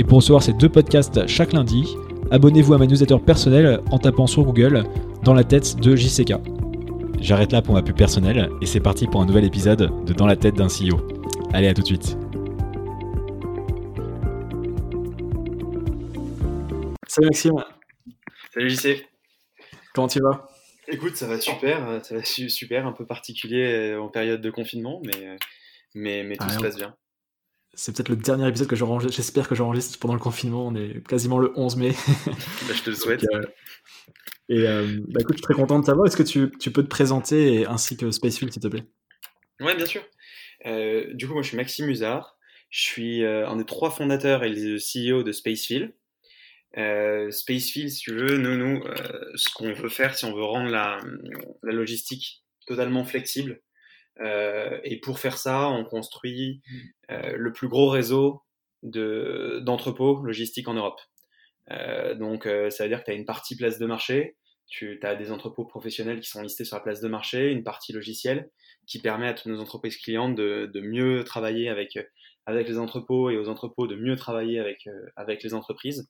Et 0.00 0.04
pour 0.04 0.18
recevoir 0.18 0.44
ces 0.44 0.52
deux 0.52 0.68
podcasts 0.68 1.26
chaque 1.26 1.52
lundi, 1.52 1.96
abonnez-vous 2.30 2.72
à 2.72 2.78
ma 2.78 2.86
newsletter 2.86 3.18
personnelle 3.18 3.80
en 3.90 3.98
tapant 3.98 4.28
sur 4.28 4.44
Google 4.44 4.84
Dans 5.24 5.34
la 5.34 5.42
tête 5.42 5.76
de 5.80 5.96
JCK. 5.96 6.34
J'arrête 7.20 7.50
là 7.50 7.62
pour 7.62 7.74
ma 7.74 7.82
pub 7.82 7.96
personnelle 7.96 8.48
et 8.62 8.66
c'est 8.66 8.78
parti 8.78 9.08
pour 9.08 9.20
un 9.20 9.26
nouvel 9.26 9.44
épisode 9.44 9.90
de 10.04 10.12
Dans 10.12 10.26
la 10.26 10.36
tête 10.36 10.54
d'un 10.54 10.68
CEO. 10.68 11.04
Allez, 11.52 11.66
à 11.66 11.74
tout 11.74 11.82
de 11.82 11.86
suite. 11.86 12.16
Salut 17.08 17.26
Maxime. 17.26 17.64
Salut 18.54 18.70
JC. 18.70 19.04
Comment 19.94 20.06
tu 20.06 20.20
vas? 20.20 20.48
Écoute, 20.86 21.16
ça 21.16 21.26
va 21.26 21.40
super, 21.40 21.88
euh, 21.88 22.00
ça 22.02 22.14
va 22.14 22.24
super, 22.24 22.86
un 22.86 22.92
peu 22.92 23.04
particulier 23.04 23.66
euh, 23.66 24.00
en 24.00 24.08
période 24.08 24.40
de 24.40 24.50
confinement, 24.50 25.02
mais, 25.04 25.26
euh, 25.26 25.36
mais, 25.94 26.22
mais 26.22 26.36
tout 26.36 26.46
ah, 26.48 26.52
se 26.52 26.60
passe 26.60 26.76
bien. 26.76 26.94
C'est 27.78 27.94
peut-être 27.94 28.08
le 28.08 28.16
dernier 28.16 28.48
épisode 28.48 28.66
que 28.66 28.74
j'enregistre, 28.74 29.16
j'espère 29.16 29.48
que 29.48 29.54
j'enregistre 29.54 30.00
pendant 30.00 30.14
le 30.14 30.20
confinement, 30.20 30.66
on 30.66 30.74
est 30.74 31.06
quasiment 31.06 31.38
le 31.38 31.52
11 31.54 31.76
mai. 31.76 31.90
Bah, 32.26 32.74
je 32.74 32.82
te 32.82 32.90
le 32.90 32.96
souhaite. 32.96 33.24
et 34.48 34.64
bah, 34.64 35.20
écoute, 35.20 35.36
je 35.36 35.38
suis 35.38 35.42
très 35.42 35.54
content 35.54 35.78
de 35.78 35.84
savoir, 35.84 36.06
est-ce 36.06 36.16
que 36.16 36.24
tu, 36.24 36.50
tu, 36.58 36.72
peux 36.72 36.82
te 36.82 36.88
présenter 36.88 37.66
ainsi 37.66 37.96
que 37.96 38.10
Spacefield, 38.10 38.52
s'il 38.52 38.62
te 38.62 38.66
plaît? 38.68 38.84
Ouais, 39.60 39.76
bien 39.76 39.86
sûr. 39.86 40.02
du 41.14 41.28
coup, 41.28 41.34
moi 41.34 41.42
je 41.42 41.48
suis 41.48 41.56
Maxime 41.56 41.88
Usard, 41.88 42.36
je 42.68 42.80
suis 42.80 43.24
un 43.24 43.54
des 43.54 43.64
trois 43.64 43.90
fondateurs 43.90 44.42
et 44.42 44.48
le 44.48 44.78
CEO 44.78 45.22
de 45.22 45.30
Spacefield. 45.30 45.92
Euh, 46.76 47.30
Spacefield, 47.30 47.90
si 47.90 48.00
tu 48.00 48.12
veux, 48.12 48.36
nous, 48.36 48.56
nous 48.56 48.82
euh, 48.84 49.32
ce 49.36 49.52
qu'on 49.54 49.72
veut 49.72 49.88
faire, 49.88 50.16
si 50.16 50.24
on 50.24 50.34
veut 50.34 50.44
rendre 50.44 50.70
la, 50.70 51.00
la 51.62 51.72
logistique 51.72 52.44
totalement 52.66 53.04
flexible, 53.04 53.62
euh, 54.20 54.78
et 54.84 54.98
pour 55.00 55.18
faire 55.18 55.38
ça, 55.38 55.68
on 55.68 55.84
construit 55.84 56.60
euh, 57.10 57.36
le 57.36 57.52
plus 57.52 57.68
gros 57.68 57.88
réseau 57.88 58.42
de, 58.82 59.60
d'entrepôts 59.62 60.22
logistiques 60.22 60.68
en 60.68 60.74
Europe. 60.74 61.00
Euh, 61.70 62.14
donc, 62.14 62.44
ça 62.70 62.84
veut 62.84 62.88
dire 62.88 63.00
que 63.00 63.04
tu 63.04 63.10
as 63.10 63.14
une 63.14 63.26
partie 63.26 63.56
place 63.56 63.78
de 63.78 63.86
marché, 63.86 64.36
tu 64.66 64.98
as 65.02 65.14
des 65.14 65.30
entrepôts 65.30 65.64
professionnels 65.64 66.20
qui 66.20 66.28
sont 66.28 66.42
listés 66.42 66.64
sur 66.64 66.76
la 66.76 66.82
place 66.82 67.00
de 67.00 67.08
marché, 67.08 67.50
une 67.50 67.64
partie 67.64 67.92
logicielle 67.92 68.50
qui 68.86 69.00
permet 69.00 69.28
à 69.28 69.34
toutes 69.34 69.46
nos 69.46 69.60
entreprises 69.60 69.96
clientes 69.96 70.34
de, 70.34 70.70
de 70.72 70.80
mieux 70.80 71.24
travailler 71.24 71.68
avec 71.68 71.98
avec 72.46 72.66
les 72.66 72.78
entrepôts 72.78 73.28
et 73.28 73.36
aux 73.36 73.50
entrepôts 73.50 73.86
de 73.86 73.94
mieux 73.94 74.16
travailler 74.16 74.58
avec, 74.58 74.88
avec 75.16 75.42
les 75.42 75.52
entreprises. 75.52 76.08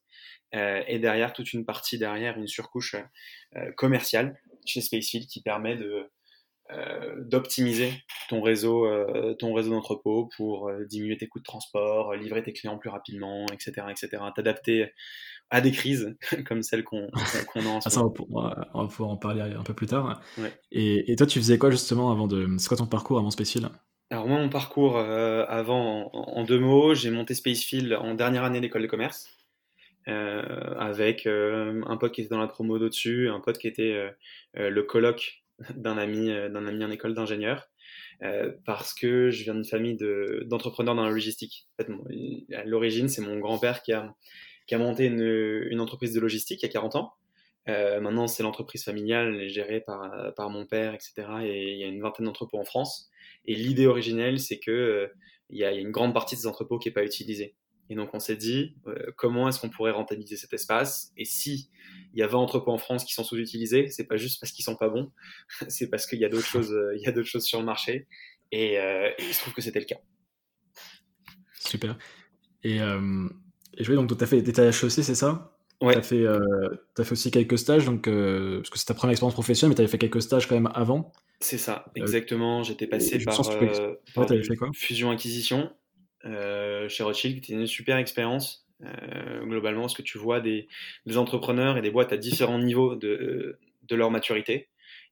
Et 0.52 1.00
derrière, 1.00 1.32
toute 1.32 1.52
une 1.52 1.64
partie 1.64 1.98
derrière, 1.98 2.38
une 2.38 2.46
surcouche 2.46 2.94
commerciale 3.76 4.38
chez 4.64 4.80
Spacefield 4.80 5.26
qui 5.26 5.42
permet 5.42 5.74
de, 5.74 6.08
d'optimiser 7.16 7.92
ton 8.28 8.42
réseau, 8.42 8.86
ton 9.38 9.54
réseau 9.54 9.70
d'entrepôts 9.70 10.28
pour 10.36 10.70
diminuer 10.88 11.16
tes 11.16 11.26
coûts 11.26 11.38
de 11.38 11.44
transport, 11.44 12.14
livrer 12.14 12.42
tes 12.42 12.52
clients 12.52 12.78
plus 12.78 12.90
rapidement, 12.90 13.46
etc., 13.52 13.86
etc. 13.90 14.22
T'adapter 14.34 14.92
à 15.50 15.60
des 15.60 15.72
crises 15.72 16.16
comme 16.46 16.62
celle 16.62 16.84
qu'on 16.84 17.06
a 17.06 17.68
en 17.68 17.80
ce 17.80 17.88
ah, 17.88 17.90
ça, 17.90 18.02
on, 18.02 18.40
va, 18.40 18.68
on 18.74 18.82
va 18.82 18.88
pouvoir 18.88 19.10
en 19.10 19.16
parler 19.16 19.40
un 19.40 19.62
peu 19.62 19.74
plus 19.74 19.86
tard. 19.86 20.20
Et, 20.70 21.10
et, 21.10 21.16
toi, 21.16 21.26
tu 21.26 21.38
faisais 21.38 21.58
quoi 21.58 21.70
justement 21.70 22.10
avant 22.10 22.26
de... 22.26 22.46
C'est 22.58 22.68
quoi 22.68 22.76
ton 22.76 22.86
parcours 22.86 23.18
avant 23.18 23.30
Spacefield? 23.30 23.68
Alors 24.10 24.26
moi, 24.26 24.38
mon 24.38 24.48
parcours 24.48 24.96
euh, 24.96 25.44
avant, 25.48 26.10
en, 26.12 26.44
deux 26.44 26.58
mots, 26.58 26.94
j'ai 26.94 27.10
monté 27.10 27.34
Spacefield 27.34 27.92
en 27.92 28.14
dernière 28.14 28.44
année 28.44 28.60
d'école 28.60 28.82
de 28.82 28.86
commerce, 28.86 29.30
euh, 30.08 30.42
avec 30.78 31.26
euh, 31.26 31.82
un 31.86 31.96
pote 31.98 32.12
qui 32.12 32.22
était 32.22 32.30
dans 32.30 32.40
la 32.40 32.46
promo 32.46 32.78
d'au-dessus, 32.78 33.28
un 33.28 33.40
pote 33.40 33.58
qui 33.58 33.68
était 33.68 34.10
le 34.54 34.82
coloc 34.82 35.44
d'un 35.74 35.98
ami, 35.98 36.28
d'un 36.28 36.66
ami 36.66 36.84
en 36.84 36.90
école 36.90 37.14
d'ingénieur, 37.14 37.68
parce 38.64 38.94
que 38.94 39.30
je 39.30 39.44
viens 39.44 39.54
d'une 39.54 39.64
famille 39.64 39.96
d'entrepreneurs 40.46 40.94
dans 40.94 41.04
la 41.04 41.10
logistique. 41.10 41.68
En 41.78 41.84
fait, 41.84 42.54
à 42.54 42.64
l'origine, 42.64 43.08
c'est 43.08 43.22
mon 43.22 43.38
grand-père 43.38 43.82
qui 43.82 43.92
a, 43.92 44.14
qui 44.66 44.74
a 44.74 44.78
monté 44.78 45.06
une, 45.06 45.22
une, 45.70 45.80
entreprise 45.80 46.12
de 46.12 46.20
logistique 46.20 46.62
il 46.62 46.66
y 46.66 46.68
a 46.68 46.72
40 46.72 46.96
ans. 46.96 47.12
maintenant, 47.66 48.26
c'est 48.26 48.42
l'entreprise 48.42 48.84
familiale 48.84 49.48
gérée 49.48 49.80
par, 49.80 50.34
par 50.36 50.50
mon 50.50 50.66
père, 50.66 50.94
etc. 50.94 51.26
Et 51.42 51.72
il 51.72 51.78
y 51.78 51.84
a 51.84 51.88
une 51.88 52.00
vingtaine 52.00 52.26
d'entrepôts 52.26 52.58
en 52.58 52.64
France. 52.64 53.10
Et 53.48 53.54
l'idée 53.54 53.86
originelle, 53.86 54.38
c'est 54.38 54.58
que 54.58 54.70
euh, 54.70 55.06
il 55.48 55.58
y, 55.58 55.64
a 55.64 55.72
une 55.72 55.90
grande 55.90 56.12
partie 56.12 56.36
de 56.36 56.40
ces 56.40 56.46
entrepôts 56.46 56.78
qui 56.78 56.88
n'est 56.88 56.92
pas 56.92 57.04
utilisée. 57.04 57.54
Et 57.90 57.94
donc 57.94 58.10
on 58.12 58.20
s'est 58.20 58.36
dit 58.36 58.76
euh, 58.86 58.94
comment 59.16 59.48
est-ce 59.48 59.60
qu'on 59.60 59.70
pourrait 59.70 59.92
rentabiliser 59.92 60.36
cet 60.36 60.52
espace? 60.52 61.12
Et 61.16 61.24
si 61.24 61.70
il 62.12 62.18
y 62.18 62.22
a 62.22 62.26
20 62.26 62.38
entrepôts 62.38 62.72
en 62.72 62.78
France 62.78 63.04
qui 63.04 63.14
sont 63.14 63.24
sous-utilisés, 63.24 63.88
c'est 63.88 64.04
pas 64.04 64.16
juste 64.16 64.40
parce 64.40 64.52
qu'ils 64.52 64.64
sont 64.64 64.76
pas 64.76 64.88
bons, 64.88 65.10
c'est 65.68 65.88
parce 65.88 66.06
qu'il 66.06 66.18
y 66.18 66.24
a 66.24 66.28
d'autres 66.28 66.46
choses, 66.46 66.72
euh, 66.72 66.96
il 66.96 67.02
y 67.02 67.06
a 67.06 67.12
d'autres 67.12 67.28
choses 67.28 67.44
sur 67.44 67.58
le 67.58 67.64
marché. 67.64 68.06
Et, 68.50 68.78
il 69.18 69.34
se 69.34 69.40
trouve 69.40 69.52
que 69.52 69.60
c'était 69.60 69.80
le 69.80 69.84
cas. 69.84 69.98
Super. 71.52 71.98
Et, 72.64 72.76
et 72.76 72.80
je 72.80 73.92
vois 73.92 73.96
donc 73.96 74.16
tu 74.16 74.24
as 74.24 74.26
fait 74.26 74.40
des 74.40 74.58
HEC, 74.58 74.90
c'est 74.90 75.14
ça? 75.14 75.54
Ouais. 75.82 75.92
Tu 75.92 75.98
as, 75.98 76.02
fait, 76.02 76.26
as 76.26 77.04
fait 77.04 77.12
aussi 77.12 77.30
quelques 77.30 77.58
stages, 77.58 77.84
donc, 77.84 78.04
parce 78.04 78.70
que 78.70 78.78
c'est 78.78 78.86
ta 78.86 78.94
première 78.94 79.10
expérience 79.10 79.34
professionnelle, 79.34 79.72
mais 79.72 79.74
tu 79.74 79.82
avais 79.82 79.90
fait 79.90 79.98
quelques 79.98 80.22
stages 80.22 80.48
quand 80.48 80.54
même 80.54 80.70
avant. 80.74 81.12
C'est 81.40 81.58
ça, 81.58 81.84
euh, 81.86 82.02
exactement. 82.02 82.62
J'étais 82.62 82.88
passé 82.88 83.18
par, 83.20 83.40
euh, 83.62 83.94
fusion-acquisition 84.74 85.58
euh, 85.58 85.68
chez 86.24 87.02
Rothschild, 87.02 87.36
c'était 87.36 87.52
une 87.54 87.66
super 87.66 87.96
expérience. 87.96 88.66
globalement, 89.42 89.82
parce 89.82 89.94
que 89.94 90.02
tu 90.02 90.18
vois 90.18 90.40
des, 90.40 90.68
entrepreneurs 91.16 91.76
et 91.76 91.82
des 91.82 91.90
boîtes 91.90 92.12
à 92.12 92.16
différents 92.16 92.58
niveaux 92.58 92.96
de, 92.96 93.58
de 93.82 93.96
leur 93.96 94.10
maturité. 94.10 94.68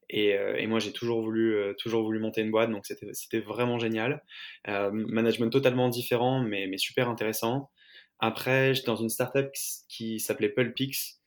Et, 0.08 0.36
et 0.58 0.66
moi, 0.68 0.78
j'ai 0.78 0.92
toujours 0.92 1.20
voulu, 1.20 1.56
toujours 1.78 2.04
voulu 2.04 2.20
monter 2.20 2.40
une 2.40 2.50
boîte, 2.50 2.70
donc 2.70 2.86
c'était 2.86 3.40
vraiment 3.40 3.78
génial. 3.78 4.22
management 4.66 5.50
totalement 5.50 5.88
différent, 5.88 6.40
mais, 6.40 6.66
mais 6.66 6.78
super 6.78 7.08
intéressant. 7.08 7.70
Après, 8.18 8.74
j'étais 8.74 8.86
dans 8.86 8.96
une 8.96 9.08
startup 9.08 9.50
qui 9.88 10.20
s'appelait 10.20 10.48
Pulpix, 10.48 11.20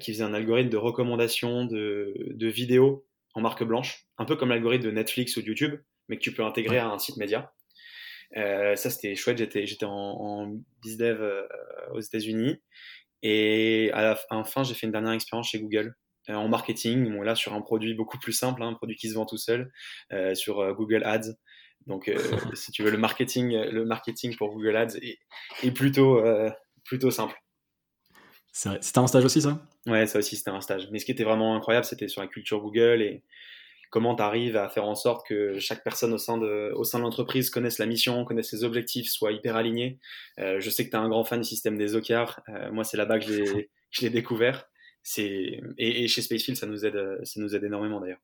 qui 0.00 0.12
faisait 0.12 0.24
un 0.24 0.34
algorithme 0.34 0.70
de 0.70 0.76
recommandation 0.76 1.64
de, 1.64 2.14
de 2.30 2.48
vidéos 2.48 3.06
en 3.34 3.40
marque 3.40 3.64
blanche, 3.64 4.06
un 4.18 4.24
peu 4.24 4.36
comme 4.36 4.48
l'algorithme 4.48 4.86
de 4.86 4.90
Netflix 4.90 5.36
ou 5.36 5.42
de 5.42 5.46
YouTube, 5.46 5.78
mais 6.08 6.16
que 6.16 6.22
tu 6.22 6.32
peux 6.32 6.44
intégrer 6.44 6.78
à 6.78 6.88
un 6.88 6.98
site 6.98 7.18
média. 7.18 7.52
Euh, 8.36 8.76
ça, 8.76 8.90
c'était 8.90 9.14
chouette. 9.14 9.38
J'étais, 9.38 9.66
j'étais 9.66 9.86
en, 9.86 9.92
en 9.92 10.56
BizDev 10.82 11.20
euh, 11.20 11.46
aux 11.92 12.00
États-Unis. 12.00 12.60
Et 13.22 13.90
à 13.92 14.02
la 14.02 14.44
fin, 14.44 14.62
j'ai 14.62 14.74
fait 14.74 14.86
une 14.86 14.92
dernière 14.92 15.12
expérience 15.12 15.48
chez 15.48 15.60
Google 15.60 15.94
euh, 16.28 16.34
en 16.34 16.48
marketing. 16.48 17.10
Bon, 17.12 17.22
là, 17.22 17.34
sur 17.34 17.54
un 17.54 17.60
produit 17.60 17.94
beaucoup 17.94 18.18
plus 18.18 18.32
simple, 18.32 18.62
hein, 18.62 18.68
un 18.68 18.74
produit 18.74 18.96
qui 18.96 19.08
se 19.08 19.14
vend 19.14 19.26
tout 19.26 19.38
seul, 19.38 19.72
euh, 20.12 20.34
sur 20.34 20.74
Google 20.74 21.02
Ads. 21.04 21.34
Donc, 21.86 22.10
si 22.54 22.72
tu 22.72 22.82
veux, 22.82 22.90
le 22.90 22.98
marketing, 22.98 23.52
le 23.52 23.84
marketing 23.84 24.36
pour 24.36 24.52
Google 24.52 24.76
Ads 24.76 24.96
est, 25.00 25.18
est 25.62 25.70
plutôt, 25.70 26.22
plutôt 26.84 27.10
simple. 27.10 27.36
C'était 28.52 28.98
un 28.98 29.06
stage 29.06 29.24
aussi, 29.24 29.42
ça? 29.42 29.62
Ouais, 29.86 30.06
ça 30.06 30.18
aussi, 30.18 30.34
c'était 30.34 30.50
un 30.50 30.62
stage. 30.62 30.88
Mais 30.90 30.98
ce 30.98 31.04
qui 31.04 31.12
était 31.12 31.24
vraiment 31.24 31.54
incroyable, 31.54 31.84
c'était 31.84 32.08
sur 32.08 32.22
la 32.22 32.26
culture 32.26 32.60
Google 32.60 33.02
et 33.02 33.22
comment 33.90 34.14
tu 34.14 34.22
arrives 34.22 34.56
à 34.56 34.68
faire 34.68 34.84
en 34.84 34.94
sorte 34.94 35.26
que 35.26 35.58
chaque 35.58 35.82
personne 35.84 36.12
au 36.12 36.18
sein 36.18 36.38
de, 36.38 36.72
au 36.74 36.84
sein 36.84 36.98
de 36.98 37.04
l'entreprise 37.04 37.50
connaisse 37.50 37.78
la 37.78 37.86
mission, 37.86 38.24
connaisse 38.24 38.50
ses 38.50 38.64
objectifs, 38.64 39.08
soit 39.08 39.32
hyper 39.32 39.56
aligné. 39.56 39.98
Euh, 40.38 40.60
je 40.60 40.70
sais 40.70 40.84
que 40.84 40.90
tu 40.90 40.96
es 40.96 41.00
un 41.00 41.08
grand 41.08 41.24
fan 41.24 41.40
du 41.40 41.46
système 41.46 41.76
des 41.76 41.94
OKR. 41.94 42.40
Euh, 42.48 42.70
moi, 42.72 42.84
c'est 42.84 42.96
là-bas 42.96 43.18
que 43.18 43.26
je 43.90 44.00
l'ai 44.00 44.10
découvert. 44.10 44.68
Et, 45.18 45.60
et, 45.78 46.08
chez 46.08 46.20
Spacefield, 46.20 46.58
ça 46.58 46.66
nous 46.66 46.84
aide, 46.84 47.20
ça 47.22 47.40
nous 47.40 47.54
aide 47.54 47.62
énormément 47.62 48.00
d'ailleurs. 48.00 48.20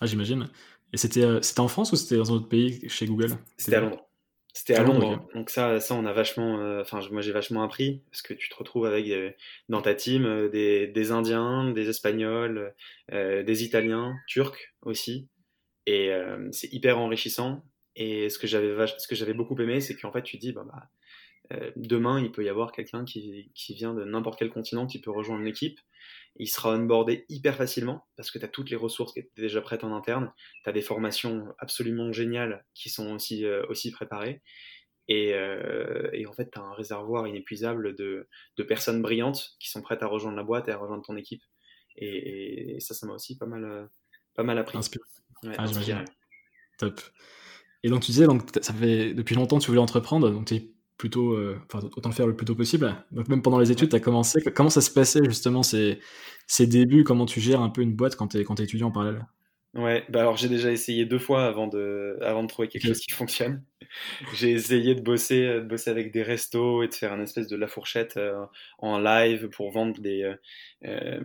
Ah, 0.00 0.06
j'imagine. 0.06 0.48
Et 0.92 0.96
c'était 0.96 1.24
euh, 1.24 1.40
en 1.58 1.68
France 1.68 1.92
ou 1.92 1.96
c'était 1.96 2.16
dans 2.16 2.32
un 2.32 2.36
autre 2.36 2.48
pays 2.48 2.88
chez 2.88 3.06
Google? 3.06 3.32
C'était 3.56 3.76
à 3.76 3.80
Londres. 3.80 4.08
C'était 4.56 4.76
à 4.76 4.84
Londres, 4.84 5.26
donc 5.34 5.50
ça, 5.50 5.80
ça 5.80 5.96
on 5.96 6.06
a 6.06 6.12
vachement, 6.12 6.60
euh, 6.60 6.80
enfin 6.80 7.00
moi 7.10 7.20
j'ai 7.22 7.32
vachement 7.32 7.64
appris 7.64 8.02
parce 8.12 8.22
que 8.22 8.34
tu 8.34 8.48
te 8.48 8.54
retrouves 8.54 8.86
avec 8.86 9.08
euh, 9.10 9.32
dans 9.68 9.82
ta 9.82 9.96
team 9.96 10.24
euh, 10.26 10.48
des, 10.48 10.86
des, 10.86 11.10
Indiens, 11.10 11.72
des 11.72 11.88
Espagnols, 11.88 12.72
des 13.10 13.64
Italiens, 13.64 14.14
Turcs 14.28 14.72
aussi, 14.82 15.28
et 15.86 16.12
c'est 16.52 16.72
hyper 16.72 16.98
enrichissant. 16.98 17.64
Et 17.96 18.28
ce 18.28 18.38
que 18.38 18.46
j'avais 18.46 18.86
ce 18.86 19.08
que 19.08 19.16
j'avais 19.16 19.34
beaucoup 19.34 19.60
aimé, 19.60 19.80
c'est 19.80 19.96
qu'en 19.96 20.12
fait 20.12 20.22
tu 20.22 20.36
dis 20.38 20.52
bah, 20.52 20.64
bah 20.64 21.58
demain 21.74 22.20
il 22.20 22.30
peut 22.30 22.44
y 22.44 22.48
avoir 22.48 22.70
quelqu'un 22.70 23.04
qui, 23.04 23.50
qui 23.54 23.74
vient 23.74 23.92
de 23.92 24.04
n'importe 24.04 24.38
quel 24.38 24.50
continent 24.50 24.86
qui 24.86 25.00
peut 25.00 25.10
rejoindre 25.10 25.42
l'équipe 25.42 25.80
il 26.36 26.48
sera 26.48 26.70
onboardé 26.74 27.24
hyper 27.28 27.56
facilement 27.56 28.06
parce 28.16 28.30
que 28.30 28.38
tu 28.38 28.44
as 28.44 28.48
toutes 28.48 28.70
les 28.70 28.76
ressources 28.76 29.12
qui 29.12 29.20
étaient 29.20 29.42
déjà 29.42 29.60
prêtes 29.60 29.84
en 29.84 29.94
interne. 29.94 30.32
Tu 30.62 30.70
as 30.70 30.72
des 30.72 30.82
formations 30.82 31.54
absolument 31.58 32.12
géniales 32.12 32.64
qui 32.74 32.90
sont 32.90 33.12
aussi, 33.14 33.44
euh, 33.44 33.64
aussi 33.68 33.90
préparées. 33.90 34.42
Et, 35.06 35.34
en 35.34 36.32
fait, 36.32 36.50
tu 36.50 36.58
as 36.58 36.62
un 36.62 36.72
réservoir 36.72 37.26
inépuisable 37.28 37.94
de, 37.94 38.26
personnes 38.66 39.02
brillantes 39.02 39.56
qui 39.60 39.68
sont 39.68 39.82
prêtes 39.82 40.02
à 40.02 40.06
rejoindre 40.06 40.36
la 40.36 40.44
boîte 40.44 40.68
et 40.68 40.72
à 40.72 40.78
rejoindre 40.78 41.04
ton 41.04 41.16
équipe. 41.16 41.42
Et, 41.96 42.78
ça, 42.80 42.94
ça 42.94 43.06
m'a 43.06 43.12
aussi 43.12 43.36
pas 43.36 43.46
mal, 43.46 43.88
pas 44.34 44.44
mal 44.44 44.58
appris. 44.58 44.78
Ah, 45.58 45.66
Top. 46.78 47.00
Et 47.84 47.90
donc 47.90 48.00
tu 48.00 48.10
disais, 48.10 48.26
donc, 48.26 48.42
ça 48.62 48.72
fait 48.72 49.12
depuis 49.12 49.34
longtemps 49.34 49.58
que 49.58 49.62
tu 49.62 49.68
voulais 49.68 49.80
entreprendre, 49.80 50.30
donc 50.30 50.46
tu 50.46 50.54
es 50.54 50.73
plutôt, 51.04 51.34
euh, 51.34 51.60
enfin, 51.66 51.86
autant 51.94 52.08
le 52.08 52.14
faire 52.14 52.26
le 52.26 52.34
plus 52.34 52.46
tôt 52.46 52.54
possible. 52.54 52.96
Donc 53.12 53.28
même 53.28 53.42
pendant 53.42 53.58
les 53.58 53.70
études, 53.70 53.90
tu 53.90 53.96
as 53.96 54.00
commencé. 54.00 54.40
Comment 54.54 54.70
ça 54.70 54.80
se 54.80 54.90
passait 54.90 55.22
justement 55.26 55.62
ces, 55.62 55.98
ces 56.46 56.66
débuts? 56.66 57.04
Comment 57.04 57.26
tu 57.26 57.40
gères 57.40 57.60
un 57.60 57.68
peu 57.68 57.82
une 57.82 57.92
boîte 57.92 58.16
quand 58.16 58.28
tu 58.28 58.38
es, 58.38 58.44
quand 58.44 58.58
es 58.58 58.64
étudiant 58.64 58.88
en 58.88 58.90
parallèle? 58.90 59.26
Ouais, 59.74 60.02
bah 60.08 60.20
alors 60.20 60.38
j'ai 60.38 60.48
déjà 60.48 60.72
essayé 60.72 61.04
deux 61.04 61.18
fois 61.18 61.44
avant 61.44 61.66
de, 61.66 62.16
avant 62.22 62.42
de 62.42 62.48
trouver 62.48 62.68
quelque 62.68 62.86
chose 62.86 63.00
qui 63.00 63.10
fonctionne. 63.10 63.62
J'ai 64.34 64.52
essayé 64.52 64.94
de 64.94 65.02
bosser, 65.02 65.42
de 65.42 65.60
bosser 65.60 65.90
avec 65.90 66.10
des 66.10 66.22
restos 66.22 66.82
et 66.82 66.88
de 66.88 66.94
faire 66.94 67.12
un 67.12 67.20
espèce 67.20 67.48
de 67.48 67.56
la 67.56 67.68
fourchette 67.68 68.16
euh, 68.16 68.46
en 68.78 68.98
live 68.98 69.50
pour 69.50 69.72
vendre 69.72 70.00
des, 70.00 70.34
euh, 70.84 71.20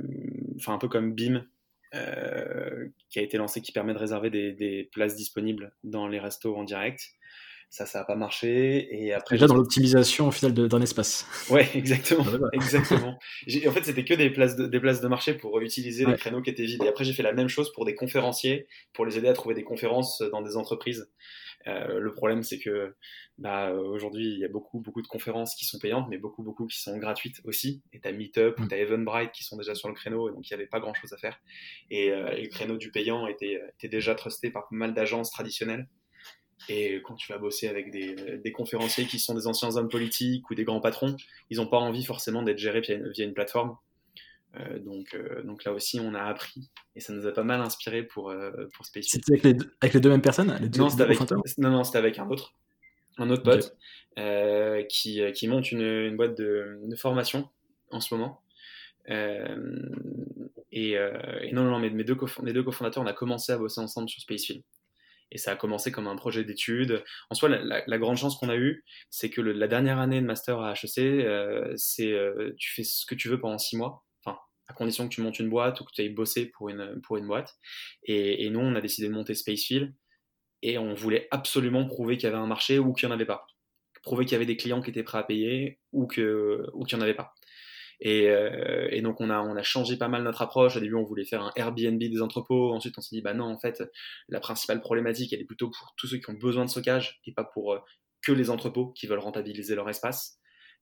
enfin 0.58 0.74
un 0.74 0.78
peu 0.78 0.90
comme 0.90 1.14
BIM, 1.14 1.46
qui 3.10 3.20
a 3.20 3.22
été 3.22 3.38
lancé, 3.38 3.62
qui 3.62 3.72
permet 3.72 3.94
de 3.94 4.00
réserver 4.00 4.30
des, 4.30 4.52
des, 4.52 4.90
places 4.92 5.16
disponibles 5.16 5.72
dans 5.86 6.08
les 6.08 6.20
restos 6.20 6.56
en 6.58 6.66
direct. 6.66 7.14
Ça, 7.70 7.86
ça 7.86 8.00
n'a 8.00 8.06
pas 8.06 8.16
marché. 8.16 8.88
Et 8.92 9.14
après, 9.14 9.36
Déjà 9.36 9.46
dans 9.46 9.56
l'optimisation 9.56 10.28
au 10.28 10.32
final 10.32 10.54
d'un 10.54 10.82
espace. 10.82 11.28
Ouais, 11.52 11.70
exactement. 11.76 12.26
exactement. 12.52 13.20
En 13.68 13.72
fait, 13.72 13.84
c'était 13.84 14.04
que 14.04 14.16
des 14.16 14.32
places, 14.32 14.56
de, 14.56 14.66
des 14.66 14.80
places 14.80 15.02
de 15.02 15.08
marché 15.08 15.36
pour 15.36 15.60
utiliser 15.62 16.06
les 16.06 16.16
créneaux 16.16 16.42
qui 16.42 16.50
étaient 16.50 16.66
vides. 16.66 16.84
Et 16.84 16.88
après, 16.88 17.04
j'ai 17.04 17.14
fait 17.14 17.24
la 17.24 17.34
même 17.34 17.48
chose 17.48 17.72
pour 17.74 17.86
des 17.86 17.94
conférenciers, 17.94 18.68
pour 18.94 19.06
les 19.06 19.18
aider 19.18 19.28
à 19.28 19.34
trouver 19.34 19.54
des 19.54 19.64
conférences 19.64 20.24
dans 20.32 20.42
des 20.42 20.58
entreprises. 20.58 21.12
Euh, 21.68 22.00
le 22.00 22.14
problème, 22.14 22.42
c'est 22.42 22.60
que 22.60 22.96
bah, 23.38 23.72
aujourd'hui, 23.74 24.34
il 24.34 24.40
y 24.40 24.46
a 24.46 24.48
beaucoup, 24.48 24.80
beaucoup 24.80 25.02
de 25.02 25.08
conférences 25.08 25.56
qui 25.56 25.66
sont 25.66 25.78
payantes, 25.78 26.08
mais 26.10 26.18
beaucoup, 26.18 26.42
beaucoup 26.42 26.66
qui 26.68 26.80
sont 26.82 26.98
gratuites 26.98 27.42
aussi. 27.44 27.84
Et 27.94 28.00
t'as 28.00 28.12
Meetup 28.12 28.60
ou 28.60 28.64
mm. 28.64 28.68
t'as 28.68 28.78
Eventbrite 28.78 29.32
qui 29.32 29.44
sont 29.44 29.58
déjà 29.58 29.76
sur 29.76 29.90
le 29.90 29.94
créneau, 29.94 30.30
et 30.30 30.32
donc 30.32 30.50
il 30.50 30.54
n'y 30.54 30.56
avait 30.56 30.70
pas 30.70 30.80
grand 30.80 30.94
chose 30.94 31.14
à 31.14 31.18
faire. 31.18 31.40
Et, 31.90 32.12
euh, 32.12 32.32
et 32.32 32.44
le 32.44 32.50
créneau 32.50 32.78
du 32.78 32.92
payant 32.92 33.28
était, 33.28 33.62
était 33.76 33.90
déjà 33.90 34.16
trusté 34.16 34.50
par 34.50 34.64
pas 34.70 34.76
mal 34.76 34.94
d'agences 34.94 35.32
traditionnelles. 35.32 35.88
Et 36.68 37.02
quand 37.04 37.16
tu 37.16 37.32
vas 37.32 37.38
bosser 37.38 37.68
avec 37.68 37.92
des, 37.92 38.52
conférenciers 38.52 39.06
qui 39.06 39.20
sont 39.20 39.34
des 39.34 39.48
anciens 39.48 39.76
hommes 39.78 39.90
politiques 39.90 40.50
ou 40.50 40.56
des 40.56 40.64
grands 40.64 40.82
patrons, 40.82 41.16
ils 41.50 41.58
n'ont 41.58 41.68
pas 41.68 41.78
envie 41.78 42.04
forcément 42.04 42.44
d'être 42.44 42.58
gérés 42.58 42.82
via 42.82 43.26
une, 43.26 43.34
plateforme. 43.34 43.78
Euh, 44.60 44.80
donc, 44.80 45.14
euh, 45.14 45.44
donc 45.44 45.64
là 45.64 45.74
aussi, 45.74 46.00
on 46.00 46.16
a 46.16 46.24
appris 46.24 46.72
et 46.96 47.00
ça 47.00 47.14
nous 47.14 47.28
a 47.28 47.32
pas 47.32 47.44
mal 47.44 47.62
inspiré 47.62 48.04
pour, 48.04 48.32
euh, 48.32 48.52
pour 48.74 48.86
Space 48.86 49.06
C'était 49.08 49.34
avec 49.34 49.44
les, 49.44 49.54
deux, 49.54 49.72
avec 49.80 49.94
les 49.94 50.00
deux 50.00 50.10
mêmes 50.10 50.24
personnes 50.24 50.48
Non, 50.78 50.90
c'était 50.90 51.04
avec, 51.04 51.20
non, 51.60 51.70
non, 51.70 51.84
avec 51.84 52.18
un 52.18 52.28
autre, 52.28 52.56
un 53.18 53.30
autre 53.30 53.44
pote 53.44 53.78
qui, 54.90 55.22
qui 55.34 55.48
monte 55.48 55.72
une, 55.72 55.82
une 55.82 56.18
boîte 56.18 56.36
de, 56.38 56.80
de, 56.84 56.96
formation 56.96 57.48
en 57.92 58.02
ce 58.02 58.14
moment. 58.14 58.42
Et, 60.72 60.94
et, 60.94 61.54
non, 61.54 61.64
non, 61.64 61.80
mais 61.80 61.90
mes 61.92 62.04
deux, 62.04 62.18
mes 62.42 62.54
deux 62.54 62.64
cofondateurs, 62.64 63.04
on 63.04 63.08
a 63.08 63.14
commencé 63.14 63.52
à 63.52 63.58
bosser 63.58 63.82
ensemble 63.82 64.10
sur 64.10 64.22
Spacefield 64.22 64.64
et 65.32 65.38
ça 65.38 65.52
a 65.52 65.56
commencé 65.56 65.92
comme 65.92 66.08
un 66.08 66.16
projet 66.16 66.44
d'étude. 66.44 67.04
En 67.30 67.36
soi, 67.36 67.50
la, 67.50 67.98
grande 67.98 68.18
chance 68.18 68.36
qu'on 68.38 68.50
a 68.50 68.56
eue, 68.56 68.84
c'est 69.10 69.30
que 69.30 69.42
la 69.42 69.68
dernière 69.68 70.00
année 70.00 70.22
de 70.22 70.26
master 70.26 70.60
à 70.60 70.74
HEC, 70.74 70.98
euh, 71.00 71.74
c'est 71.76 72.12
euh, 72.12 72.54
tu 72.58 72.72
fais 72.74 72.84
ce 72.84 73.06
que 73.06 73.16
tu 73.16 73.30
veux 73.30 73.40
pendant 73.40 73.58
six 73.58 73.78
mois, 73.78 74.04
enfin 74.24 74.38
à 74.68 74.74
condition 74.74 75.08
que 75.08 75.14
tu 75.14 75.22
montes 75.22 75.40
une 75.40 75.50
boîte 75.50 75.82
ou 75.82 75.86
que 75.86 75.92
tu 75.94 76.02
ailles 76.02 76.10
bosser 76.10 76.48
pour 76.48 76.70
une 76.70 77.00
pour 77.02 77.18
une 77.18 77.28
boîte. 77.28 77.56
Et, 78.04 78.46
et 78.46 78.50
nous, 78.50 78.60
on 78.60 78.76
a 78.76 78.82
décidé 78.82 79.08
de 79.08 79.14
monter 79.14 79.36
Spacefield 79.36 79.94
et 80.62 80.78
on 80.78 80.94
voulait 80.94 81.28
absolument 81.32 81.86
prouver 81.86 82.18
qu'il 82.18 82.26
y 82.26 82.32
avait 82.32 82.42
un 82.42 82.48
marché 82.48 82.80
ou 82.80 82.94
qu'il 82.94 83.08
n'y 83.08 83.14
en 83.14 83.16
avait 83.16 83.26
pas, 83.26 83.48
prouver 84.04 84.26
qu'il 84.26 84.34
y 84.34 84.36
avait 84.36 84.46
des 84.46 84.58
clients 84.58 84.82
qui 84.82 84.90
étaient 84.90 85.04
prêts 85.04 85.20
à 85.20 85.24
payer 85.24 85.80
ou 85.92 86.08
que 86.08 86.66
ou 86.74 86.86
qu'il 86.86 86.98
n'y 86.98 87.04
en 87.04 87.06
avait 87.06 87.16
pas. 87.16 87.34
Et, 88.02 88.30
euh, 88.30 88.88
et, 88.92 89.02
donc 89.02 89.20
on 89.20 89.30
a, 89.30 89.42
on 89.42 89.56
a 89.56 89.64
changé 89.64 89.98
pas 89.98 90.08
mal 90.08 90.24
notre 90.24 90.42
approche. 90.42 90.78
Au 90.78 90.80
début, 90.80 90.96
on 90.96 91.04
voulait 91.04 91.26
faire 91.26 91.42
un 91.44 91.52
Airbnb 91.56 92.00
des 92.00 92.22
entrepôts. 92.22 92.74
Ensuite, 92.74 92.98
on 92.98 93.02
s'est 93.02 93.16
dit, 93.16 93.22
bah 93.22 93.34
non, 93.34 93.46
en 93.46 93.60
fait, 93.60 93.84
la 94.30 94.40
principale 94.40 94.82
problématique, 94.82 95.34
elle 95.34 95.42
est 95.42 95.46
plutôt 95.46 95.70
pour 95.70 95.94
tous 95.98 96.08
ceux 96.08 96.18
qui 96.18 96.30
ont 96.30 96.34
besoin 96.34 96.66
de 96.66 96.70
stockage 96.70 97.20
et 97.26 97.34
pas 97.34 97.44
pour 97.44 97.74
euh, 97.74 97.80
que 98.22 98.32
les 98.32 98.50
entrepôts 98.50 98.92
qui 98.92 99.08
veulent 99.08 99.20
rentabiliser 99.20 99.76
leur 99.76 99.90
espace. 99.90 100.40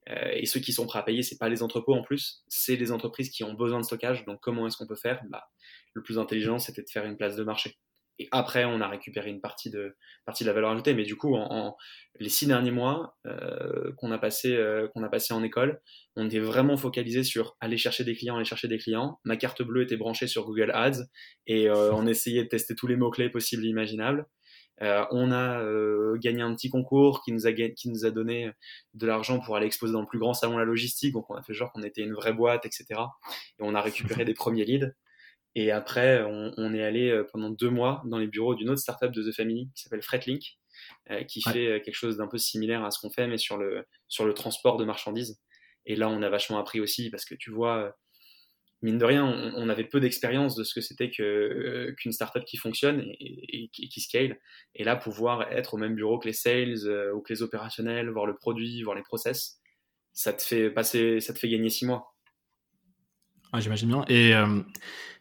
Euh, 0.09 0.29
et 0.33 0.45
ceux 0.45 0.59
qui 0.59 0.71
sont 0.71 0.85
prêts 0.85 0.99
à 0.99 1.03
payer, 1.03 1.21
c'est 1.23 1.37
pas 1.37 1.49
les 1.49 1.63
entrepôts 1.63 1.93
en 1.93 2.03
plus, 2.03 2.43
c'est 2.47 2.77
les 2.77 2.91
entreprises 2.91 3.29
qui 3.29 3.43
ont 3.43 3.53
besoin 3.53 3.79
de 3.79 3.85
stockage. 3.85 4.25
Donc 4.25 4.39
comment 4.41 4.67
est-ce 4.67 4.77
qu'on 4.77 4.87
peut 4.87 4.95
faire? 4.95 5.21
Bah, 5.29 5.49
Le 5.93 6.01
plus 6.01 6.17
intelligent, 6.17 6.59
c'était 6.59 6.83
de 6.83 6.89
faire 6.89 7.05
une 7.05 7.17
place 7.17 7.35
de 7.35 7.43
marché. 7.43 7.77
Et 8.19 8.27
après, 8.31 8.65
on 8.65 8.81
a 8.81 8.87
récupéré 8.87 9.29
une 9.29 9.41
partie 9.41 9.69
de, 9.69 9.95
partie 10.25 10.43
de 10.43 10.49
la 10.49 10.53
valeur 10.53 10.71
ajoutée. 10.71 10.93
Mais 10.93 11.03
du 11.03 11.15
coup, 11.15 11.35
en, 11.35 11.75
les 12.19 12.29
six 12.29 12.47
derniers 12.47 12.71
mois 12.71 13.15
euh, 13.27 13.91
qu'on 13.97 14.11
a, 14.11 14.17
passé, 14.17 14.55
euh, 14.55 14.87
qu'on 14.89 15.03
a 15.03 15.09
passé 15.09 15.33
en 15.33 15.43
école, 15.43 15.81
on 16.15 16.25
était 16.25 16.39
vraiment 16.39 16.77
focalisé 16.77 17.23
sur 17.23 17.55
aller 17.59 17.77
chercher 17.77 18.03
des 18.03 18.15
clients, 18.15 18.35
aller 18.35 18.45
chercher 18.45 18.67
des 18.67 18.79
clients. 18.79 19.19
Ma 19.23 19.37
carte 19.37 19.61
bleue 19.61 19.83
était 19.83 19.97
branchée 19.97 20.27
sur 20.27 20.45
Google 20.45 20.71
Ads 20.73 21.03
et 21.45 21.69
euh, 21.69 21.91
on 21.93 22.07
essayait 22.07 22.43
de 22.43 22.49
tester 22.49 22.75
tous 22.75 22.87
les 22.87 22.95
mots-clés 22.95 23.29
possibles 23.29 23.65
et 23.65 23.69
imaginables. 23.69 24.25
Euh, 24.83 25.05
on 25.11 25.31
a 25.31 25.61
euh, 25.61 26.17
gagné 26.19 26.41
un 26.41 26.53
petit 26.53 26.69
concours 26.69 27.23
qui 27.23 27.31
nous 27.31 27.47
a, 27.47 27.51
qui 27.51 27.89
nous 27.89 28.05
a 28.05 28.11
donné 28.11 28.51
de 28.93 29.07
l'argent 29.07 29.39
pour 29.39 29.55
aller 29.55 29.65
exposer 29.65 29.93
dans 29.93 30.01
le 30.01 30.07
plus 30.07 30.19
grand 30.19 30.33
salon 30.33 30.53
de 30.53 30.59
la 30.59 30.65
logistique. 30.65 31.13
Donc 31.13 31.29
on 31.29 31.35
a 31.35 31.41
fait 31.41 31.53
genre 31.53 31.71
qu'on 31.71 31.83
était 31.83 32.01
une 32.01 32.13
vraie 32.13 32.33
boîte, 32.33 32.65
etc. 32.65 32.85
Et 33.59 33.61
on 33.61 33.73
a 33.73 33.81
récupéré 33.81 34.25
des 34.25 34.33
premiers 34.33 34.65
leads. 34.65 34.91
Et 35.59 35.71
après, 35.71 36.21
on, 36.23 36.75
est 36.75 36.83
allé 36.83 37.09
euh, 37.09 37.23
pendant 37.31 37.49
deux 37.49 37.71
mois 37.71 38.03
dans 38.05 38.19
les 38.19 38.27
bureaux 38.27 38.53
d'une 38.53 38.69
autre 38.69 38.79
startup 38.79 39.11
de 39.11 39.23
The 39.23 39.35
Family 39.35 39.71
qui 39.73 39.81
s'appelle 39.81 40.03
Fretlink, 40.03 40.59
euh, 41.09 41.23
qui 41.23 41.41
fait 41.41 41.67
euh, 41.67 41.79
quelque 41.79 41.95
chose 41.95 42.15
d'un 42.17 42.27
peu 42.27 42.37
similaire 42.37 42.85
à 42.85 42.91
ce 42.91 42.99
qu'on 42.99 43.09
fait, 43.09 43.25
mais 43.25 43.39
sur 43.39 43.57
le, 43.57 43.83
sur 44.07 44.25
le 44.25 44.35
transport 44.35 44.77
de 44.77 44.85
marchandises. 44.85 45.41
Et 45.87 45.95
là, 45.95 46.09
on 46.09 46.21
a 46.21 46.29
vachement 46.29 46.59
appris 46.59 46.79
aussi 46.79 47.09
parce 47.09 47.25
que 47.25 47.33
tu 47.33 47.49
vois, 47.49 47.97
mine 48.83 48.99
de 48.99 49.05
rien, 49.05 49.25
on, 49.25 49.67
avait 49.67 49.85
peu 49.85 49.99
d'expérience 49.99 50.53
de 50.55 50.63
ce 50.63 50.75
que 50.75 50.81
c'était 50.81 51.09
que, 51.09 51.91
qu'une 51.97 52.11
startup 52.11 52.45
qui 52.45 52.57
fonctionne 52.57 53.03
et, 53.19 53.71
qui 53.73 53.99
scale. 53.99 54.39
Et 54.75 54.83
là, 54.83 54.95
pouvoir 54.95 55.51
être 55.51 55.73
au 55.73 55.77
même 55.77 55.95
bureau 55.95 56.19
que 56.19 56.27
les 56.27 56.33
sales 56.33 56.87
ou 57.15 57.21
que 57.21 57.33
les 57.33 57.41
opérationnels, 57.41 58.11
voir 58.11 58.27
le 58.27 58.35
produit, 58.35 58.83
voir 58.83 58.95
les 58.95 59.01
process, 59.01 59.59
ça 60.13 60.33
te 60.33 60.43
fait 60.43 60.69
passer, 60.69 61.19
ça 61.19 61.33
te 61.33 61.39
fait 61.39 61.49
gagner 61.49 61.69
six 61.69 61.87
mois. 61.87 62.13
Ah, 63.53 63.59
j'imagine 63.59 63.89
bien. 63.89 64.05
Et 64.09 64.33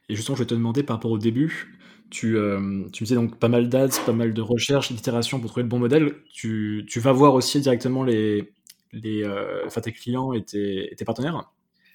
et 0.09 0.15
justement, 0.15 0.37
je 0.37 0.43
vais 0.43 0.47
te 0.47 0.55
demander 0.55 0.83
par 0.83 0.97
rapport 0.97 1.11
au 1.11 1.19
début, 1.19 1.75
tu, 2.11 2.37
euh, 2.37 2.85
tu 2.93 3.05
faisais 3.05 3.17
donc 3.17 3.39
pas 3.39 3.49
mal 3.49 3.69
d'ads, 3.69 3.89
pas 4.05 4.13
mal 4.13 4.33
de 4.33 4.41
recherches, 4.41 4.93
d'itérations 4.93 5.41
pour 5.41 5.51
trouver 5.51 5.65
le 5.65 5.69
bon 5.69 5.79
modèle. 5.79 6.15
Tu, 6.33 6.85
tu 6.89 7.01
vas 7.01 7.13
voir 7.13 7.35
aussi 7.35 7.61
directement 7.61 8.05
les, 8.05 8.53
les, 8.93 9.25
euh, 9.25 9.67
tes 9.83 9.93
clients 9.93 10.33
et 10.33 10.45
tes, 10.45 10.93
tes, 10.97 11.05
partenaires? 11.05 11.51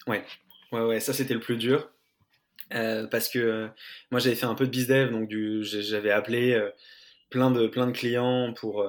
Ouais, 0.08 0.26
ouais, 0.74 0.82
ouais, 0.82 1.00
ça 1.00 1.14
c'était 1.14 1.34
le 1.34 1.40
plus 1.40 1.56
dur. 1.56 1.90
Euh, 2.74 3.08
parce 3.08 3.28
que 3.28 3.70
moi 4.12 4.20
j'avais 4.20 4.36
fait 4.36 4.46
un 4.46 4.56
peu 4.56 4.66
de 4.66 4.72
bizdev, 4.72 5.12
donc 5.12 5.30
j'avais 5.62 6.12
appelé 6.12 6.60
plein 7.30 7.52
de, 7.52 7.68
plein 7.68 7.88
de 7.88 7.92
clients 7.92 8.54
pour. 8.54 8.86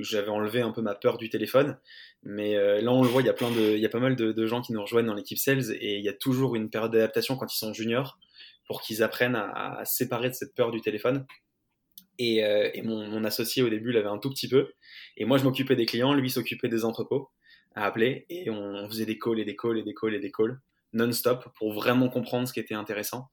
j'avais 0.00 0.28
enlevé 0.28 0.60
un 0.60 0.72
peu 0.72 0.82
ma 0.82 0.94
peur 0.94 1.16
du 1.16 1.30
téléphone. 1.30 1.78
Mais 2.24 2.54
là, 2.82 2.92
on 2.92 3.02
le 3.02 3.08
voit, 3.08 3.22
il 3.22 3.26
y 3.26 3.30
a, 3.30 3.32
plein 3.32 3.50
de, 3.50 3.74
il 3.74 3.80
y 3.80 3.86
a 3.86 3.88
pas 3.88 4.00
mal 4.00 4.16
de, 4.16 4.46
gens 4.46 4.60
qui 4.60 4.72
nous 4.72 4.82
rejoignent 4.82 5.06
dans 5.06 5.14
l'équipe 5.14 5.38
sales 5.38 5.72
et 5.80 5.96
il 5.96 6.04
y 6.04 6.08
a 6.08 6.12
toujours 6.12 6.56
une 6.56 6.68
période 6.68 6.92
d'adaptation 6.92 7.36
quand 7.36 7.52
ils 7.52 7.58
sont 7.58 7.72
juniors 7.72 8.18
pour 8.66 8.82
qu'ils 8.82 9.02
apprennent 9.02 9.34
à, 9.34 9.82
séparer 9.84 10.28
de 10.28 10.34
cette 10.34 10.54
peur 10.54 10.70
du 10.70 10.80
téléphone. 10.80 11.26
Et, 12.18 12.44
euh, 12.44 12.70
mon, 12.84 13.24
associé 13.24 13.62
au 13.62 13.70
début 13.70 13.92
l'avait 13.92 14.08
un 14.08 14.18
tout 14.18 14.30
petit 14.30 14.48
peu. 14.48 14.72
Et 15.16 15.24
moi, 15.24 15.38
je 15.38 15.44
m'occupais 15.44 15.76
des 15.76 15.86
clients, 15.86 16.12
lui 16.12 16.30
s'occupait 16.30 16.68
des 16.68 16.84
entrepôts 16.84 17.30
à 17.74 17.86
appeler. 17.86 18.26
Et 18.28 18.50
on, 18.50 18.88
faisait 18.88 19.06
des 19.06 19.18
calls 19.18 19.40
et 19.40 19.44
des 19.44 19.56
calls 19.56 19.78
et 19.78 19.82
des 19.82 19.94
calls 19.94 20.14
et 20.14 20.20
des 20.20 20.30
calls 20.30 20.60
non-stop 20.92 21.48
pour 21.56 21.72
vraiment 21.72 22.08
comprendre 22.08 22.46
ce 22.48 22.52
qui 22.52 22.60
était 22.60 22.74
intéressant. 22.74 23.28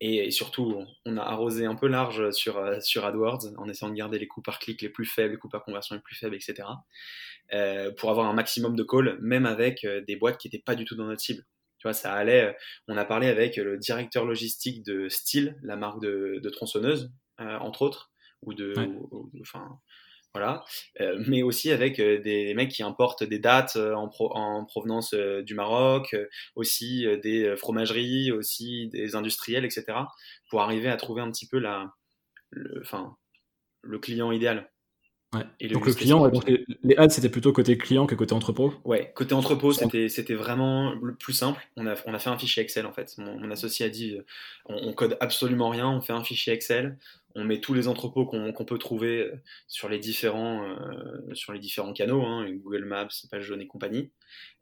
Et, 0.00 0.30
surtout, 0.30 0.84
on 1.06 1.16
a 1.16 1.22
arrosé 1.22 1.66
un 1.66 1.74
peu 1.74 1.88
large 1.88 2.30
sur, 2.30 2.58
euh, 2.58 2.78
sur 2.80 3.04
AdWords 3.04 3.54
en 3.56 3.68
essayant 3.68 3.90
de 3.90 3.96
garder 3.96 4.18
les 4.18 4.28
coûts 4.28 4.42
par 4.42 4.60
clic 4.60 4.80
les 4.80 4.88
plus 4.88 5.06
faibles, 5.06 5.32
les 5.32 5.38
coûts 5.38 5.48
par 5.48 5.64
conversion 5.64 5.96
les 5.96 6.00
plus 6.00 6.14
faibles, 6.14 6.36
etc. 6.36 6.68
Euh, 7.52 7.90
pour 7.92 8.10
avoir 8.10 8.28
un 8.28 8.34
maximum 8.34 8.76
de 8.76 8.84
calls, 8.84 9.18
même 9.20 9.46
avec 9.46 9.84
des 10.06 10.16
boîtes 10.16 10.38
qui 10.38 10.48
n'étaient 10.48 10.62
pas 10.62 10.76
du 10.76 10.84
tout 10.84 10.94
dans 10.94 11.06
notre 11.06 11.20
cible. 11.20 11.44
Tu 11.78 11.86
vois, 11.86 11.92
ça 11.92 12.12
allait. 12.12 12.46
Euh, 12.46 12.52
on 12.88 12.96
a 12.96 13.04
parlé 13.04 13.28
avec 13.28 13.56
le 13.56 13.78
directeur 13.78 14.24
logistique 14.24 14.84
de 14.84 15.08
Steel, 15.08 15.56
la 15.62 15.76
marque 15.76 16.02
de, 16.02 16.40
de 16.42 16.50
tronçonneuse, 16.50 17.12
euh, 17.40 17.56
entre 17.58 17.82
autres, 17.82 18.10
ou 18.42 18.52
de, 18.52 18.74
enfin, 19.40 19.78
voilà. 20.38 20.64
Euh, 21.00 21.22
mais 21.26 21.42
aussi 21.42 21.70
avec 21.70 22.00
des, 22.00 22.54
mecs 22.54 22.70
qui 22.70 22.82
importent 22.82 23.24
des 23.24 23.38
dates 23.38 23.76
en, 23.76 24.10
en 24.20 24.64
provenance 24.64 25.14
du 25.14 25.54
Maroc, 25.54 26.16
aussi 26.54 27.06
des 27.22 27.56
fromageries, 27.56 28.32
aussi 28.32 28.88
des 28.88 29.16
industriels, 29.16 29.64
etc. 29.64 29.86
Pour 30.50 30.60
arriver 30.60 30.88
à 30.88 30.96
trouver 30.96 31.22
un 31.22 31.30
petit 31.30 31.48
peu 31.48 31.58
la, 31.58 31.92
le 32.50 33.98
client 33.98 34.32
idéal. 34.32 34.70
Et 35.60 35.68
donc 35.68 35.86
le 35.86 35.92
client, 35.92 36.30
les, 36.82 36.96
ads 36.96 37.10
c'était 37.10 37.28
plutôt 37.28 37.52
côté 37.52 37.76
client 37.76 38.06
que 38.06 38.14
côté 38.14 38.32
entrepôt? 38.32 38.72
Ouais, 38.84 39.12
côté 39.14 39.34
entrepôt 39.34 39.72
c'était 39.72 40.34
vraiment 40.34 40.94
le 40.94 41.14
plus 41.14 41.34
simple. 41.34 41.60
On 41.76 41.86
a, 41.86 41.94
on 42.06 42.14
a 42.14 42.18
fait 42.18 42.30
un 42.30 42.38
fichier 42.38 42.62
Excel 42.62 42.86
en 42.86 42.92
fait. 42.92 43.14
Mon, 43.18 43.50
associé 43.50 43.84
a 43.84 43.90
dit 43.90 44.18
on, 44.64 44.92
code 44.94 45.18
absolument 45.20 45.68
rien, 45.68 45.88
on 45.88 46.00
fait 46.00 46.14
un 46.14 46.24
fichier 46.24 46.54
Excel, 46.54 46.96
on 47.34 47.44
met 47.44 47.60
tous 47.60 47.74
les 47.74 47.88
entrepôts 47.88 48.26
qu'on 48.26 48.64
peut 48.64 48.78
trouver 48.78 49.20
euh, 49.20 49.42
sur 49.66 49.88
les 49.88 49.98
différents, 49.98 50.64
euh, 50.64 51.34
sur 51.34 51.52
les 51.52 51.58
différents 51.58 51.92
canaux, 51.92 52.24
hein, 52.24 52.50
Google 52.50 52.84
Maps, 52.84 53.08
page 53.30 53.44
jaune 53.44 53.60
et 53.60 53.66
compagnie. 53.66 54.10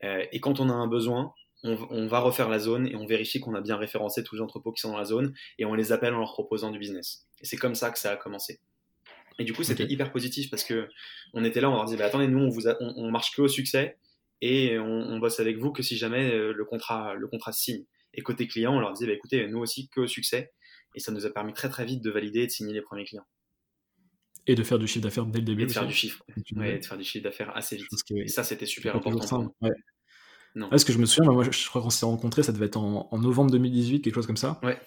Euh, 0.05 0.25
et 0.33 0.41
quand 0.41 0.61
on 0.61 0.69
a 0.69 0.73
un 0.73 0.87
besoin, 0.87 1.33
on, 1.63 1.79
on, 1.91 2.07
va 2.07 2.21
refaire 2.21 2.49
la 2.49 2.59
zone 2.59 2.87
et 2.87 2.97
on 2.97 3.07
vérifie 3.07 3.41
qu'on 3.41 3.55
a 3.55 3.61
bien 3.61 3.77
référencé 3.77 4.23
tous 4.23 4.37
les 4.37 4.43
entrepôts 4.43 4.73
qui 4.73 4.81
sont 4.81 4.91
dans 4.91 4.99
la 4.99 5.05
zone 5.05 5.33
et 5.59 5.65
on 5.65 5.75
les 5.75 5.91
appelle 5.93 6.15
en 6.15 6.19
leur 6.19 6.33
proposant 6.33 6.71
du 6.71 6.79
business. 6.79 7.27
Et 7.41 7.47
c'est 7.47 7.57
comme 7.57 7.75
ça 7.75 7.91
que 7.91 7.99
ça 7.99 8.11
a 8.11 8.17
commencé. 8.17 8.61
Et 9.39 9.45
du 9.45 9.53
coup, 9.53 9.63
c'était 9.63 9.85
hyper 9.85 10.13
positif 10.13 10.51
parce 10.51 10.65
que 10.65 10.89
on 11.35 11.45
était 11.45 11.61
là, 11.61 11.71
on 11.71 11.75
leur 11.75 11.85
dit, 11.85 11.97
bah, 11.97 12.07
attendez, 12.07 12.27
nous, 12.27 12.41
on, 12.41 12.49
vous 12.49 12.69
on, 12.81 13.11
marche 13.11 13.35
que 13.35 13.43
au 13.43 13.49
succès 13.49 13.99
et 14.41 14.79
on, 14.79 15.19
bosse 15.19 15.41
avec 15.41 15.59
vous 15.59 15.73
que 15.73 15.83
si 15.83 15.97
jamais 15.97 16.33
euh, 16.33 16.53
le 16.53 16.65
contrat, 16.65 17.15
le 17.15 17.29
contrat 17.29 17.53
signe. 17.53 17.85
Et 18.15 18.23
côté 18.23 18.47
client, 18.47 18.75
on 18.75 18.81
leur 18.81 18.93
disait, 18.93 19.07
bah, 19.07 19.13
écoutez, 19.13 19.47
nous 19.49 19.59
aussi 19.59 19.89
que 19.89 20.01
au 20.01 20.07
succès. 20.07 20.53
Et 20.95 21.01
ça 21.01 21.13
nous 21.13 21.27
a 21.27 21.31
permis 21.31 21.53
très 21.53 21.69
très 21.69 21.85
vite 21.85 22.03
de 22.03 22.11
valider 22.11 22.41
et 22.41 22.47
de 22.47 22.51
signer 22.51 22.73
les 22.73 22.81
premiers 22.81 23.05
clients. 23.05 23.27
Et 24.47 24.55
de 24.55 24.63
faire 24.63 24.79
du 24.79 24.87
chiffre 24.87 25.03
d'affaires 25.03 25.27
dès 25.27 25.41
le 25.41 25.45
début. 25.45 25.65
Et 25.65 25.67
de 25.67 25.73
faire 25.73 25.87
du 25.87 25.93
chiffre. 25.93 26.25
Ouais, 26.55 26.79
de 26.79 26.85
faire 26.85 26.97
du 26.97 27.05
chiffre 27.05 27.25
d'affaires 27.25 27.55
assez 27.55 27.77
vite. 27.77 27.87
et 28.17 28.29
ça, 28.29 28.45
c'était 28.45 28.65
super 28.65 28.97
important. 28.97 29.53
Ouais. 29.61 29.71
Non. 30.55 30.71
Parce 30.71 30.85
que 30.85 30.93
je 30.93 30.99
me 30.99 31.05
souviens, 31.05 31.31
moi, 31.31 31.45
je 31.51 31.69
crois 31.69 31.83
qu'on 31.83 31.91
s'est 31.91 32.07
rencontrés, 32.07 32.43
ça 32.43 32.53
devait 32.53 32.67
être 32.67 32.79
en, 32.79 33.19
novembre 33.19 33.51
2018, 33.51 34.01
quelque 34.01 34.15
chose 34.15 34.27
comme 34.27 34.39
ça. 34.39 34.59
Ouais. 34.63 34.81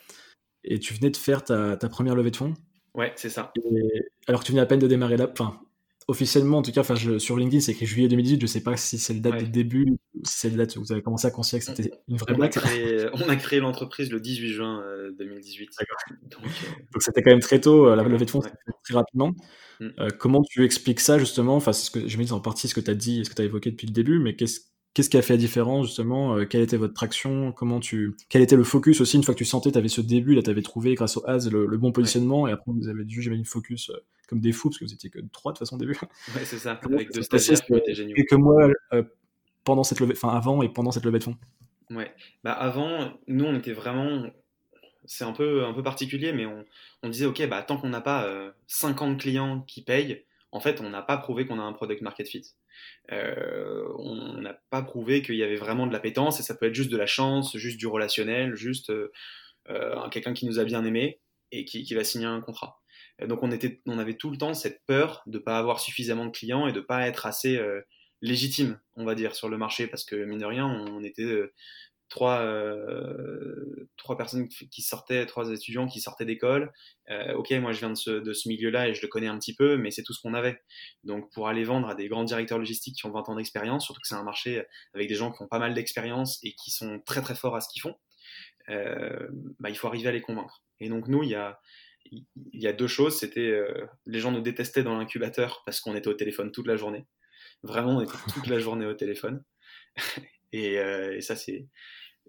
Et 0.64 0.80
tu 0.80 0.96
venais 0.96 1.12
de 1.12 1.18
faire 1.18 1.44
ta, 1.44 1.78
ta 1.78 1.90
première 1.90 2.16
levée 2.16 2.32
de 2.32 2.38
fonds? 2.38 2.56
Ouais, 3.00 3.14
c'est 3.16 3.30
ça. 3.30 3.54
alors 4.28 4.42
que 4.42 4.46
tu 4.46 4.52
venais 4.52 4.62
à 4.62 4.66
peine 4.66 4.80
de 4.80 4.88
démarrer 4.88 5.16
là, 5.16 5.30
enfin, 5.32 5.58
officiellement, 6.10 6.58
en 6.58 6.62
tout 6.62 6.74
cas, 6.74 6.82
enfin, 6.82 6.96
sur 7.18 7.38
LinkedIn, 7.38 7.62
c'est 7.62 7.72
écrit 7.72 7.86
juillet 7.86 8.10
2018. 8.10 8.42
Je 8.42 8.46
sais 8.46 8.62
pas 8.62 8.76
si 8.76 8.98
c'est 8.98 9.14
le 9.14 9.22
date 9.22 9.38
du 9.38 9.48
début, 9.48 9.86
si 10.26 10.40
c'est 10.40 10.50
le 10.50 10.58
date 10.58 10.76
où 10.76 10.82
vous 10.82 10.92
avez 10.92 11.02
commencé 11.02 11.26
à 11.26 11.32
considérer 11.32 11.60
que 11.66 11.66
c'était 11.78 11.98
une 12.10 12.18
vraie 12.18 12.34
on 12.38 12.42
A 12.42 12.50
créé, 12.50 13.08
on 13.14 13.30
a 13.30 13.38
créé 13.38 13.62
l'entreprise 13.62 14.12
le 14.12 14.20
18 14.20 14.50
juin 14.50 14.84
2018. 15.18 15.70
Euh, 15.80 16.16
Donc, 16.24 16.44
euh, 16.44 16.48
Donc 16.92 17.02
c'était 17.04 17.22
quand 17.22 17.32
même 17.32 17.40
très 17.40 17.62
tôt, 17.62 17.88
euh, 17.88 17.96
la 17.96 18.04
levée 18.04 18.26
de 18.26 18.32
fonds, 18.32 18.42
très 18.42 18.94
rapidement. 18.94 19.34
Mm. 19.80 19.92
comment 20.18 20.42
tu 20.42 20.66
expliques 20.66 21.00
ça 21.00 21.18
justement? 21.18 21.56
Enfin, 21.56 21.72
ce 21.72 21.90
que 21.90 22.06
je 22.06 22.18
me 22.18 22.26
dis 22.26 22.34
en 22.34 22.42
partie 22.42 22.68
ce 22.68 22.76
que 22.76 22.82
tu 22.82 22.92
as 22.92 22.96
dit, 22.96 23.24
ce 23.24 23.30
que 23.30 23.36
tu 23.36 23.42
as 23.44 23.46
évoqué 23.46 23.72
depuis 23.72 23.88
le 23.88 23.94
début, 23.94 24.20
mais 24.20 24.36
qu'est-ce 24.36 24.60
Qu'est-ce 24.94 25.10
qui 25.10 25.18
a 25.18 25.22
fait 25.22 25.34
la 25.34 25.38
différence 25.38 25.88
justement 25.88 26.36
euh, 26.36 26.46
Quelle 26.46 26.62
était 26.62 26.78
votre 26.78 26.94
traction 26.94 27.52
Comment 27.52 27.80
tu 27.80 28.16
Quel 28.28 28.42
était 28.42 28.56
le 28.56 28.64
focus 28.64 29.02
aussi 29.02 29.18
une 29.18 29.24
fois 29.24 29.34
que 29.34 29.38
tu 29.40 29.46
sentais, 29.46 29.72
tu 29.72 29.78
avais 29.78 29.88
ce 29.88 30.02
début, 30.02 30.34
là, 30.34 30.42
tu 30.42 30.50
avais 30.50 30.64
trouvé 30.64 30.96
grâce 30.96 31.16
au 31.18 31.28
As 31.28 31.50
le, 31.50 31.78
bon 31.78 31.92
positionnement 31.92 32.48
et 32.48 32.52
après 32.52 32.72
vous 32.72 32.88
avez 32.88 33.06
dû, 33.06 33.22
j'imagine, 33.22 33.46
focus 33.46 33.92
euh, 33.92 34.04
comme 34.28 34.40
des 34.40 34.52
fous 34.52 34.70
parce 34.70 34.80
que 34.80 34.86
vous 34.86 34.94
étiez 34.94 35.10
que 35.10 35.20
trois 35.32 35.52
de 35.52 35.58
toute 35.58 35.68
façon 35.68 35.76
au 35.76 35.80
début. 35.80 35.98
Ouais, 36.36 36.44
c'est 36.44 36.58
ça. 36.58 36.80
Avec 36.92 37.14
deux 37.14 37.22
stagiaires 37.22 37.62
qui 37.62 37.96
géniaux. 37.96 38.16
Quelques 38.16 38.34
mois 38.34 38.68
euh, 38.94 39.04
pendant 39.64 39.84
cette 39.84 40.00
levée, 40.00 40.14
enfin 40.16 40.30
avant 40.30 40.62
et 40.64 40.70
pendant 40.70 40.92
cette 40.92 41.06
levée 41.06 41.20
de 41.20 41.24
fonds. 41.24 41.38
Ouais. 41.92 42.12
Bah 42.44 42.54
avant, 42.54 43.14
nous 43.28 43.46
on 43.46 43.56
était 43.56 43.74
vraiment 43.74 44.26
c'est 45.06 45.24
un 45.24 45.34
peu, 45.34 45.66
un 45.66 45.74
peu 45.74 45.82
particulier, 45.82 46.34
mais 46.34 46.46
on, 46.46 46.66
on 47.02 47.10
disait, 47.10 47.26
OK, 47.26 47.44
bah, 47.48 47.64
tant 47.64 47.78
qu'on 47.78 47.90
n'a 47.90 48.02
pas 48.02 48.30
50 48.68 49.20
clients 49.20 49.62
qui 49.62 49.82
payent, 49.82 50.24
en 50.52 50.60
fait, 50.60 50.82
on 50.82 50.90
n'a 50.90 51.02
pas 51.02 51.18
prouvé 51.18 51.46
qu'on 51.46 51.60
a 51.60 51.64
un 51.64 51.74
product 51.74 52.02
market 52.02 52.28
fit. 52.28 52.44
Euh, 53.12 53.84
on 53.98 54.42
n'a 54.42 54.60
pas 54.70 54.82
prouvé 54.82 55.22
qu'il 55.22 55.36
y 55.36 55.44
avait 55.44 55.56
vraiment 55.56 55.88
de 55.88 55.94
l'appétence 55.94 56.40
et 56.40 56.44
ça 56.44 56.56
peut 56.56 56.68
être 56.68 56.76
juste 56.76 56.92
de 56.92 56.98
la 56.98 57.06
chance, 57.06 57.58
juste 57.58 57.78
du 57.78 57.88
relationnel, 57.88 58.56
juste 58.56 58.90
euh, 58.90 59.12
euh, 59.70 60.08
quelqu'un 60.10 60.34
qui 60.34 60.46
nous 60.46 60.60
a 60.60 60.64
bien 60.64 60.86
aimé 60.86 61.20
et 61.52 61.66
qui, 61.66 61.94
va 61.94 62.04
signer 62.04 62.28
un 62.28 62.42
contrat. 62.42 62.80
Donc 63.26 63.42
on, 63.42 63.52
était, 63.52 63.82
on 63.88 63.98
avait 63.98 64.14
tout 64.16 64.30
le 64.30 64.38
temps 64.38 64.54
cette 64.54 64.86
peur 64.86 65.24
de 65.26 65.40
ne 65.40 65.44
pas 65.44 65.58
avoir 65.58 65.80
suffisamment 65.80 66.26
de 66.26 66.32
clients 66.32 66.68
et 66.68 66.72
de 66.72 66.80
ne 66.80 66.86
pas 66.86 67.08
être 67.08 67.26
assez 67.26 67.60
légitime, 68.22 68.80
on 68.96 69.04
va 69.04 69.16
dire, 69.16 69.36
sur 69.36 69.50
le 69.50 69.58
marché 69.58 69.88
parce 69.88 70.06
que 70.06 70.16
mine 70.16 70.38
de 70.38 70.46
rien, 70.46 70.68
on 70.68 71.04
était 71.04 71.26
trois, 72.10 72.40
euh, 72.42 73.88
trois 73.98 74.18
personnes 74.18 74.48
qui 74.48 74.82
sortaient, 74.82 75.26
trois 75.26 75.52
étudiants 75.52 75.88
qui 75.88 76.02
sortaient 76.02 76.26
d'école. 76.26 76.72
Euh, 77.10 77.34
ok, 77.36 77.52
moi 77.52 77.72
je 77.72 77.80
viens 77.80 77.90
de 77.90 77.96
ce, 77.96 78.12
de 78.12 78.34
ce 78.34 78.50
milieu-là 78.50 78.90
et 78.90 78.94
je 78.94 79.02
le 79.02 79.08
connais 79.08 79.28
un 79.28 79.38
petit 79.38 79.56
peu, 79.56 79.78
mais 79.78 79.92
c'est 79.92 80.04
tout 80.04 80.14
ce 80.14 80.22
qu'on 80.22 80.34
avait. 80.34 80.60
Donc 81.04 81.32
pour 81.32 81.48
aller 81.48 81.64
vendre 81.64 81.88
à 81.88 81.96
des 81.96 82.08
grands 82.08 82.24
directeurs 82.24 82.58
logistiques 82.58 82.96
qui 82.98 83.06
ont 83.06 83.12
20 83.12 83.30
ans 83.30 83.36
d'expérience, 83.36 83.86
surtout 83.86 84.02
que 84.02 84.08
c'est 84.08 84.16
un 84.16 84.24
marché 84.24 84.64
avec 84.94 85.08
des 85.08 85.16
gens 85.16 85.32
qui 85.32 85.42
ont 85.44 85.48
pas 85.48 85.60
mal 85.60 85.74
d'expérience 85.74 86.40
et 86.44 86.54
qui 86.54 86.72
sont 86.72 87.00
très 87.06 87.22
très 87.22 87.36
forts 87.36 87.56
à 87.56 87.62
ce 87.62 87.70
qu'ils 87.70 87.82
font, 87.82 87.96
euh, 88.70 89.28
bah, 89.60 89.70
il 89.70 89.76
faut 89.78 89.88
arriver 89.88 90.10
à 90.10 90.12
les 90.12 90.22
convaincre. 90.22 90.64
Et 90.80 90.90
donc 90.90 91.08
nous, 91.08 91.24
il 91.24 91.30
y 91.30 91.36
a, 91.36 91.60
il 92.12 92.26
y 92.54 92.68
a 92.68 92.74
deux 92.74 92.88
choses. 92.88 93.18
C'était 93.18 93.52
euh, 93.52 93.88
les 94.06 94.20
gens 94.20 94.32
nous 94.32 94.42
détestaient 94.42 94.84
dans 94.84 94.98
l'incubateur 94.98 95.62
parce 95.66 95.80
qu'on 95.80 95.96
était 95.96 96.08
au 96.08 96.14
téléphone 96.14 96.52
toute 96.52 96.68
la 96.68 96.76
journée. 96.76 97.06
Vraiment, 97.64 97.98
on 97.98 98.02
était 98.02 98.18
toute 98.34 98.48
la 98.48 98.60
journée 98.60 98.86
au 98.86 98.94
téléphone. 98.94 99.44
Et, 100.52 100.80
euh, 100.80 101.16
et 101.16 101.22
ça, 101.22 101.36
c'est 101.36 101.68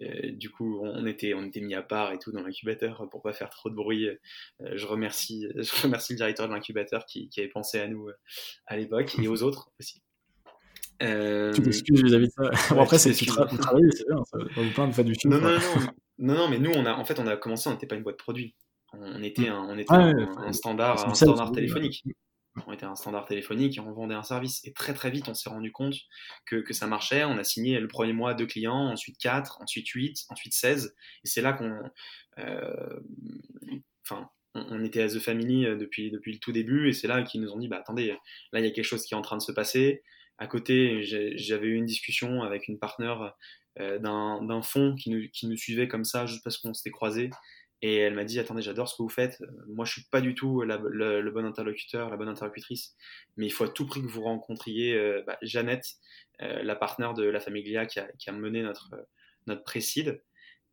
euh, 0.02 0.32
du 0.32 0.50
coup, 0.50 0.80
on 0.82 1.06
était, 1.06 1.34
on 1.34 1.44
était 1.44 1.60
mis 1.60 1.74
à 1.74 1.82
part 1.82 2.12
et 2.12 2.18
tout 2.18 2.32
dans 2.32 2.42
l'incubateur 2.42 3.06
pour 3.10 3.20
pas 3.20 3.32
faire 3.32 3.50
trop 3.50 3.68
de 3.68 3.74
bruit. 3.74 4.08
Euh, 4.08 4.16
je 4.72 4.86
remercie, 4.86 5.46
je 5.56 5.82
remercie 5.82 6.14
le 6.14 6.18
directeur 6.18 6.48
de 6.48 6.54
l'incubateur 6.54 7.04
qui, 7.06 7.28
qui, 7.28 7.40
avait 7.40 7.50
pensé 7.50 7.78
à 7.78 7.88
nous 7.88 8.08
à 8.66 8.76
l'époque 8.76 9.14
et 9.18 9.28
aux 9.28 9.42
autres 9.42 9.70
aussi. 9.78 10.02
Euh... 11.02 11.52
Tu 11.52 11.62
t'excuses 11.62 12.02
vis-à-vis 12.02 12.28
de 12.28 12.32
ça. 12.32 12.74
bon, 12.74 12.82
après, 12.82 12.98
c'est 12.98 13.12
tu 13.12 13.26
travailles, 13.26 13.88
c'est 13.92 14.06
bien. 14.06 14.22
Ça 14.24 14.38
va 14.38 14.62
vous 14.62 14.70
plaindre 14.70 14.90
de 14.90 14.94
faire 14.94 15.04
du 15.04 15.14
film. 15.14 15.38
Non, 15.38 15.40
non, 16.18 16.34
non, 16.34 16.48
mais 16.48 16.58
nous, 16.58 16.72
on 16.72 16.84
a, 16.84 16.92
en 16.92 17.04
fait, 17.04 17.18
on 17.18 17.26
a 17.26 17.36
commencé, 17.36 17.68
on 17.68 17.72
n'était 17.72 17.86
pas 17.86 17.96
une 17.96 18.02
boîte 18.02 18.16
de 18.16 18.22
produits. 18.22 18.54
On 18.92 19.22
était 19.22 19.48
un, 19.48 19.60
on 19.68 19.78
était 19.78 19.92
un, 19.92 20.16
un, 20.38 20.52
standard, 20.52 21.08
un 21.08 21.14
standard 21.14 21.52
téléphonique 21.52 22.02
on 22.66 22.72
était 22.72 22.86
un 22.86 22.96
standard 22.96 23.26
téléphonique 23.26 23.76
et 23.76 23.80
on 23.80 23.92
vendait 23.92 24.14
un 24.14 24.22
service. 24.22 24.64
Et 24.64 24.72
très 24.72 24.94
très 24.94 25.10
vite, 25.10 25.28
on 25.28 25.34
s'est 25.34 25.50
rendu 25.50 25.72
compte 25.72 25.94
que, 26.46 26.56
que, 26.56 26.72
ça 26.72 26.86
marchait. 26.86 27.24
On 27.24 27.38
a 27.38 27.44
signé 27.44 27.78
le 27.78 27.88
premier 27.88 28.12
mois 28.12 28.34
deux 28.34 28.46
clients, 28.46 28.88
ensuite 28.88 29.18
quatre, 29.18 29.60
ensuite 29.60 29.88
huit, 29.88 30.26
ensuite 30.28 30.54
16. 30.54 30.94
Et 31.24 31.28
c'est 31.28 31.42
là 31.42 31.52
qu'on... 31.52 31.78
Euh, 32.38 33.00
enfin, 34.04 34.28
on, 34.54 34.82
était 34.84 35.02
à 35.02 35.08
The 35.08 35.20
Family 35.20 35.64
euh, 35.64 35.76
depuis, 35.76 36.10
depuis 36.10 36.32
le 36.32 36.38
tout 36.38 36.52
début 36.52 36.88
et 36.88 36.92
c'est 36.92 37.06
là 37.06 37.22
qu'ils 37.22 37.40
nous 37.40 37.52
ont 37.52 37.58
dit, 37.58 37.68
bah 37.68 37.78
attendez, 37.78 38.16
là 38.52 38.60
il 38.60 38.64
y 38.64 38.68
a 38.68 38.72
quelque 38.72 38.84
chose 38.84 39.04
qui 39.04 39.14
est 39.14 39.16
en 39.16 39.22
train 39.22 39.36
de 39.36 39.42
se 39.42 39.52
passer. 39.52 40.02
À 40.38 40.46
côté, 40.46 41.02
j'avais 41.36 41.66
eu 41.66 41.74
une 41.74 41.84
discussion 41.84 42.42
avec 42.42 42.66
une 42.66 42.78
partenaire 42.78 43.36
euh, 43.78 43.98
d'un 43.98 44.62
fonds 44.62 44.96
qui 44.96 45.10
nous, 45.10 45.28
qui 45.32 45.46
nous 45.46 45.56
suivait 45.56 45.86
comme 45.86 46.04
ça 46.04 46.26
juste 46.26 46.42
parce 46.42 46.56
qu'on 46.58 46.74
s'était 46.74 46.90
croisés 46.90 47.30
et 47.82 47.96
elle 47.96 48.14
m'a 48.14 48.24
dit 48.24 48.38
attendez, 48.38 48.60
j'adore 48.62 48.88
ce 48.88 48.96
que 48.96 49.02
vous 49.02 49.08
faites. 49.08 49.42
Moi, 49.68 49.84
je 49.86 49.92
suis 49.92 50.02
pas 50.02 50.20
du 50.20 50.34
tout 50.34 50.62
le, 50.62 51.30
bon 51.30 51.46
interlocuteur, 51.46 52.10
la 52.10 52.16
bonne 52.16 52.28
interlocutrice, 52.28 52.94
mais 53.36 53.46
il 53.46 53.50
faut 53.50 53.64
à 53.64 53.68
tout 53.68 53.86
prix 53.86 54.02
que 54.02 54.06
vous 54.06 54.22
rencontriez 54.22 54.94
euh, 54.94 55.22
bah, 55.26 55.38
Jeannette, 55.40 55.86
euh, 56.42 56.62
la 56.62 56.76
partenaire 56.76 57.14
de 57.14 57.24
la 57.24 57.40
Famiglia 57.40 57.86
qui 57.86 57.98
a, 57.98 58.08
qui 58.18 58.28
a 58.28 58.32
mené 58.32 58.62
notre 58.62 58.94
notre 59.46 59.64
précide. 59.64 60.22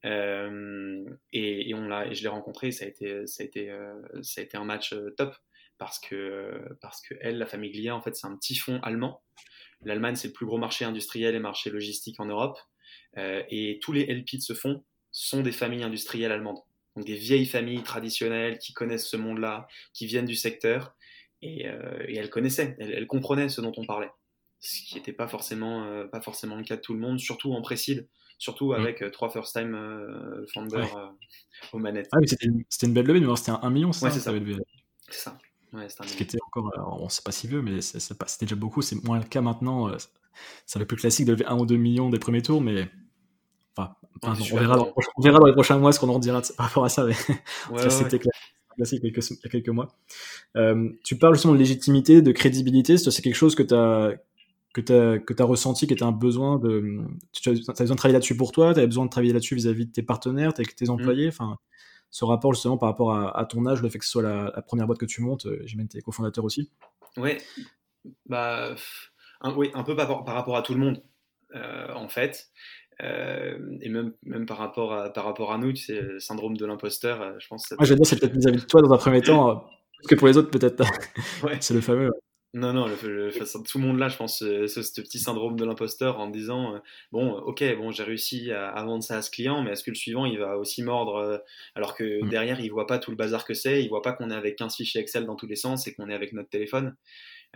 Euh, 0.05 1.05
et, 1.31 1.69
et, 1.69 1.73
on 1.73 1.87
l'a, 1.87 2.13
je 2.13 2.21
l'ai 2.21 2.27
rencontré. 2.27 2.71
Ça 2.71 2.85
a 2.85 2.87
été, 2.89 3.25
ça 3.25 3.43
a 3.43 3.45
été, 3.45 3.73
ça 4.21 4.41
a 4.41 4.43
été 4.43 4.57
un 4.57 4.65
match 4.65 4.93
top 5.15 5.33
parce 5.77 5.99
que 5.99 6.61
parce 6.81 7.01
que 7.01 7.15
elle, 7.21 7.37
la 7.37 7.45
Famiglia, 7.45 7.95
en 7.95 8.01
fait, 8.01 8.15
c'est 8.15 8.27
un 8.27 8.35
petit 8.35 8.55
fonds 8.55 8.81
allemand. 8.81 9.23
L'Allemagne, 9.81 10.15
c'est 10.15 10.27
le 10.27 10.33
plus 10.33 10.45
gros 10.45 10.57
marché 10.57 10.83
industriel 10.83 11.35
et 11.35 11.39
marché 11.39 11.69
logistique 11.69 12.19
en 12.19 12.25
Europe. 12.25 12.59
et 13.15 13.79
tous 13.81 13.93
les 13.93 14.05
LP 14.05 14.35
de 14.35 14.41
ce 14.41 14.53
fonds 14.53 14.83
sont 15.11 15.41
des 15.41 15.51
familles 15.53 15.83
industrielles 15.83 16.31
allemandes 16.31 16.59
donc 16.97 17.05
des 17.05 17.15
vieilles 17.15 17.45
familles 17.45 17.83
traditionnelles 17.83 18.57
qui 18.57 18.73
connaissent 18.73 19.07
ce 19.07 19.17
monde-là, 19.17 19.67
qui 19.93 20.07
viennent 20.07 20.25
du 20.25 20.35
secteur, 20.35 20.95
et, 21.43 21.67
euh, 21.67 22.05
elles 22.07 22.31
connaissaient, 22.31 22.75
elles, 22.79 23.05
comprenaient 23.05 23.49
ce 23.49 23.61
dont 23.61 23.71
on 23.77 23.85
parlait, 23.85 24.09
ce 24.59 24.81
qui 24.81 24.95
n'était 24.95 25.13
pas 25.13 25.27
forcément, 25.27 25.83
euh, 25.83 26.05
pas 26.07 26.21
forcément 26.21 26.55
le 26.55 26.63
cas 26.63 26.75
de 26.75 26.81
tout 26.81 26.95
le 26.95 26.99
monde, 26.99 27.19
surtout 27.19 27.53
en 27.53 27.61
précide, 27.61 28.07
surtout 28.39 28.71
mm. 28.71 28.75
avec 28.75 29.03
euh, 29.03 29.11
trois 29.11 29.29
first-time 29.29 29.77
founders 30.51 31.13
aux 31.71 31.77
manettes. 31.77 32.09
Ah, 32.13 32.17
c'était 32.25 32.47
une, 32.47 32.93
belle 32.93 33.05
levée, 33.05 33.19
mais 33.19 33.35
c'était 33.35 33.51
un, 33.51 33.69
million, 33.69 33.91
c'est 33.93 34.09
ça, 34.09 34.19
ça. 34.19 34.33
C'est 35.09 35.19
ça. 35.19 35.37
Ouais, 35.73 35.87
ce 35.89 36.15
qui 36.15 36.23
était 36.23 36.39
encore, 36.47 36.71
on 36.99 37.09
sait 37.09 37.21
pas 37.21 37.31
si 37.31 37.47
vieux, 37.47 37.61
mais 37.61 37.81
c'était 37.81 38.45
déjà 38.45 38.55
beaucoup, 38.55 38.81
c'est 38.81 38.95
moins 39.03 39.19
le 39.19 39.25
cas 39.25 39.41
maintenant. 39.41 39.91
C'est 40.65 40.79
le 40.79 40.87
plus 40.87 40.97
classique 40.97 41.27
de 41.27 41.33
lever 41.33 41.45
un 41.45 41.59
ou 41.59 41.67
deux 41.67 41.77
millions 41.77 42.09
des 42.09 42.19
premiers 42.19 42.41
tours, 42.41 42.61
mais 42.61 42.89
on, 44.23 44.33
verra 44.57 44.77
dans, 44.77 45.45
les 45.45 45.53
prochains 45.53 45.77
mois 45.77 45.91
ce 45.91 45.99
qu'on 45.99 46.09
en 46.09 46.19
dira 46.19 46.41
par 46.55 46.67
rapport 46.67 46.85
à 46.85 46.89
ça. 46.89 47.07
c'était 47.89 48.19
classique 48.77 49.01
il 49.03 49.11
y 49.11 49.47
a 49.47 49.49
quelques 49.49 49.69
mois. 49.69 49.95
Euh, 50.55 50.89
tu 51.03 51.17
parles 51.17 51.35
justement 51.35 51.53
de 51.53 51.59
légitimité, 51.59 52.21
de 52.21 52.31
crédibilité. 52.31 52.97
C'est 52.97 53.21
quelque 53.21 53.35
chose 53.35 53.55
que 53.55 53.63
tu 53.63 53.73
as 53.73 54.15
que 54.73 54.81
tu 54.81 54.93
as, 54.93 55.19
que 55.19 55.41
as 55.41 55.45
ressenti, 55.45 55.87
qui 55.87 55.93
était 55.93 56.03
un 56.03 56.11
besoin 56.11 56.59
de. 56.59 56.99
Tu 57.33 57.49
as, 57.49 57.53
besoin 57.53 57.95
de 57.95 57.95
travailler 57.95 58.13
là-dessus 58.13 58.37
pour 58.37 58.51
toi, 58.51 58.73
tu 58.73 58.79
as 58.79 58.85
besoin 58.85 59.05
de 59.05 59.09
travailler 59.09 59.33
là-dessus 59.33 59.55
vis-à-vis 59.55 59.87
de 59.87 59.91
tes 59.91 60.03
partenaires, 60.03 60.51
avec 60.55 60.75
tes 60.75 60.89
employés. 60.89 61.25
Mm. 61.25 61.29
Enfin, 61.29 61.57
ce 62.09 62.25
rapport 62.25 62.53
justement 62.53 62.77
par 62.77 62.89
rapport 62.89 63.13
à, 63.13 63.45
ton 63.45 63.65
âge, 63.65 63.81
le 63.81 63.89
fait 63.89 63.99
que 63.99 64.05
ce 64.05 64.11
soit 64.11 64.23
la, 64.23 64.61
première 64.61 64.85
boîte 64.85 64.99
que 64.99 65.05
tu 65.05 65.21
montes, 65.21 65.45
euh, 65.45 65.61
j'imagine 65.65 65.89
tes 65.89 66.01
cofondateurs 66.01 66.45
aussi. 66.45 66.69
Ouais, 67.17 67.37
bah, 68.27 68.75
un, 69.41 69.53
oui, 69.55 69.71
un 69.73 69.83
peu 69.83 69.95
par, 69.95 70.23
par, 70.23 70.35
rapport 70.35 70.55
à 70.55 70.61
tout 70.61 70.73
le 70.73 70.79
monde, 70.79 71.03
euh, 71.55 71.93
en 71.93 72.07
fait. 72.07 72.49
Euh, 73.03 73.57
et 73.81 73.89
même, 73.89 74.13
même 74.23 74.45
par, 74.45 74.57
rapport 74.57 74.93
à, 74.93 75.11
par 75.11 75.25
rapport 75.25 75.53
à 75.53 75.57
nous, 75.57 75.71
tu 75.71 75.83
sais, 75.83 76.01
le 76.01 76.19
syndrome 76.19 76.57
de 76.57 76.65
l'imposteur, 76.65 77.21
euh, 77.21 77.33
je 77.39 77.47
pense. 77.47 77.71
Moi, 77.71 77.85
je 77.85 77.93
vais 77.93 77.95
dire, 77.95 78.05
c'est 78.05 78.19
peut-être 78.19 78.35
vis-à-vis 78.35 78.61
de 78.61 78.65
toi 78.65 78.81
dans 78.81 78.91
un 78.91 78.97
premier 78.97 79.21
temps, 79.21 79.65
parce 79.97 80.07
que 80.09 80.15
pour 80.15 80.27
les 80.27 80.37
autres, 80.37 80.49
peut-être. 80.49 80.83
ouais. 81.43 81.57
c'est 81.59 81.73
le 81.73 81.81
fameux. 81.81 82.09
Non, 82.53 82.73
non, 82.73 82.87
le, 82.87 83.29
tout 83.67 83.77
le 83.77 83.83
monde 83.83 83.99
là, 83.99 84.07
je 84.07 84.17
pense, 84.17 84.39
ce, 84.39 84.67
ce 84.67 85.01
petit 85.01 85.19
syndrome 85.19 85.57
de 85.59 85.65
l'imposteur 85.65 86.17
en 86.19 86.27
disant 86.27 86.75
euh, 86.75 86.79
bon, 87.11 87.33
ok, 87.33 87.63
bon, 87.77 87.91
j'ai 87.91 88.03
réussi 88.03 88.51
à, 88.51 88.83
vendre 88.83 89.03
ça 89.03 89.17
à 89.17 89.21
ce 89.21 89.29
client, 89.29 89.61
mais 89.61 89.71
est-ce 89.71 89.83
que 89.83 89.91
le 89.91 89.95
suivant 89.95 90.25
il 90.25 90.39
va 90.39 90.57
aussi 90.57 90.81
mordre 90.81 91.17
euh, 91.17 91.37
alors 91.75 91.93
que 91.93 92.23
mm. 92.23 92.29
derrière 92.29 92.59
il 92.61 92.69
voit 92.71 92.87
pas 92.87 92.99
tout 92.99 93.11
le 93.11 93.17
bazar 93.17 93.45
que 93.45 93.53
c'est, 93.53 93.83
il 93.83 93.89
voit 93.89 94.01
pas 94.01 94.13
qu'on 94.13 94.31
est 94.31 94.35
avec 94.35 94.55
15 94.55 94.75
fichiers 94.75 95.01
Excel 95.01 95.25
dans 95.25 95.35
tous 95.35 95.45
les 95.45 95.57
sens 95.57 95.87
et 95.87 95.93
qu'on 95.93 96.09
est 96.09 96.13
avec 96.13 96.31
notre 96.33 96.49
téléphone. 96.49 96.95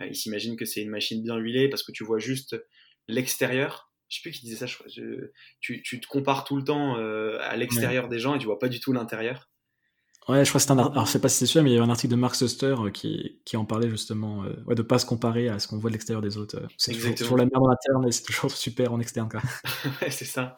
Euh, 0.00 0.06
il 0.06 0.14
s'imagine 0.14 0.56
que 0.56 0.66
c'est 0.66 0.82
une 0.82 0.90
machine 0.90 1.22
bien 1.22 1.36
huilée 1.36 1.68
parce 1.68 1.82
que 1.82 1.90
tu 1.90 2.04
vois 2.04 2.18
juste 2.18 2.56
l'extérieur. 3.08 3.90
Je 4.12 4.18
sais 4.18 4.22
plus 4.22 4.32
qui 4.32 4.44
disait 4.44 4.56
ça, 4.56 4.66
je, 4.66 5.30
tu, 5.60 5.82
tu, 5.82 6.00
te 6.00 6.06
compares 6.06 6.44
tout 6.44 6.56
le 6.56 6.64
temps 6.64 6.96
à 6.96 7.56
l'extérieur 7.56 8.08
des 8.08 8.18
gens 8.18 8.34
et 8.34 8.38
tu 8.38 8.44
vois 8.44 8.58
pas 8.58 8.68
du 8.68 8.78
tout 8.78 8.92
l'intérieur. 8.92 9.48
Ouais, 10.28 10.44
je 10.44 10.50
crois 10.50 10.60
que 10.60 10.66
c'est 10.66 10.70
un. 10.70 10.78
Alors, 10.78 11.04
je 11.04 11.10
sais 11.10 11.20
pas 11.20 11.28
si 11.28 11.38
c'est 11.38 11.46
sûr, 11.46 11.64
mais 11.64 11.70
il 11.72 11.74
y 11.74 11.78
a 11.78 11.82
un 11.82 11.90
article 11.90 12.12
de 12.12 12.16
Mark 12.16 12.36
Suster 12.36 12.76
euh, 12.78 12.90
qui, 12.90 13.40
qui 13.44 13.56
en 13.56 13.64
parlait 13.64 13.90
justement, 13.90 14.44
euh, 14.44 14.54
ouais, 14.66 14.76
de 14.76 14.82
pas 14.82 15.00
se 15.00 15.06
comparer 15.06 15.48
à 15.48 15.58
ce 15.58 15.66
qu'on 15.66 15.78
voit 15.78 15.90
de 15.90 15.94
l'extérieur 15.94 16.22
des 16.22 16.38
autres. 16.38 16.58
Euh. 16.58 16.66
C'est 16.76 16.92
toujours, 17.16 17.36
la 17.36 17.44
merde 17.44 17.64
en 17.64 17.68
interne 17.68 18.06
et 18.06 18.12
c'est 18.12 18.22
toujours 18.22 18.50
super 18.56 18.92
en 18.92 19.00
externe, 19.00 19.28
quoi. 19.28 19.40
ouais, 20.00 20.10
c'est 20.10 20.24
ça. 20.24 20.56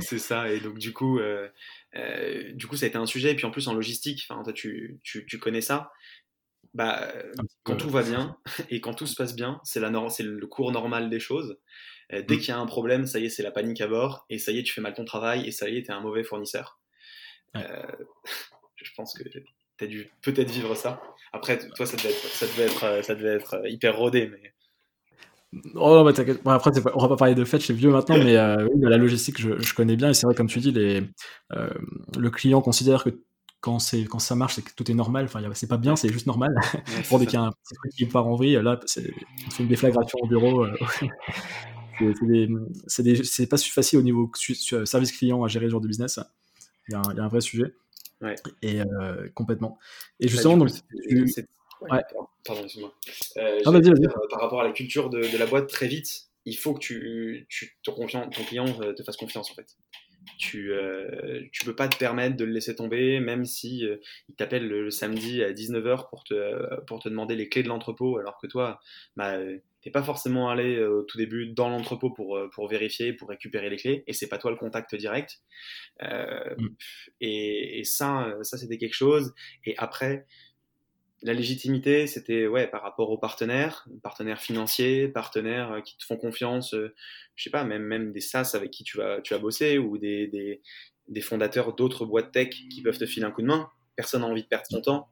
c'est 0.00 0.18
ça. 0.18 0.50
Et 0.50 0.58
donc, 0.58 0.78
du 0.78 0.92
coup, 0.92 1.20
euh, 1.20 1.48
du 2.54 2.66
coup, 2.66 2.76
ça 2.76 2.86
a 2.86 2.88
été 2.88 2.98
un 2.98 3.06
sujet. 3.06 3.30
Et 3.30 3.36
puis, 3.36 3.46
en 3.46 3.52
plus, 3.52 3.68
en 3.68 3.74
logistique, 3.74 4.26
enfin, 4.28 4.42
toi, 4.42 4.52
tu, 4.52 4.98
tu, 5.04 5.26
tu 5.26 5.38
connais 5.38 5.60
ça. 5.60 5.92
Bah, 6.74 7.06
quand 7.62 7.76
tout 7.76 7.90
va 7.90 8.02
bien 8.02 8.36
et 8.70 8.80
quand 8.80 8.94
tout 8.94 9.06
se 9.06 9.14
passe 9.14 9.36
bien, 9.36 9.60
c'est 9.62 9.80
le 9.80 10.46
cours 10.48 10.72
normal 10.72 11.08
des 11.08 11.20
choses. 11.20 11.56
Dès 12.12 12.36
mm. 12.36 12.38
qu'il 12.38 12.48
y 12.48 12.52
a 12.52 12.58
un 12.58 12.66
problème, 12.66 13.06
ça 13.06 13.18
y 13.18 13.26
est, 13.26 13.30
c'est 13.30 13.42
la 13.42 13.50
panique 13.50 13.80
à 13.80 13.88
bord, 13.88 14.26
et 14.28 14.38
ça 14.38 14.52
y 14.52 14.58
est, 14.58 14.62
tu 14.62 14.72
fais 14.72 14.80
mal 14.80 14.94
ton 14.94 15.04
travail, 15.04 15.46
et 15.46 15.50
ça 15.50 15.68
y 15.68 15.78
est, 15.78 15.86
t'es 15.86 15.92
un 15.92 16.00
mauvais 16.00 16.24
fournisseur. 16.24 16.80
Ouais. 17.54 17.62
Je 18.76 18.90
pense 18.96 19.14
que 19.14 19.22
tu 19.28 19.44
as 19.80 19.86
dû 19.86 20.10
peut-être 20.22 20.50
vivre 20.50 20.74
ça. 20.74 21.00
Après, 21.32 21.58
toi, 21.58 21.86
ça 21.86 21.96
devait 21.96 22.10
être, 22.10 22.26
ça 22.26 22.46
devait 22.46 22.64
être, 22.64 22.84
euh, 22.84 23.02
ça 23.02 23.14
devait 23.14 23.36
être 23.36 23.54
euh, 23.54 23.68
hyper 23.68 23.96
rodé, 23.96 24.30
mais. 24.30 24.52
Oh, 25.74 26.02
bah, 26.02 26.12
bon, 26.44 26.50
après, 26.50 26.70
on 26.94 27.00
va 27.00 27.08
pas 27.08 27.16
parler 27.16 27.34
de 27.34 27.44
fait, 27.44 27.58
je 27.58 27.64
suis 27.64 27.74
vieux 27.74 27.90
maintenant, 27.90 28.16
mais 28.24 28.36
euh, 28.36 28.66
la 28.80 28.96
logistique, 28.96 29.40
je, 29.40 29.60
je, 29.60 29.74
connais 29.74 29.96
bien. 29.96 30.10
Et 30.10 30.14
c'est 30.14 30.26
vrai, 30.26 30.34
comme 30.34 30.48
tu 30.48 30.60
dis, 30.60 30.72
les, 30.72 31.02
le 31.50 32.30
client 32.30 32.60
considère 32.62 33.04
que 33.04 33.10
quand, 33.60 33.78
quand 34.10 34.18
ça 34.18 34.34
marche, 34.34 34.54
c'est 34.54 34.62
que 34.62 34.74
tout 34.74 34.90
est 34.90 34.94
normal. 34.94 35.26
Enfin, 35.26 35.40
c'est 35.54 35.68
pas 35.68 35.76
bien, 35.76 35.94
c'est 35.94 36.10
juste 36.12 36.26
normal. 36.26 36.50
Pour 37.08 37.18
dès 37.18 37.26
qu'il 37.26 37.38
y 37.38 37.42
a 37.42 37.44
un 37.44 37.52
petit 37.52 37.74
truc 37.74 37.92
qui 37.92 38.06
part 38.06 38.26
en 38.26 38.34
vrille, 38.34 38.58
là, 38.62 38.80
c'est, 38.86 39.12
on 39.46 39.50
fait 39.50 39.62
une 39.62 39.68
déflagration 39.68 40.18
au 40.22 40.26
bureau. 40.26 40.66
C'est, 42.86 43.46
pas 43.46 43.56
si 43.56 43.70
facile 43.70 43.98
au 43.98 44.02
niveau 44.02 44.30
service 44.34 45.12
client 45.12 45.44
à 45.44 45.48
gérer 45.48 45.66
ce 45.66 45.70
genre 45.70 45.80
de 45.80 45.88
business. 45.88 46.20
Il 46.88 46.92
y 46.92 46.94
a 46.94 47.00
un, 47.00 47.12
il 47.12 47.16
y 47.16 47.20
a 47.20 47.24
un 47.24 47.28
vrai 47.28 47.40
sujet. 47.40 47.74
Ouais. 48.20 48.34
Et 48.62 48.80
euh, 48.80 49.28
complètement. 49.34 49.78
Et 50.20 50.26
bah, 50.26 50.30
justement, 50.30 50.56
donc, 50.56 50.70
Ouais. 51.90 52.00
Pardon, 52.44 52.62
excuse-moi. 52.64 52.94
Euh, 53.38 53.60
ah, 53.64 53.70
euh, 53.70 54.28
par 54.30 54.40
rapport 54.40 54.60
à 54.60 54.64
la 54.64 54.72
culture 54.72 55.10
de, 55.10 55.20
de, 55.20 55.38
la 55.38 55.46
boîte, 55.46 55.68
très 55.68 55.88
vite, 55.88 56.28
il 56.44 56.56
faut 56.56 56.74
que 56.74 56.80
tu, 56.80 57.46
tu 57.48 57.76
ton, 57.82 57.92
confiant, 57.92 58.28
ton 58.30 58.44
client 58.44 58.66
te 58.66 59.02
fasse 59.02 59.16
confiance 59.16 59.50
en 59.50 59.54
fait. 59.54 59.76
Tu 60.38 60.72
euh, 60.72 61.40
tu 61.52 61.64
peux 61.64 61.74
pas 61.74 61.88
te 61.88 61.96
permettre 61.96 62.36
de 62.36 62.44
le 62.44 62.52
laisser 62.52 62.76
tomber, 62.76 63.20
même 63.20 63.44
si 63.44 63.84
euh, 63.84 63.96
il 64.28 64.34
t'appelle 64.36 64.66
le, 64.68 64.90
samedi 64.90 65.42
à 65.42 65.52
19h 65.52 66.08
pour 66.10 66.24
te, 66.24 66.80
pour 66.84 67.00
te 67.00 67.08
demander 67.08 67.34
les 67.34 67.48
clés 67.48 67.62
de 67.62 67.68
l'entrepôt, 67.68 68.18
alors 68.18 68.38
que 68.38 68.46
toi, 68.46 68.80
bah, 69.16 69.36
t'es 69.82 69.90
pas 69.90 70.02
forcément 70.02 70.48
allé 70.48 70.76
euh, 70.76 71.00
au 71.00 71.02
tout 71.02 71.18
début 71.18 71.48
dans 71.48 71.68
l'entrepôt 71.68 72.10
pour, 72.10 72.36
euh, 72.36 72.48
pour 72.48 72.68
vérifier, 72.68 73.12
pour 73.12 73.28
récupérer 73.28 73.68
les 73.68 73.76
clés, 73.76 74.04
et 74.06 74.12
c'est 74.12 74.28
pas 74.28 74.38
toi 74.38 74.50
le 74.50 74.56
contact 74.56 74.94
direct. 74.94 75.40
Euh, 76.02 76.54
mm. 76.56 76.68
et, 77.20 77.80
et, 77.80 77.84
ça, 77.84 78.32
ça 78.42 78.56
c'était 78.56 78.78
quelque 78.78 78.94
chose. 78.94 79.34
Et 79.66 79.74
après, 79.78 80.26
la 81.22 81.34
légitimité, 81.34 82.06
c'était 82.06 82.46
ouais 82.46 82.66
par 82.66 82.82
rapport 82.82 83.10
aux 83.10 83.18
partenaires, 83.18 83.86
partenaires 84.02 84.40
financiers, 84.40 85.08
partenaires 85.08 85.82
qui 85.84 85.96
te 85.96 86.04
font 86.04 86.16
confiance. 86.16 86.74
je 87.36 87.42
sais 87.42 87.50
pas, 87.50 87.64
même 87.64 87.82
même 87.82 88.12
des 88.12 88.20
SaaS 88.20 88.52
avec 88.54 88.70
qui 88.70 88.82
tu 88.82 88.96
vas 88.96 89.20
tu 89.20 89.34
vas 89.34 89.38
bosser 89.38 89.78
ou 89.78 89.98
des 89.98 90.26
des, 90.26 90.62
des 91.08 91.20
fondateurs 91.20 91.74
d'autres 91.76 92.06
boîtes 92.06 92.32
tech 92.32 92.48
qui 92.48 92.82
peuvent 92.82 92.98
te 92.98 93.06
filer 93.06 93.26
un 93.26 93.30
coup 93.30 93.42
de 93.42 93.46
main. 93.46 93.70
Personne 93.94 94.22
n'a 94.22 94.26
envie 94.26 94.42
de 94.42 94.48
perdre 94.48 94.66
son 94.68 94.80
temps. 94.80 95.10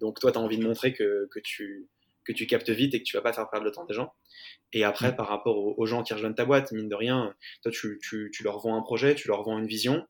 donc 0.00 0.20
toi, 0.20 0.32
tu 0.32 0.38
as 0.38 0.40
envie 0.40 0.58
de 0.58 0.64
montrer 0.64 0.94
que, 0.94 1.28
que 1.30 1.40
tu 1.40 1.88
que 2.24 2.32
tu 2.32 2.46
captes 2.46 2.70
vite 2.70 2.94
et 2.94 2.98
que 2.98 3.04
tu 3.04 3.16
vas 3.16 3.22
pas 3.22 3.32
faire 3.32 3.48
perdre 3.50 3.66
le 3.66 3.72
temps 3.72 3.84
des 3.84 3.94
gens. 3.94 4.12
Et 4.72 4.84
après, 4.84 5.12
mm. 5.12 5.16
par 5.16 5.28
rapport 5.28 5.78
aux, 5.78 5.86
gens 5.86 6.02
qui 6.02 6.14
rejoignent 6.14 6.34
ta 6.34 6.44
boîte, 6.44 6.72
mine 6.72 6.88
de 6.88 6.94
rien, 6.94 7.34
toi, 7.62 7.70
tu, 7.70 7.98
tu, 8.02 8.30
tu 8.32 8.42
leur 8.42 8.58
vends 8.60 8.76
un 8.76 8.82
projet, 8.82 9.14
tu 9.14 9.28
leur 9.28 9.42
vends 9.42 9.58
une 9.58 9.66
vision. 9.66 10.06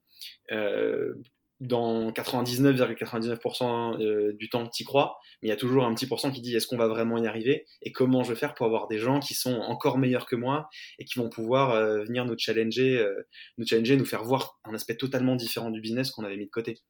Euh, 0.53 1.14
dans 1.61 2.11
99,99% 2.11 4.00
euh, 4.03 4.33
du 4.35 4.48
temps, 4.48 4.68
tu 4.68 4.83
y 4.83 4.87
crois, 4.87 5.18
mais 5.40 5.48
il 5.48 5.50
y 5.50 5.53
a 5.53 5.57
toujours 5.57 5.85
un 5.85 5.94
petit 5.94 6.07
pourcent 6.07 6.31
qui 6.31 6.40
dit 6.40 6.55
est-ce 6.55 6.66
qu'on 6.66 6.77
va 6.77 6.88
vraiment 6.88 7.16
y 7.18 7.27
arriver? 7.27 7.66
Et 7.83 7.92
comment 7.92 8.22
je 8.22 8.33
vais 8.33 8.38
faire 8.38 8.55
pour 8.55 8.66
avoir 8.66 8.88
des 8.88 8.98
gens 8.98 9.20
qui 9.20 9.35
sont 9.35 9.55
encore 9.55 9.98
meilleurs 9.98 10.27
que 10.27 10.37
moi 10.37 10.68
et 10.98 11.05
qui 11.05 11.18
vont 11.18 11.29
pouvoir 11.29 11.70
euh, 11.70 12.05
venir 12.05 12.24
nous 12.24 12.37
challenger, 12.37 12.98
euh, 12.98 13.27
nous 13.59 13.66
challenger, 13.66 13.96
nous 13.96 14.05
faire 14.05 14.24
voir 14.24 14.59
un 14.64 14.74
aspect 14.74 14.96
totalement 14.96 15.37
différent 15.37 15.70
du 15.70 15.81
business 15.81 16.11
qu'on 16.11 16.24
avait 16.24 16.37
mis 16.37 16.46
de 16.46 16.50
côté? 16.50 16.81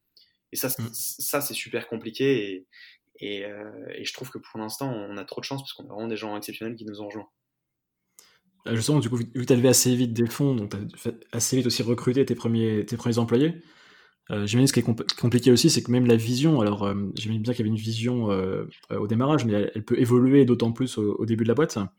Et 0.51 0.55
ça, 0.55 0.67
mm. 0.67 0.89
ça 0.93 1.41
c'est 1.41 1.53
super 1.53 1.87
compliqué 1.87 2.51
et, 2.51 2.65
euh, 3.21 3.87
et, 3.93 4.05
je 4.05 4.13
trouve 4.13 4.29
que 4.29 4.37
pour 4.37 4.59
l'instant, 4.59 4.91
on 4.91 5.17
a 5.17 5.25
trop 5.25 5.41
de 5.41 5.45
chance 5.45 5.61
parce 5.61 5.73
qu'on 5.73 5.85
a 5.85 5.93
vraiment 5.93 6.07
des 6.07 6.17
gens 6.17 6.35
exceptionnels 6.35 6.75
qui 6.75 6.85
nous 6.85 7.01
ont 7.01 7.07
rejoints. 7.07 7.29
Euh, 8.67 8.75
justement, 8.75 8.99
du 8.99 9.09
coup, 9.09 9.17
vu 9.17 9.25
que 9.31 9.43
tu 9.43 9.53
as 9.53 9.55
levé 9.55 9.69
assez 9.69 9.95
vite 9.95 10.13
des 10.13 10.27
fonds, 10.27 10.55
donc 10.55 10.71
tu 10.71 11.09
as 11.09 11.11
assez 11.31 11.57
vite 11.57 11.67
aussi 11.67 11.83
recruté 11.83 12.25
tes 12.25 12.35
premiers, 12.35 12.85
employés, 13.17 13.61
euh, 14.31 14.47
j'imagine 14.47 14.67
ce 14.67 14.73
qui 14.73 14.79
est 14.79 15.15
compliqué 15.19 15.51
aussi, 15.51 15.69
c'est 15.69 15.83
que 15.83 15.91
même 15.91 16.07
la 16.07 16.15
vision, 16.15 16.59
alors 16.61 16.83
euh, 16.83 16.95
j'imagine 17.15 17.43
bien 17.43 17.53
qu'il 17.53 17.59
y 17.59 17.67
avait 17.67 17.75
une 17.77 17.81
vision 17.81 18.27
au 18.89 19.07
démarrage, 19.07 19.45
mais 19.45 19.71
elle, 19.75 19.85
peut 19.85 19.99
évoluer 19.99 20.45
d'autant 20.45 20.71
plus 20.71 20.97
au, 20.97 21.25
début 21.25 21.43
de 21.43 21.49
la 21.49 21.55
boîte. 21.55 21.77
Donc 21.77 21.89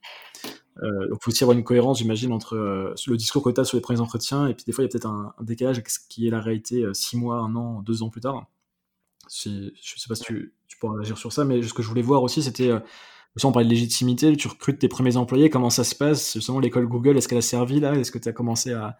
il 0.82 1.16
faut 1.20 1.30
aussi 1.30 1.44
avoir 1.44 1.56
une 1.56 1.64
cohérence, 1.64 1.98
j'imagine, 1.98 2.32
entre 2.32 2.56
le 2.56 3.16
discours 3.16 3.42
que 3.44 3.50
tu 3.50 3.60
as 3.60 3.64
sur 3.64 3.76
les 3.76 3.80
premiers 3.80 4.00
entretiens, 4.00 4.48
et 4.48 4.54
puis 4.54 4.64
des 4.64 4.72
fois 4.72 4.82
il 4.82 4.86
y 4.86 4.90
a 4.90 4.92
peut-être 4.92 5.06
un, 5.06 5.34
décalage 5.40 5.76
avec 5.76 5.88
ce 5.88 6.00
qui 6.08 6.26
est 6.26 6.30
la 6.30 6.40
réalité 6.40 6.84
six 6.94 7.16
mois, 7.16 7.36
un 7.36 7.54
an, 7.54 7.80
deux 7.82 8.02
ans 8.02 8.10
plus 8.10 8.20
tard. 8.20 8.46
Je 9.30 9.70
sais 9.80 10.08
pas 10.08 10.14
si 10.14 10.24
tu, 10.24 10.54
pourras 10.80 11.00
agir 11.00 11.16
sur 11.16 11.32
ça, 11.32 11.44
mais 11.44 11.62
ce 11.62 11.72
que 11.72 11.82
je 11.82 11.88
voulais 11.88 12.02
voir 12.02 12.22
aussi, 12.22 12.42
c'était, 12.42 12.70
euh, 12.70 12.80
on 13.42 13.52
parlait 13.52 13.66
de 13.66 13.72
légitimité, 13.72 14.36
tu 14.36 14.48
recrutes 14.48 14.78
tes 14.78 14.88
premiers 14.88 15.16
employés, 15.16 15.48
comment 15.48 15.70
ça 15.70 15.84
se 15.84 15.94
passe 15.94 16.34
Justement, 16.34 16.60
l'école 16.60 16.86
Google, 16.86 17.16
est-ce 17.16 17.28
qu'elle 17.28 17.38
a 17.38 17.42
servi 17.42 17.80
là? 17.80 17.94
Est-ce 17.94 18.10
que 18.10 18.18
tu 18.18 18.28
as 18.28 18.32
commencé 18.32 18.72
à 18.72 18.96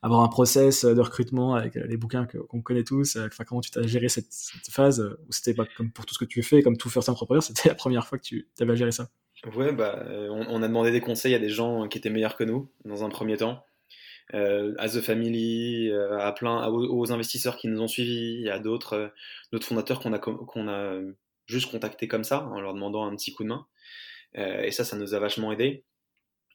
avoir 0.00 0.22
un 0.22 0.28
process 0.28 0.84
de 0.84 1.00
recrutement 1.00 1.54
avec 1.54 1.74
les 1.74 1.96
bouquins 1.96 2.26
qu'on 2.26 2.62
connaît 2.62 2.84
tous 2.84 3.16
Enfin, 3.16 3.44
comment 3.44 3.60
tu 3.60 3.70
t'as 3.70 3.82
géré 3.82 4.08
cette, 4.08 4.32
phase 4.70 5.00
Ou 5.00 5.32
c'était 5.32 5.54
pas 5.54 5.64
comme 5.76 5.90
pour 5.90 6.06
tout 6.06 6.14
ce 6.14 6.18
que 6.18 6.24
tu 6.24 6.42
fais, 6.42 6.62
comme 6.62 6.76
tout 6.76 6.88
first 6.88 7.08
entrepreneur, 7.08 7.42
c'était 7.42 7.68
la 7.68 7.74
première 7.74 8.06
fois 8.06 8.18
que 8.18 8.24
tu 8.24 8.48
avais 8.60 8.72
à 8.72 8.76
gérer 8.76 8.92
ça? 8.92 9.10
Ouais, 9.54 9.72
bah, 9.72 10.04
euh, 10.06 10.28
on, 10.30 10.62
a 10.62 10.68
demandé 10.68 10.90
des 10.90 11.00
conseils 11.00 11.34
à 11.34 11.38
des 11.38 11.48
gens 11.48 11.86
qui 11.86 11.98
étaient 11.98 12.10
meilleurs 12.10 12.36
que 12.36 12.44
nous, 12.44 12.70
dans 12.84 13.04
un 13.04 13.08
premier 13.08 13.36
temps. 13.36 13.64
Euh, 14.34 14.74
à 14.78 14.88
The 14.88 15.00
Family, 15.00 15.88
euh, 15.90 16.18
à 16.18 16.32
plein, 16.32 16.68
aux, 16.68 17.12
investisseurs 17.12 17.56
qui 17.56 17.68
nous 17.68 17.80
ont 17.80 17.88
suivis, 17.88 18.48
à 18.50 18.58
d'autres 18.58 18.92
euh, 18.94 19.08
d'autres 19.52 19.66
fondateurs 19.66 20.00
qu'on 20.00 20.12
a, 20.12 20.18
qu'on 20.18 20.68
a 20.68 21.00
juste 21.46 21.70
contactés 21.70 22.08
comme 22.08 22.24
ça, 22.24 22.44
en 22.48 22.60
leur 22.60 22.74
demandant 22.74 23.06
un 23.06 23.16
petit 23.16 23.32
coup 23.32 23.44
de 23.44 23.48
main. 23.48 23.66
et 24.34 24.70
ça, 24.70 24.84
ça 24.84 24.96
nous 24.96 25.14
a 25.14 25.18
vachement 25.18 25.52
aidé. 25.52 25.84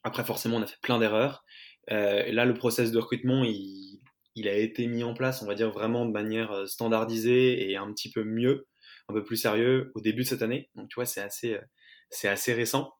Après, 0.04 0.24
forcément, 0.24 0.58
on 0.58 0.62
a 0.62 0.66
fait 0.66 0.80
plein 0.82 0.98
d'erreurs. 0.98 1.44
et 1.88 2.32
là, 2.32 2.44
le 2.44 2.54
process 2.54 2.92
de 2.92 2.98
recrutement, 2.98 3.42
il, 3.44 4.00
il, 4.36 4.48
a 4.48 4.56
été 4.56 4.86
mis 4.86 5.02
en 5.04 5.14
place, 5.14 5.42
on 5.42 5.46
va 5.46 5.54
dire, 5.54 5.70
vraiment 5.72 6.06
de 6.06 6.12
manière 6.12 6.68
standardisée 6.68 7.70
et 7.70 7.76
un 7.76 7.92
petit 7.92 8.10
peu 8.12 8.22
mieux, 8.24 8.68
un 9.08 9.14
peu 9.14 9.24
plus 9.24 9.36
sérieux 9.36 9.90
au 9.96 10.00
début 10.00 10.22
de 10.22 10.28
cette 10.28 10.42
année. 10.42 10.70
Donc, 10.76 10.88
tu 10.88 10.94
vois, 10.96 11.06
c'est 11.06 11.22
assez, 11.22 11.58
c'est 12.10 12.28
assez 12.28 12.54
récent. 12.54 12.94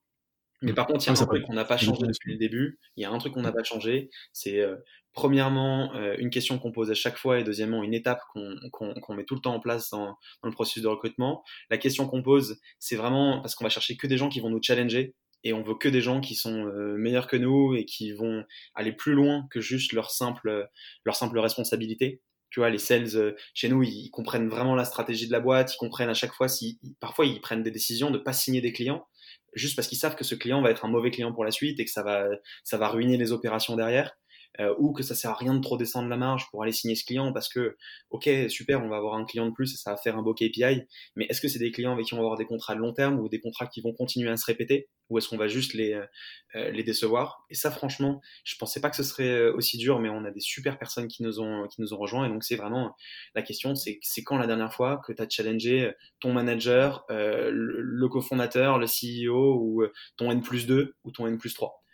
Mais 0.65 0.73
par 0.73 0.87
contre, 0.87 1.03
il 1.03 1.07
y 1.07 1.09
a 1.09 1.21
un 1.21 1.25
truc 1.25 1.43
qu'on 1.45 1.53
n'a 1.53 1.63
pas 1.63 1.77
changé 1.77 2.07
depuis 2.07 2.33
le 2.33 2.39
début. 2.39 2.79
Il 2.95 3.03
y 3.03 3.05
a 3.05 3.11
un 3.11 3.17
truc 3.19 3.33
qu'on 3.33 3.41
n'a 3.41 3.51
pas 3.51 3.63
changé. 3.63 4.09
C'est 4.33 4.59
euh, 4.59 4.75
premièrement 5.13 5.93
euh, 5.95 6.15
une 6.17 6.31
question 6.31 6.57
qu'on 6.57 6.71
pose 6.71 6.89
à 6.89 6.95
chaque 6.95 7.17
fois 7.17 7.39
et 7.39 7.43
deuxièmement 7.43 7.83
une 7.83 7.93
étape 7.93 8.19
qu'on 8.33 9.15
met 9.15 9.25
tout 9.25 9.35
le 9.35 9.41
temps 9.41 9.53
en 9.53 9.59
place 9.59 9.91
dans, 9.91 10.17
dans, 10.41 10.49
le 10.49 10.51
processus 10.51 10.81
de 10.81 10.87
recrutement. 10.87 11.43
La 11.69 11.77
question 11.77 12.07
qu'on 12.07 12.23
pose, 12.23 12.59
c'est 12.79 12.95
vraiment 12.95 13.41
parce 13.41 13.53
qu'on 13.53 13.63
va 13.63 13.69
chercher 13.69 13.95
que 13.95 14.07
des 14.07 14.17
gens 14.17 14.27
qui 14.27 14.39
vont 14.39 14.49
nous 14.49 14.61
challenger 14.61 15.13
et 15.43 15.53
on 15.53 15.61
veut 15.61 15.75
que 15.75 15.87
des 15.87 16.01
gens 16.01 16.19
qui 16.19 16.33
sont 16.33 16.65
euh, 16.65 16.97
meilleurs 16.97 17.27
que 17.27 17.37
nous 17.37 17.75
et 17.75 17.85
qui 17.85 18.11
vont 18.11 18.43
aller 18.73 18.91
plus 18.91 19.13
loin 19.13 19.47
que 19.51 19.61
juste 19.61 19.93
leur 19.93 20.09
simple, 20.09 20.67
leur 21.05 21.15
simple 21.15 21.37
responsabilité. 21.37 22.21
Tu 22.49 22.59
vois, 22.59 22.71
les 22.71 22.79
sales 22.79 23.35
chez 23.53 23.69
nous, 23.69 23.83
ils, 23.83 24.09
comprennent 24.09 24.47
vraiment 24.47 24.75
la 24.75 24.85
stratégie 24.85 25.27
de 25.27 25.31
la 25.31 25.41
boîte, 25.41 25.73
ils 25.75 25.77
comprennent 25.77 26.09
à 26.09 26.13
chaque 26.15 26.33
fois 26.33 26.47
si 26.47 26.79
parfois 26.99 27.25
ils 27.25 27.41
prennent 27.41 27.63
des 27.63 27.71
décisions 27.71 28.09
de 28.11 28.17
pas 28.17 28.33
signer 28.33 28.61
des 28.61 28.71
clients 28.71 29.05
juste 29.55 29.75
parce 29.75 29.87
qu'ils 29.87 29.97
savent 29.97 30.15
que 30.15 30.23
ce 30.23 30.35
client 30.35 30.61
va 30.61 30.69
être 30.69 30.85
un 30.85 30.89
mauvais 30.89 31.11
client 31.11 31.31
pour 31.33 31.45
la 31.45 31.51
suite 31.51 31.79
et 31.79 31.85
que 31.85 31.91
ça 31.91 32.03
va, 32.03 32.27
ça 32.63 32.77
va 32.77 32.89
ruiner 32.89 33.17
les 33.17 33.31
opérations 33.31 33.75
derrière. 33.75 34.15
Euh, 34.59 34.73
ou 34.77 34.93
que 34.93 35.03
ça 35.03 35.15
sert 35.15 35.31
à 35.31 35.35
rien 35.35 35.53
de 35.53 35.61
trop 35.61 35.77
descendre 35.77 36.09
la 36.09 36.17
marge 36.17 36.49
pour 36.49 36.63
aller 36.63 36.71
signer 36.71 36.95
ce 36.95 37.03
client 37.03 37.33
parce 37.33 37.49
que, 37.49 37.75
ok, 38.09 38.29
super, 38.49 38.83
on 38.83 38.89
va 38.89 38.97
avoir 38.97 39.15
un 39.15 39.25
client 39.25 39.47
de 39.47 39.51
plus 39.51 39.73
et 39.73 39.77
ça 39.77 39.91
va 39.91 39.97
faire 39.97 40.17
un 40.17 40.21
beau 40.21 40.33
KPI, 40.33 40.83
mais 41.15 41.25
est-ce 41.29 41.41
que 41.41 41.47
c'est 41.47 41.59
des 41.59 41.71
clients 41.71 41.93
avec 41.93 42.05
qui 42.05 42.13
on 42.13 42.17
va 42.17 42.23
avoir 42.23 42.37
des 42.37 42.45
contrats 42.45 42.75
de 42.75 42.79
long 42.79 42.93
terme 42.93 43.19
ou 43.19 43.29
des 43.29 43.39
contrats 43.39 43.67
qui 43.67 43.81
vont 43.81 43.93
continuer 43.93 44.29
à 44.29 44.37
se 44.37 44.45
répéter 44.45 44.87
ou 45.09 45.17
est-ce 45.19 45.29
qu'on 45.29 45.37
va 45.37 45.47
juste 45.47 45.73
les, 45.73 45.93
euh, 45.93 46.71
les 46.71 46.83
décevoir? 46.83 47.45
Et 47.49 47.55
ça, 47.55 47.69
franchement, 47.69 48.21
je 48.43 48.55
pensais 48.57 48.81
pas 48.81 48.89
que 48.89 48.95
ce 48.95 49.03
serait 49.03 49.49
aussi 49.49 49.77
dur, 49.77 49.99
mais 49.99 50.09
on 50.09 50.25
a 50.25 50.31
des 50.31 50.39
super 50.39 50.79
personnes 50.79 51.07
qui 51.07 51.21
nous 51.21 51.39
ont, 51.39 51.67
qui 51.67 51.81
nous 51.81 51.93
ont 51.93 51.97
rejoints 51.97 52.25
et 52.25 52.29
donc 52.29 52.43
c'est 52.43 52.55
vraiment 52.55 52.95
la 53.35 53.41
question, 53.41 53.75
c'est 53.75 53.99
quand 54.23 54.37
la 54.37 54.47
dernière 54.47 54.73
fois 54.73 55.01
que 55.05 55.13
tu 55.13 55.21
as 55.21 55.29
challengé 55.29 55.91
ton 56.19 56.33
manager, 56.33 57.05
le, 57.09 57.81
le 57.81 58.09
cofondateur, 58.09 58.79
le 58.79 58.87
CEO 58.87 59.59
ou 59.61 59.83
ton 60.17 60.31
N 60.31 60.41
plus 60.41 60.65
2 60.65 60.95
ou 61.03 61.11
ton 61.11 61.27
N 61.27 61.37
plus 61.37 61.53
3 61.53 61.84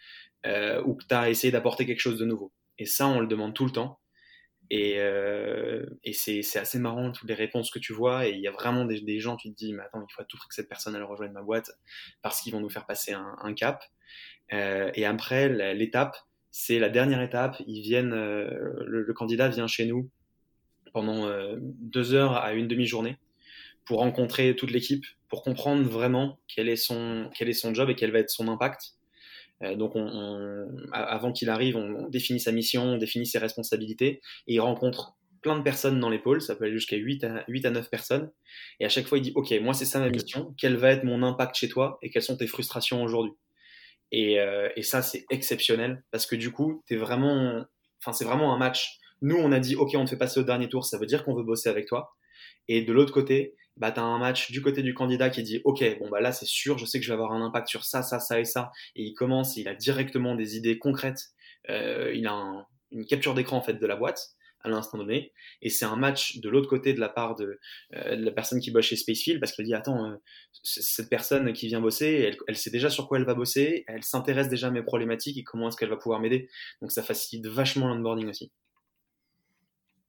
euh, 0.45 0.81
ou 0.83 0.95
que 0.95 1.05
tu 1.05 1.13
as 1.13 1.29
essayé 1.29 1.51
d'apporter 1.51 1.85
quelque 1.85 1.99
chose 1.99 2.19
de 2.19 2.25
nouveau. 2.25 2.51
Et 2.77 2.85
ça, 2.85 3.07
on 3.07 3.19
le 3.19 3.27
demande 3.27 3.53
tout 3.53 3.65
le 3.65 3.71
temps. 3.71 3.99
Et, 4.69 4.95
euh, 4.99 5.85
et 6.03 6.13
c'est, 6.13 6.39
assez 6.57 6.79
marrant 6.79 7.11
toutes 7.11 7.27
les 7.27 7.35
réponses 7.35 7.69
que 7.71 7.79
tu 7.79 7.91
vois. 7.91 8.27
Et 8.27 8.31
il 8.31 8.39
y 8.39 8.47
a 8.47 8.51
vraiment 8.51 8.85
des, 8.85 9.19
gens, 9.19 9.35
tu 9.35 9.51
te 9.51 9.55
dis, 9.55 9.73
mais 9.73 9.83
attends, 9.83 10.05
il 10.07 10.13
faut 10.13 10.21
à 10.21 10.25
tout 10.25 10.37
prix 10.37 10.47
que 10.47 10.55
cette 10.55 10.69
personne 10.69 10.95
elle 10.95 11.03
rejoigne 11.03 11.33
ma 11.33 11.41
boîte 11.41 11.71
parce 12.21 12.41
qu'ils 12.41 12.53
vont 12.53 12.61
nous 12.61 12.69
faire 12.69 12.85
passer 12.85 13.11
un, 13.11 13.35
un 13.41 13.53
cap. 13.53 13.83
Euh, 14.53 14.91
et 14.95 15.05
après, 15.05 15.49
l'étape, 15.73 16.15
c'est 16.51 16.79
la 16.79 16.89
dernière 16.89 17.21
étape. 17.21 17.57
Ils 17.67 17.81
viennent, 17.81 18.13
euh, 18.13 18.83
le, 18.85 19.03
le, 19.03 19.13
candidat 19.13 19.49
vient 19.49 19.67
chez 19.67 19.85
nous 19.85 20.09
pendant 20.93 21.27
euh, 21.27 21.55
deux 21.59 22.13
heures 22.13 22.35
à 22.35 22.53
une 22.53 22.67
demi-journée 22.67 23.17
pour 23.85 23.99
rencontrer 23.99 24.55
toute 24.55 24.71
l'équipe, 24.71 25.05
pour 25.29 25.43
comprendre 25.43 25.83
vraiment 25.83 26.39
quel 26.47 26.69
est 26.69 26.75
son, 26.75 27.29
quel 27.33 27.49
est 27.49 27.53
son 27.53 27.73
job 27.73 27.89
et 27.89 27.95
quel 27.95 28.11
va 28.11 28.19
être 28.19 28.29
son 28.29 28.47
impact. 28.47 28.95
Euh, 29.63 29.75
donc, 29.75 29.95
on, 29.95 30.67
avant 30.91 31.31
qu'il 31.31 31.49
arrive, 31.49 31.75
on, 31.75 32.09
définit 32.09 32.39
sa 32.39 32.51
mission, 32.51 32.83
on 32.83 32.97
définit 32.97 33.25
ses 33.25 33.37
responsabilités, 33.37 34.21
et 34.47 34.55
il 34.55 34.59
rencontre 34.59 35.15
plein 35.41 35.57
de 35.57 35.63
personnes 35.63 35.99
dans 35.99 36.09
les 36.09 36.19
pôles, 36.19 36.41
ça 36.41 36.55
peut 36.55 36.65
aller 36.65 36.73
jusqu'à 36.73 36.97
8 36.97 37.23
à, 37.23 37.43
8 37.47 37.65
à 37.65 37.71
9 37.71 37.89
personnes, 37.89 38.31
et 38.79 38.85
à 38.85 38.89
chaque 38.89 39.07
fois 39.07 39.17
il 39.17 39.21
dit, 39.21 39.31
ok, 39.33 39.51
moi 39.61 39.73
c'est 39.73 39.85
ça 39.85 39.99
ma 39.99 40.09
mission, 40.09 40.53
quel 40.57 40.75
va 40.75 40.91
être 40.91 41.03
mon 41.03 41.23
impact 41.23 41.55
chez 41.55 41.67
toi, 41.67 41.97
et 42.03 42.11
quelles 42.11 42.21
sont 42.21 42.37
tes 42.37 42.45
frustrations 42.45 43.01
aujourd'hui? 43.01 43.33
Et, 44.11 44.39
euh, 44.39 44.69
et, 44.75 44.83
ça 44.83 45.01
c'est 45.01 45.25
exceptionnel, 45.31 46.03
parce 46.11 46.27
que 46.27 46.35
du 46.35 46.51
coup, 46.51 46.83
es 46.89 46.95
vraiment, 46.95 47.65
enfin 47.99 48.13
c'est 48.13 48.25
vraiment 48.25 48.53
un 48.53 48.57
match. 48.57 48.99
Nous, 49.23 49.35
on 49.35 49.51
a 49.51 49.59
dit, 49.59 49.75
ok, 49.75 49.91
on 49.95 50.05
te 50.05 50.09
fait 50.11 50.17
passer 50.17 50.39
au 50.39 50.43
dernier 50.43 50.67
tour, 50.67 50.85
ça 50.85 50.97
veut 50.97 51.05
dire 51.05 51.23
qu'on 51.23 51.35
veut 51.35 51.43
bosser 51.43 51.69
avec 51.69 51.87
toi. 51.87 52.15
Et 52.67 52.81
de 52.81 52.91
l'autre 52.91 53.13
côté, 53.13 53.55
bah, 53.77 53.91
tu 53.91 53.99
un 53.99 54.17
match 54.17 54.51
du 54.51 54.61
côté 54.61 54.83
du 54.83 54.93
candidat 54.93 55.29
qui 55.29 55.43
dit 55.43 55.61
Ok, 55.63 55.83
bon, 55.99 56.09
bah 56.09 56.21
là, 56.21 56.31
c'est 56.31 56.45
sûr, 56.45 56.77
je 56.77 56.85
sais 56.85 56.99
que 56.99 57.05
je 57.05 57.09
vais 57.09 57.15
avoir 57.15 57.33
un 57.33 57.41
impact 57.41 57.67
sur 57.67 57.83
ça, 57.83 58.03
ça, 58.03 58.19
ça 58.19 58.39
et 58.39 58.45
ça. 58.45 58.71
Et 58.95 59.03
il 59.03 59.13
commence, 59.13 59.57
il 59.57 59.67
a 59.67 59.75
directement 59.75 60.35
des 60.35 60.57
idées 60.57 60.77
concrètes. 60.77 61.29
Euh, 61.69 62.11
il 62.13 62.27
a 62.27 62.67
une 62.91 63.05
capture 63.05 63.33
d'écran 63.33 63.57
en 63.57 63.61
fait 63.61 63.75
de 63.75 63.87
la 63.87 63.95
boîte 63.95 64.35
à 64.63 64.69
l'instant 64.69 64.97
donné. 64.97 65.31
Et 65.61 65.69
c'est 65.69 65.85
un 65.85 65.95
match 65.95 66.37
de 66.37 66.49
l'autre 66.49 66.69
côté 66.69 66.93
de 66.93 66.99
la 66.99 67.09
part 67.09 67.35
de, 67.35 67.59
euh, 67.95 68.15
la 68.15 68.31
personne 68.31 68.59
qui 68.59 68.71
bosse 68.71 68.85
chez 68.85 68.95
Spacefield 68.95 69.39
parce 69.39 69.53
qu'elle 69.53 69.65
dit 69.65 69.73
Attends, 69.73 70.11
euh, 70.11 70.15
cette 70.63 71.09
personne 71.09 71.51
qui 71.53 71.67
vient 71.67 71.81
bosser, 71.81 72.25
elle, 72.27 72.37
elle, 72.47 72.57
sait 72.57 72.69
déjà 72.69 72.89
sur 72.89 73.07
quoi 73.07 73.17
elle 73.17 73.25
va 73.25 73.33
bosser, 73.33 73.83
elle 73.87 74.03
s'intéresse 74.03 74.49
déjà 74.49 74.67
à 74.67 74.71
mes 74.71 74.83
problématiques 74.83 75.37
et 75.37 75.43
comment 75.43 75.69
est-ce 75.69 75.77
qu'elle 75.77 75.89
va 75.89 75.97
pouvoir 75.97 76.19
m'aider. 76.19 76.49
Donc 76.81 76.91
ça 76.91 77.03
facilite 77.03 77.47
vachement 77.47 77.87
l'onboarding 77.87 78.29
aussi. 78.29 78.51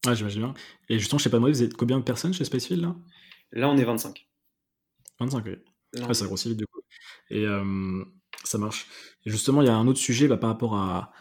Ouais, 0.07 0.17
j'imagine 0.17 0.41
bien. 0.41 0.55
Et 0.89 0.99
justement, 0.99 1.19
je 1.19 1.25
sais 1.25 1.31
pas, 1.31 1.39
moi, 1.39 1.49
vous 1.49 1.63
êtes 1.63 1.75
combien 1.75 1.99
de 1.99 2.05
personnes 2.05 2.35
chez 2.35 2.45
Spacefield 2.45 2.83
là? 2.83 2.97
Là, 3.53 3.69
on 3.69 3.77
est 3.77 3.85
25. 3.85 4.27
25, 5.21 5.45
oui. 5.47 5.57
Ouais, 6.07 6.15
ça 6.15 6.27
grossit 6.27 6.49
vite 6.49 6.59
du 6.59 6.67
coup. 6.67 6.81
Et 7.31 7.45
euh, 7.47 8.05
ça 8.45 8.59
marche. 8.59 8.87
Et 9.27 9.31
justement, 9.31 9.63
il 9.63 9.67
y 9.67 9.71
a 9.71 9.77
un 9.77 9.87
autre 9.87 9.99
sujet 9.99 10.27
bah, 10.27 10.37
par 10.37 10.51
rapport 10.51 10.75
à, 10.75 11.13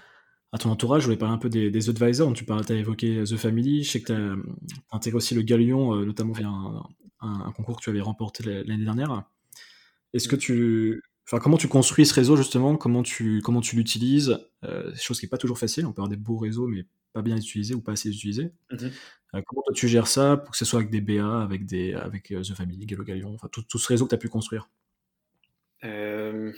à, 0.52 0.58
ton 0.58 0.70
entourage. 0.70 1.02
Je 1.02 1.08
voulais 1.08 1.18
parler 1.18 1.36
un 1.36 1.38
peu 1.38 1.50
des, 1.50 1.70
des 1.72 1.90
advisors. 1.90 2.32
Tu 2.34 2.46
as 2.50 2.74
évoqué 2.74 3.24
The 3.24 3.36
Family. 3.36 3.84
Je 3.84 3.92
sais 3.92 4.02
que 4.02 4.08
tu 4.08 4.14
as, 4.14 4.36
intégré 4.92 5.18
aussi 5.18 5.36
le 5.36 5.42
Galion, 5.42 5.96
euh, 5.96 6.06
notamment 6.06 6.34
via 6.34 6.48
un, 6.48 6.84
un, 7.22 7.52
concours 7.52 7.78
que 7.78 7.84
tu 7.84 7.90
avais 7.90 8.02
remporté 8.02 8.44
l'année 8.64 8.84
dernière. 8.84 9.24
Est-ce 10.14 10.28
que 10.28 10.36
tu. 10.36 11.02
Enfin, 11.28 11.40
comment 11.40 11.58
tu 11.58 11.68
construis 11.68 12.06
ce 12.06 12.14
réseau 12.14 12.36
justement? 12.36 12.76
Comment 12.76 13.04
tu, 13.04 13.42
comment 13.44 13.62
tu 13.62 13.76
l'utilises? 13.76 14.38
Euh, 14.64 14.92
Chose 14.96 15.20
qui 15.20 15.26
n'est 15.26 15.30
pas 15.30 15.38
toujours 15.38 15.60
facile. 15.60 15.86
On 15.86 15.94
peut 15.94 16.02
avoir 16.02 16.10
des 16.10 16.18
beaux 16.18 16.38
réseaux, 16.38 16.68
mais 16.68 16.86
pas 17.14 17.22
bien 17.22 17.38
utilisés 17.38 17.76
ou 17.76 17.82
pas 17.82 17.94
assez 17.94 18.10
utilisés. 18.10 18.52
Mmh 18.72 18.78
euh, 18.84 18.90
comment 19.34 19.62
toi 19.62 19.74
tu 19.74 19.88
gères 19.88 20.08
ça 20.08 20.38
pour 20.38 20.52
que 20.52 20.58
ce 20.58 20.66
soit 20.66 20.80
avec 20.80 20.92
des 20.92 21.02
BA, 21.02 21.42
avec, 21.42 21.66
des, 21.66 21.94
avec 21.94 22.32
euh, 22.32 22.42
The 22.42 22.54
Family, 22.54 22.86
Gallo 22.86 23.04
Galion, 23.04 23.34
enfin 23.34 23.48
tout, 23.52 23.64
tout, 23.64 23.78
ce 23.78 23.88
réseau 23.88 24.06
que 24.06 24.10
tu 24.10 24.16
as 24.16 24.20
pu 24.20 24.30
construire? 24.30 24.70
Euh, 25.84 26.52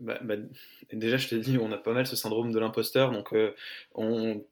bah, 0.00 0.18
bah, 0.22 0.36
Déjà, 0.92 1.16
je 1.18 1.28
t'ai 1.28 1.40
dit, 1.40 1.58
on 1.58 1.70
a 1.72 1.78
pas 1.78 1.92
mal 1.92 2.06
ce 2.06 2.16
syndrome 2.16 2.52
de 2.52 2.58
l'imposteur, 2.58 3.12
donc 3.12 3.34
on, 3.94 4.44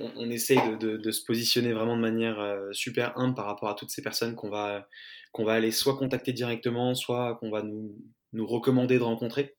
on, 0.00 0.30
essaye 0.30 0.58
de, 0.70 0.76
de, 0.76 0.96
de, 0.96 1.10
se 1.10 1.24
positionner 1.24 1.72
vraiment 1.72 1.96
de 1.96 2.02
manière 2.02 2.68
super 2.72 3.18
humble 3.18 3.34
par 3.34 3.46
rapport 3.46 3.68
à 3.68 3.74
toutes 3.74 3.90
ces 3.90 4.02
personnes 4.02 4.34
qu'on 4.34 4.50
va, 4.50 4.88
qu'on 5.32 5.44
va 5.44 5.52
aller 5.52 5.70
soit 5.70 5.96
contacter 5.96 6.32
directement, 6.32 6.94
soit 6.94 7.36
qu'on 7.36 7.50
va 7.50 7.62
nous, 7.62 7.94
nous 8.32 8.46
recommander 8.46 8.98
de 8.98 9.02
rencontrer. 9.02 9.57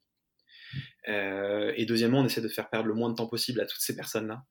Euh, 1.08 1.74
et 1.76 1.86
deuxièmement, 1.86 2.20
on 2.20 2.26
essaie 2.26 2.42
de 2.42 2.48
faire 2.48 2.70
perdre 2.70 2.88
le 2.88 2.94
moins 2.94 3.10
de 3.10 3.16
temps 3.16 3.28
possible 3.28 3.62
à 3.62 3.66
toutes 3.66 3.82
ces 3.82 3.96
personnes-là, 3.96 4.44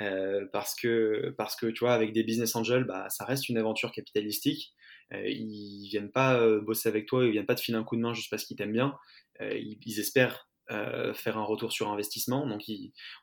euh, 0.00 0.46
parce 0.52 0.74
que 0.74 1.34
parce 1.36 1.56
que 1.56 1.66
tu 1.66 1.80
vois, 1.80 1.94
avec 1.94 2.12
des 2.12 2.22
business 2.22 2.54
angels, 2.56 2.84
bah, 2.84 3.08
ça 3.10 3.24
reste 3.24 3.48
une 3.48 3.58
aventure 3.58 3.92
capitalistique. 3.92 4.74
Euh, 5.12 5.28
ils 5.28 5.88
viennent 5.90 6.10
pas 6.10 6.38
euh, 6.40 6.60
bosser 6.60 6.88
avec 6.88 7.06
toi, 7.06 7.24
ils 7.24 7.32
viennent 7.32 7.46
pas 7.46 7.54
te 7.54 7.60
filer 7.60 7.78
un 7.78 7.84
coup 7.84 7.96
de 7.96 8.00
main 8.00 8.14
juste 8.14 8.30
parce 8.30 8.44
qu'ils 8.44 8.56
t'aiment 8.56 8.72
bien. 8.72 8.94
Ils, 9.40 9.78
ils, 9.84 10.00
espèrent 10.00 10.48
faire 10.68 11.38
un 11.38 11.44
retour 11.44 11.72
sur 11.72 11.90
investissement. 11.90 12.46
Donc, 12.46 12.62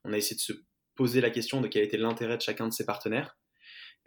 on 0.04 0.14
a 0.14 0.18
essayé 0.18 0.36
de 0.36 0.42
se 0.42 0.54
poser 0.96 1.22
la 1.22 1.30
question 1.30 1.62
de 1.62 1.68
quel 1.68 1.84
était 1.84 1.98
l'intérêt 1.98 2.38
de 2.38 2.42
chacun 2.42 2.68
de 2.68 2.74
ces 2.74 2.86
partenaires 2.86 3.38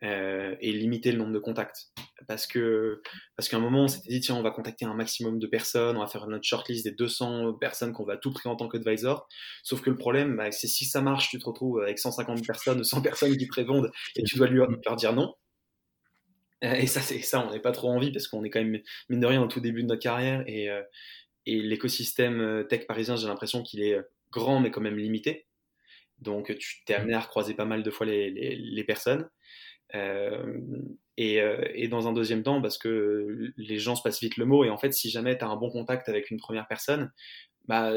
euh, 0.05 0.55
et 0.61 0.73
limiter 0.73 1.13
le 1.13 1.19
nombre 1.19 1.33
de 1.33 1.39
contacts. 1.39 1.89
Parce 2.29 2.47
que 2.47 3.01
parce 3.37 3.49
qu'à 3.49 3.57
un 3.57 3.61
moment, 3.61 3.85
on 3.85 3.89
s'était 3.89 4.11
dit, 4.11 4.21
tiens, 4.21 4.37
on 4.37 4.43
va 4.43 4.51
contacter 4.51 4.85
un 4.85 4.95
maximum 4.95 5.39
de 5.39 5.47
personnes, 5.47 5.97
on 5.97 6.01
va 6.01 6.07
faire 6.07 6.27
notre 6.27 6.45
shortlist 6.45 6.85
des 6.85 6.93
200 6.93 7.55
personnes 7.55 7.93
qu'on 7.93 8.05
va 8.05 8.19
tout 8.19 8.33
prix 8.33 8.49
en 8.49 8.57
tant 8.57 8.69
qu'advisor. 8.69 9.27
Sauf 9.63 9.81
que 9.81 9.89
le 9.91 9.97
problème, 9.97 10.37
bah, 10.37 10.51
c'est 10.53 10.67
si 10.67 10.85
ça 10.85 11.01
marche, 11.01 11.31
tu 11.31 11.39
te 11.39 11.45
retrouves 11.45 11.81
avec 11.81 11.99
150 11.99 12.47
personnes, 12.47 12.85
100 12.85 13.03
personnes 13.03 13.37
qui 13.37 13.49
te 13.49 13.55
répondent 13.55 13.91
et 14.17 14.23
tu 14.25 14.37
dois 14.37 14.47
lui 14.47 14.61
leur 14.85 14.97
dire 14.97 15.15
non. 15.15 15.35
Euh, 16.65 16.75
et 16.75 16.87
ça, 16.87 17.01
c'est 17.01 17.21
ça, 17.21 17.47
on 17.47 17.53
n'est 17.53 17.61
pas 17.61 17.73
trop 17.73 17.91
envie 17.91 18.13
parce 18.13 18.29
qu'on 18.29 18.45
est 18.45 18.51
quand 18.51 18.63
même, 18.63 18.81
mine 19.09 19.21
de 19.21 19.27
rien, 19.27 19.43
au 19.43 19.49
tout 19.49 19.61
début 19.61 19.83
de 19.83 19.89
notre 19.89 20.03
carrière 20.03 20.45
et, 20.47 20.71
euh, 20.71 20.83
et 21.47 21.63
l'écosystème 21.63 22.67
tech 22.69 22.87
parisien, 22.87 23.17
j'ai 23.17 23.27
l'impression 23.27 23.63
qu'il 23.63 23.83
est 23.83 23.99
grand 24.31 24.61
mais 24.61 24.71
quand 24.71 24.81
même 24.81 24.99
limité. 24.99 25.47
Donc, 26.19 26.57
tu 26.59 26.85
t'es 26.85 26.95
amené 26.95 27.15
à 27.15 27.21
recroiser 27.21 27.55
pas 27.55 27.65
mal 27.65 27.83
de 27.83 27.91
fois 27.91 28.07
les, 28.07 28.31
les, 28.31 28.57
les 28.57 28.85
personnes. 28.85 29.29
Euh, 29.95 30.59
et, 31.17 31.41
euh, 31.41 31.65
et, 31.75 31.89
dans 31.89 32.09
un 32.09 32.13
deuxième 32.13 32.43
temps, 32.43 32.61
parce 32.61 32.79
que 32.79 33.53
les 33.57 33.79
gens 33.79 33.95
se 33.95 34.03
passent 34.03 34.21
vite 34.21 34.37
le 34.37 34.47
mot, 34.47 34.65
et 34.65 34.71
en 34.71 34.79
fait, 34.79 34.93
si 34.93 35.11
jamais 35.11 35.39
tu 35.39 35.45
as 35.45 35.49
un 35.49 35.57
bon 35.57 35.71
contact 35.71 36.09
avec 36.09 36.31
une 36.31 36.39
première 36.39 36.67
personne, 36.67 37.13
bah, 37.67 37.93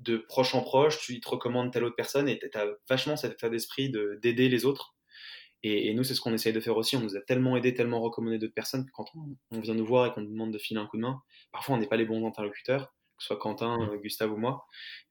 de 0.00 0.16
proche 0.16 0.54
en 0.54 0.62
proche, 0.62 1.00
tu 1.00 1.20
te 1.20 1.28
recommandes 1.28 1.72
telle 1.72 1.84
autre 1.84 1.96
personne, 1.96 2.28
et 2.28 2.38
tu 2.38 2.58
as 2.58 2.66
vachement 2.88 3.16
cet 3.16 3.32
état 3.34 3.48
d'esprit 3.48 3.90
d'aider 4.20 4.48
les 4.48 4.64
autres. 4.64 4.96
Et, 5.62 5.92
nous, 5.94 6.04
c'est 6.04 6.14
ce 6.14 6.20
qu'on 6.20 6.32
essaye 6.34 6.52
de 6.52 6.60
faire 6.60 6.76
aussi. 6.76 6.96
On 6.96 7.00
nous 7.00 7.16
a 7.16 7.20
tellement 7.20 7.56
aidé, 7.56 7.74
tellement 7.74 8.00
recommandé 8.00 8.38
d'autres 8.38 8.54
personnes 8.54 8.86
que 8.86 8.92
quand 8.92 9.06
on, 9.16 9.36
on, 9.56 9.60
vient 9.60 9.74
nous 9.74 9.86
voir 9.86 10.06
et 10.06 10.12
qu'on 10.12 10.20
nous 10.20 10.30
demande 10.30 10.52
de 10.52 10.58
filer 10.58 10.80
un 10.80 10.86
coup 10.86 10.96
de 10.96 11.02
main, 11.02 11.20
parfois 11.52 11.76
on 11.76 11.78
n'est 11.78 11.88
pas 11.88 11.96
les 11.96 12.04
bons 12.04 12.26
interlocuteurs 12.26 12.94
que 13.18 13.24
ce 13.24 13.28
soit 13.28 13.38
Quentin, 13.38 13.76
mmh. 13.76 14.00
Gustave 14.00 14.32
ou 14.32 14.36
moi. 14.36 14.64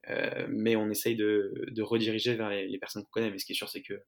Euh, 0.08 0.46
mais 0.48 0.76
on 0.76 0.90
essaye 0.90 1.16
de, 1.16 1.52
de 1.68 1.82
rediriger 1.82 2.34
vers 2.34 2.50
les, 2.50 2.66
les 2.66 2.78
personnes 2.78 3.02
qu'on 3.04 3.10
connaît. 3.10 3.30
Mais 3.30 3.38
ce 3.38 3.44
qui 3.44 3.52
est 3.52 3.56
sûr, 3.56 3.68
c'est 3.68 3.82
que 3.82 4.02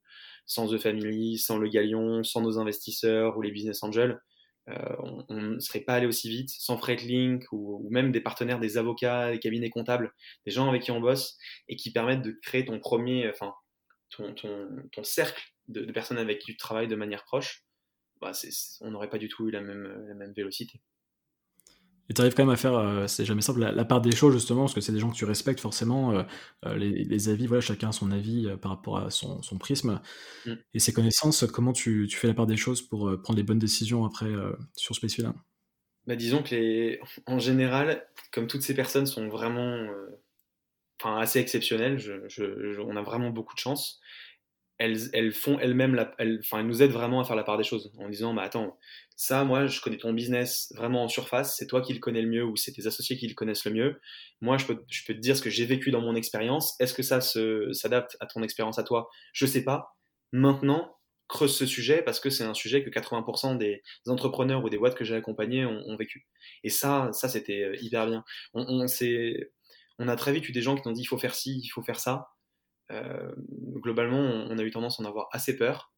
sans 0.47 0.69
The 0.69 0.79
Family, 0.79 1.39
sans 1.39 1.59
le 1.59 1.69
Galion, 1.69 2.25
sans 2.25 2.41
nos 2.41 2.59
investisseurs 2.59 3.37
ou 3.37 3.43
les 3.43 3.51
business 3.51 3.83
angels, 3.83 4.21
euh, 4.69 4.97
on 5.29 5.35
ne 5.35 5.59
serait 5.59 5.81
pas 5.81 5.95
allé 5.95 6.07
aussi 6.07 6.29
vite, 6.29 6.51
sans 6.51 6.77
Freightlink 6.77 7.45
ou, 7.53 7.85
ou, 7.85 7.91
même 7.91 8.13
des 8.13 8.21
partenaires, 8.21 8.61
des 8.61 8.77
avocats, 8.79 9.33
des 9.33 9.39
cabinets 9.39 9.71
comptables, 9.71 10.13
des 10.47 10.53
gens 10.53 10.69
avec 10.69 10.83
qui 10.83 10.91
on 10.91 11.01
bosse 11.01 11.37
et 11.69 11.77
qui 11.77 11.93
permettent 11.93 12.23
de 12.23 12.33
créer 12.43 12.65
ton 12.65 12.79
premier, 12.79 13.29
enfin, 13.31 13.55
ton, 14.11 14.35
ton, 14.35 14.69
ton 14.93 15.03
cercle 15.03 15.43
de, 15.69 15.85
de, 15.85 15.93
personnes 15.93 16.19
avec 16.19 16.41
qui 16.41 16.53
tu 16.53 16.57
travailles 16.57 16.89
de 16.89 16.97
manière 16.97 17.25
proche. 17.25 17.65
Bah, 18.21 18.33
on 18.83 18.91
n'aurait 18.91 19.09
pas 19.09 19.19
du 19.19 19.29
tout 19.29 19.49
eu 19.49 19.51
la 19.51 19.63
même, 19.63 20.07
la 20.09 20.15
même 20.15 20.33
vélocité. 20.35 20.81
Et 22.11 22.13
tu 22.13 22.21
arrives 22.23 22.35
quand 22.35 22.45
même 22.45 22.53
à 22.53 22.57
faire, 22.57 22.75
euh, 22.75 23.07
c'est 23.07 23.25
jamais 23.25 23.41
simple, 23.41 23.61
la, 23.61 23.71
la, 23.71 23.85
part 23.85 24.01
des 24.01 24.11
choses 24.11 24.35
justement, 24.35 24.63
parce 24.63 24.75
que 24.75 24.81
c'est 24.81 24.91
des 24.91 24.99
gens 24.99 25.11
que 25.11 25.17
tu 25.17 25.25
respectes 25.25 25.61
forcément, 25.61 26.13
euh, 26.13 26.23
euh 26.67 26.77
les, 26.77 27.05
les, 27.05 27.29
avis, 27.29 27.47
voilà, 27.47 27.61
chacun 27.61 27.91
a 27.91 27.93
son 27.93 28.11
avis 28.11 28.49
euh, 28.49 28.57
par 28.57 28.73
rapport 28.73 28.99
à 28.99 29.11
son, 29.11 29.41
son 29.43 29.59
prisme. 29.59 30.01
Mm. 30.45 30.55
Et 30.75 30.81
ses 30.81 30.93
connaissances, 30.93 31.47
comment 31.47 31.73
tu, 31.73 32.09
tu, 32.11 32.17
fais 32.17 32.27
la 32.27 32.35
part 32.35 32.49
des 32.49 32.57
choses 32.57 32.83
pour 32.83 33.17
prendre 33.23 33.37
les 33.37 33.45
bonnes 33.45 33.61
décisions 33.61 34.05
après 34.05 34.29
sur 34.77 34.97
Spacefield 34.97 35.33
bah, 36.09 36.17
Disons 36.17 36.43
que 36.43 36.57
les, 36.57 37.01
en 37.27 37.39
général, 37.39 38.05
comme 38.33 38.49
toutes 38.49 38.63
ces 38.63 38.75
personnes 38.75 39.07
sont 39.07 39.29
vraiment 39.29 39.87
enfin, 41.01 41.17
assez 41.17 41.39
exceptionnelles, 41.39 41.99
je, 41.99 42.13
je, 42.27 42.73
je, 42.73 42.81
on 42.81 42.97
a 42.97 43.03
vraiment 43.03 43.31
beaucoup 43.31 43.55
de 43.55 43.61
chance. 43.61 44.01
Elles, 44.81 45.33
font 45.33 45.59
elles-mêmes, 45.59 46.09
elles, 46.19 46.41
nous 46.65 46.83
aident 46.83 46.93
vraiment 46.93 47.21
à 47.21 47.25
faire 47.25 47.37
la 47.37 47.45
part 47.45 47.59
des 47.59 47.65
choses 47.65 47.93
en 47.99 48.09
disant, 48.09 48.33
bah 48.33 48.43
attends, 48.43 48.79
ça, 49.15 49.45
moi, 49.45 49.67
je 49.67 49.79
connais 49.83 49.99
ton 49.99 50.15
business 50.15 50.73
vraiment 50.75 51.05
en 51.05 51.09
surface, 51.09 51.55
c'est 51.57 51.67
toi 51.67 51.83
qui 51.83 51.93
le 51.93 51.99
connais 51.99 52.23
le 52.23 52.29
mieux 52.29 52.45
ou 52.45 52.57
c'est 52.57 52.73
tes 52.73 52.87
associés 52.87 53.19
qui 53.19 53.29
le 53.29 53.35
connaissent 53.35 53.67
le 53.67 53.73
mieux. 53.73 54.01
Moi, 54.41 54.57
je 54.57 54.65
peux, 54.65 54.77
te 54.77 55.13
dire 55.13 55.37
ce 55.37 55.43
que 55.43 55.51
j'ai 55.51 55.67
vécu 55.67 55.91
dans 55.91 56.01
mon 56.01 56.15
expérience. 56.15 56.81
Est-ce 56.81 56.95
que 56.95 57.03
ça 57.03 57.21
s'adapte 57.21 58.17
à 58.21 58.27
ton 58.27 58.43
expérience 58.43 58.79
à 58.79 58.83
toi? 58.83 59.11
Je 59.35 59.45
sais 59.45 59.65
pas. 59.65 59.99
Maintenant, 60.33 60.97
creuse 61.29 61.55
ce 61.55 61.67
sujet 61.67 62.01
parce 62.03 62.19
que 62.19 62.31
c'est 62.31 62.45
un 62.45 62.55
sujet 62.55 62.83
que 62.83 62.89
80% 62.89 63.59
des 63.59 63.83
entrepreneurs 64.07 64.65
ou 64.65 64.71
des 64.71 64.79
boîtes 64.79 64.95
que 64.95 65.05
j'ai 65.05 65.15
accompagnés 65.15 65.67
ont, 65.67 65.97
vécu. 65.97 66.27
Et 66.65 66.71
ça, 66.71 67.11
ça 67.13 67.29
c'était 67.29 67.65
euh, 67.65 67.77
hyper 67.83 68.07
bien. 68.07 68.25
On, 68.55 68.87
on, 69.99 70.09
a 70.09 70.17
très 70.17 70.33
vite 70.33 70.49
eu 70.49 70.53
des 70.53 70.63
gens 70.63 70.75
qui 70.75 70.83
nous 70.87 70.93
ont 70.93 70.95
dit 70.95 71.03
il 71.03 71.07
faut 71.07 71.19
faire 71.19 71.35
ci, 71.35 71.61
il 71.63 71.69
faut 71.69 71.83
faire 71.83 72.01
ça. 72.01 72.31
Euh, 72.91 73.33
globalement, 73.77 74.19
on, 74.19 74.59
a 74.59 74.63
eu 74.63 74.71
tendance 74.71 75.01
à 75.01 75.03
en 75.03 75.07
avoir 75.07 75.29
assez 75.33 75.57
peur 75.57 75.93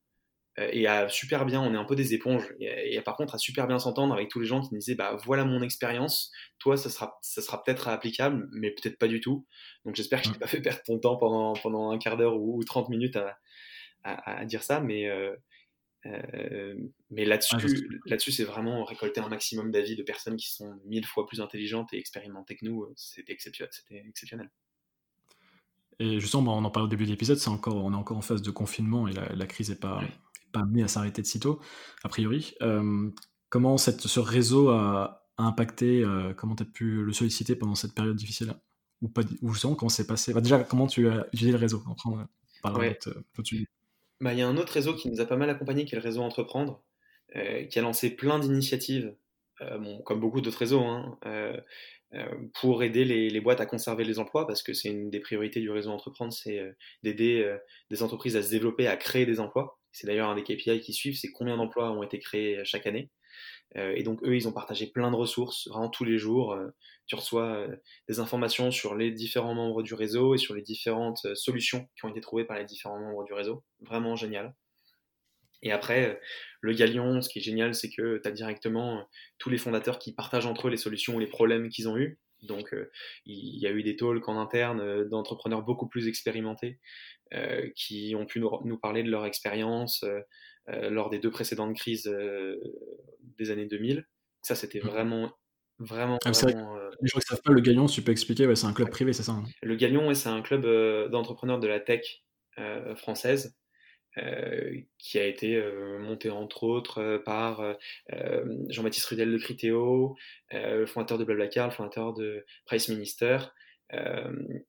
euh, 0.58 0.68
et 0.72 0.86
à 0.86 1.08
super 1.08 1.46
bien, 1.46 1.60
on 1.62 1.72
est 1.72 1.76
un 1.76 1.84
peu 1.84 1.96
des 1.96 2.12
éponges, 2.12 2.52
et, 2.60 3.00
par 3.00 3.16
contre 3.16 3.34
à 3.34 3.38
super 3.38 3.66
bien 3.66 3.78
s'entendre 3.78 4.12
avec 4.12 4.28
tous 4.28 4.40
les 4.40 4.46
gens 4.46 4.60
qui 4.60 4.68
nous 4.72 4.80
disaient 4.80 4.94
bah 4.94 5.16
voilà 5.24 5.44
mon 5.44 5.62
expérience, 5.62 6.30
toi 6.58 6.76
ça 6.76 6.90
sera, 6.90 7.18
ça 7.22 7.40
sera 7.40 7.62
peut-être 7.62 7.88
applicable, 7.88 8.48
mais 8.52 8.70
peut-être 8.70 8.98
pas 8.98 9.08
du 9.08 9.20
tout. 9.20 9.46
Donc 9.86 9.96
j'espère 9.96 10.20
que 10.20 10.28
je 10.28 10.32
t'ai 10.32 10.38
pas 10.38 10.46
fait 10.48 10.60
perdre 10.60 10.82
ton 10.84 10.98
temps 10.98 11.16
pendant, 11.16 11.54
pendant 11.54 11.90
un 11.90 11.98
quart 11.98 12.16
d'heure 12.18 12.36
ou, 12.36 12.62
30 12.64 12.90
minutes 12.90 13.16
à, 13.16 13.38
à, 14.04 14.44
dire 14.44 14.62
ça, 14.62 14.80
mais, 14.80 15.08
euh, 15.08 15.34
mais 17.10 17.24
là-dessus, 17.24 17.88
là-dessus 18.06 18.32
c'est 18.32 18.44
vraiment 18.44 18.84
récolter 18.84 19.20
un 19.20 19.28
maximum 19.28 19.70
d'avis 19.70 19.96
de 19.96 20.02
personnes 20.02 20.36
qui 20.36 20.50
sont 20.52 20.78
mille 20.84 21.06
fois 21.06 21.26
plus 21.26 21.40
intelligentes 21.40 21.94
et 21.94 21.98
expérimentées 21.98 22.56
que 22.56 22.66
nous, 22.66 22.92
c'était 22.96 23.32
exceptionnel. 23.32 24.50
Et 25.98 26.20
justement, 26.20 26.56
on 26.56 26.64
en 26.64 26.70
parle 26.70 26.86
au 26.86 26.88
début 26.88 27.04
de 27.04 27.10
l'épisode, 27.10 27.38
c'est 27.38 27.50
encore, 27.50 27.76
on 27.76 27.92
est 27.92 27.96
encore 27.96 28.16
en 28.16 28.22
phase 28.22 28.42
de 28.42 28.50
confinement 28.50 29.08
et 29.08 29.12
la, 29.12 29.46
crise 29.46 29.70
n'est 29.70 29.76
pas, 29.76 30.00
pas 30.52 30.60
amenée 30.60 30.82
à 30.82 30.88
s'arrêter 30.88 31.22
de 31.22 31.26
sitôt, 31.26 31.60
a 32.02 32.08
priori. 32.08 32.54
Euh, 32.62 33.10
comment 33.48 33.78
cette, 33.78 34.00
ce 34.00 34.20
réseau 34.20 34.70
a, 34.70 35.18
impacté, 35.38 36.02
euh, 36.02 36.34
comment 36.34 36.54
tu 36.54 36.62
as 36.62 36.66
pu 36.66 37.02
le 37.02 37.12
solliciter 37.12 37.56
pendant 37.56 37.74
cette 37.74 37.94
période 37.94 38.14
difficile 38.14 38.54
ou, 39.00 39.08
pas, 39.08 39.22
ou 39.40 39.52
justement, 39.52 39.74
comment 39.74 39.88
c'est 39.88 40.06
passé? 40.06 40.32
Déjà, 40.34 40.62
comment 40.62 40.86
tu 40.86 41.08
as 41.08 41.26
utilisé 41.32 41.52
le 41.52 41.58
réseau? 41.58 41.82
On 42.04 42.12
ouais. 42.12 42.24
bah, 44.20 44.32
Il 44.32 44.38
y 44.38 44.42
a 44.42 44.48
un 44.48 44.56
autre 44.56 44.72
réseau 44.72 44.94
qui 44.94 45.10
nous 45.10 45.20
a 45.20 45.24
pas 45.24 45.36
mal 45.36 45.50
accompagné, 45.50 45.84
qui 45.84 45.94
est 45.94 45.98
le 45.98 46.04
réseau 46.04 46.22
Entreprendre, 46.22 46.82
euh, 47.34 47.64
qui 47.64 47.78
a 47.78 47.82
lancé 47.82 48.10
plein 48.10 48.38
d'initiatives, 48.38 49.14
bon, 49.60 50.02
comme 50.02 50.20
beaucoup 50.20 50.40
d'autres 50.40 50.58
réseaux, 50.58 50.82
hein, 50.82 51.18
euh, 51.26 51.56
pour 52.60 52.82
aider 52.82 53.04
les, 53.04 53.40
boîtes 53.40 53.60
à 53.60 53.66
conserver 53.66 54.04
les 54.04 54.18
emplois, 54.18 54.46
parce 54.46 54.62
que 54.62 54.72
c'est 54.72 54.88
une 54.88 55.10
des 55.10 55.20
priorités 55.20 55.60
du 55.60 55.70
réseau 55.70 55.90
Entreprendre, 55.90 56.32
c'est 56.32 56.58
euh, 56.58 56.72
d'aider 57.02 57.42
euh, 57.42 57.56
des 57.90 58.02
entreprises 58.02 58.36
à 58.36 58.42
se 58.42 58.50
développer, 58.50 58.86
à 58.86 58.96
créer 58.96 59.26
des 59.26 59.40
emplois. 59.40 59.78
C'est 59.92 60.06
d'ailleurs 60.06 60.28
un 60.28 60.34
des 60.34 60.42
KPI 60.42 60.80
qui 60.80 60.92
suivent, 60.92 61.16
c'est 61.16 61.32
combien 61.32 61.56
d'emplois 61.56 61.90
ont 61.90 62.02
été 62.02 62.18
créés 62.18 62.62
chaque 62.64 62.86
année. 62.86 63.10
et 63.74 64.02
donc 64.02 64.22
eux, 64.24 64.34
ils 64.36 64.48
ont 64.48 64.52
partagé 64.52 64.86
plein 64.86 65.10
de 65.10 65.16
ressources, 65.16 65.68
vraiment 65.68 65.90
tous 65.90 66.04
les 66.04 66.16
jours. 66.18 66.56
tu 67.06 67.14
reçois 67.14 67.66
des 68.08 68.18
informations 68.18 68.70
sur 68.70 68.94
les 68.94 69.10
différents 69.10 69.54
membres 69.54 69.82
du 69.82 69.92
réseau 69.92 70.34
et 70.34 70.38
sur 70.38 70.54
les 70.54 70.62
différentes 70.62 71.26
solutions 71.34 71.86
qui 71.96 72.06
ont 72.06 72.08
été 72.08 72.22
trouvées 72.22 72.44
par 72.46 72.58
les 72.58 72.64
différents 72.64 72.98
membres 72.98 73.24
du 73.24 73.34
réseau. 73.34 73.64
Vraiment 73.80 74.16
génial. 74.16 74.54
Et 75.62 75.72
après, 75.72 76.20
le 76.60 76.72
Galion, 76.72 77.22
ce 77.22 77.28
qui 77.28 77.38
est 77.38 77.42
génial, 77.42 77.74
c'est 77.74 77.90
que 77.90 78.18
tu 78.18 78.28
as 78.28 78.32
directement 78.32 79.06
tous 79.38 79.48
les 79.50 79.58
fondateurs 79.58 79.98
qui 79.98 80.12
partagent 80.12 80.46
entre 80.46 80.68
eux 80.68 80.70
les 80.70 80.76
solutions 80.76 81.16
ou 81.16 81.20
les 81.20 81.26
problèmes 81.26 81.68
qu'ils 81.68 81.88
ont 81.88 81.96
eus. 81.96 82.18
Donc, 82.42 82.74
il 83.24 83.58
y 83.60 83.66
a 83.66 83.70
eu 83.70 83.84
des 83.84 83.96
talks 83.96 84.28
en 84.28 84.40
interne 84.40 85.08
d'entrepreneurs 85.08 85.62
beaucoup 85.62 85.88
plus 85.88 86.08
expérimentés 86.08 86.80
qui 87.76 88.14
ont 88.16 88.26
pu 88.26 88.40
nous, 88.40 88.78
parler 88.78 89.04
de 89.04 89.10
leur 89.10 89.24
expérience 89.24 90.04
lors 90.66 91.10
des 91.10 91.20
deux 91.20 91.30
précédentes 91.30 91.76
crises 91.76 92.12
des 93.38 93.50
années 93.50 93.66
2000. 93.66 94.04
Ça, 94.42 94.56
c'était 94.56 94.80
mmh. 94.80 94.86
vraiment, 94.86 95.32
vraiment. 95.78 96.18
Ah, 96.24 96.32
vraiment 96.32 96.76
les 97.00 97.08
gens 97.08 97.20
qui 97.20 97.26
ne 97.30 97.36
savent 97.36 97.42
pas, 97.42 97.52
le 97.52 97.60
Galion, 97.60 97.86
tu 97.86 98.02
peux 98.02 98.10
expliquer, 98.10 98.52
c'est 98.56 98.66
un 98.66 98.72
club 98.72 98.90
privé, 98.90 99.12
c'est 99.12 99.22
ça 99.22 99.32
hein 99.32 99.44
Le 99.62 99.76
Galion, 99.76 100.12
c'est 100.14 100.28
un 100.28 100.42
club 100.42 100.66
d'entrepreneurs 101.10 101.60
de 101.60 101.68
la 101.68 101.78
tech 101.78 102.24
française 102.96 103.56
euh, 104.18 104.78
qui 104.98 105.18
a 105.18 105.24
été 105.26 105.56
euh, 105.56 105.98
monté 105.98 106.28
entre 106.28 106.64
autres 106.64 106.98
euh, 106.98 107.18
par 107.18 107.62
Jean-Baptiste 108.68 109.06
Rudel 109.06 109.32
de 109.32 109.38
Criteo, 109.38 110.16
le 110.50 110.84
fondateur 110.86 111.16
de 111.18 111.24
Blablacar, 111.24 111.68
le 111.68 111.72
fondateur 111.72 112.12
de 112.12 112.44
Price 112.66 112.88
Minister, 112.88 113.38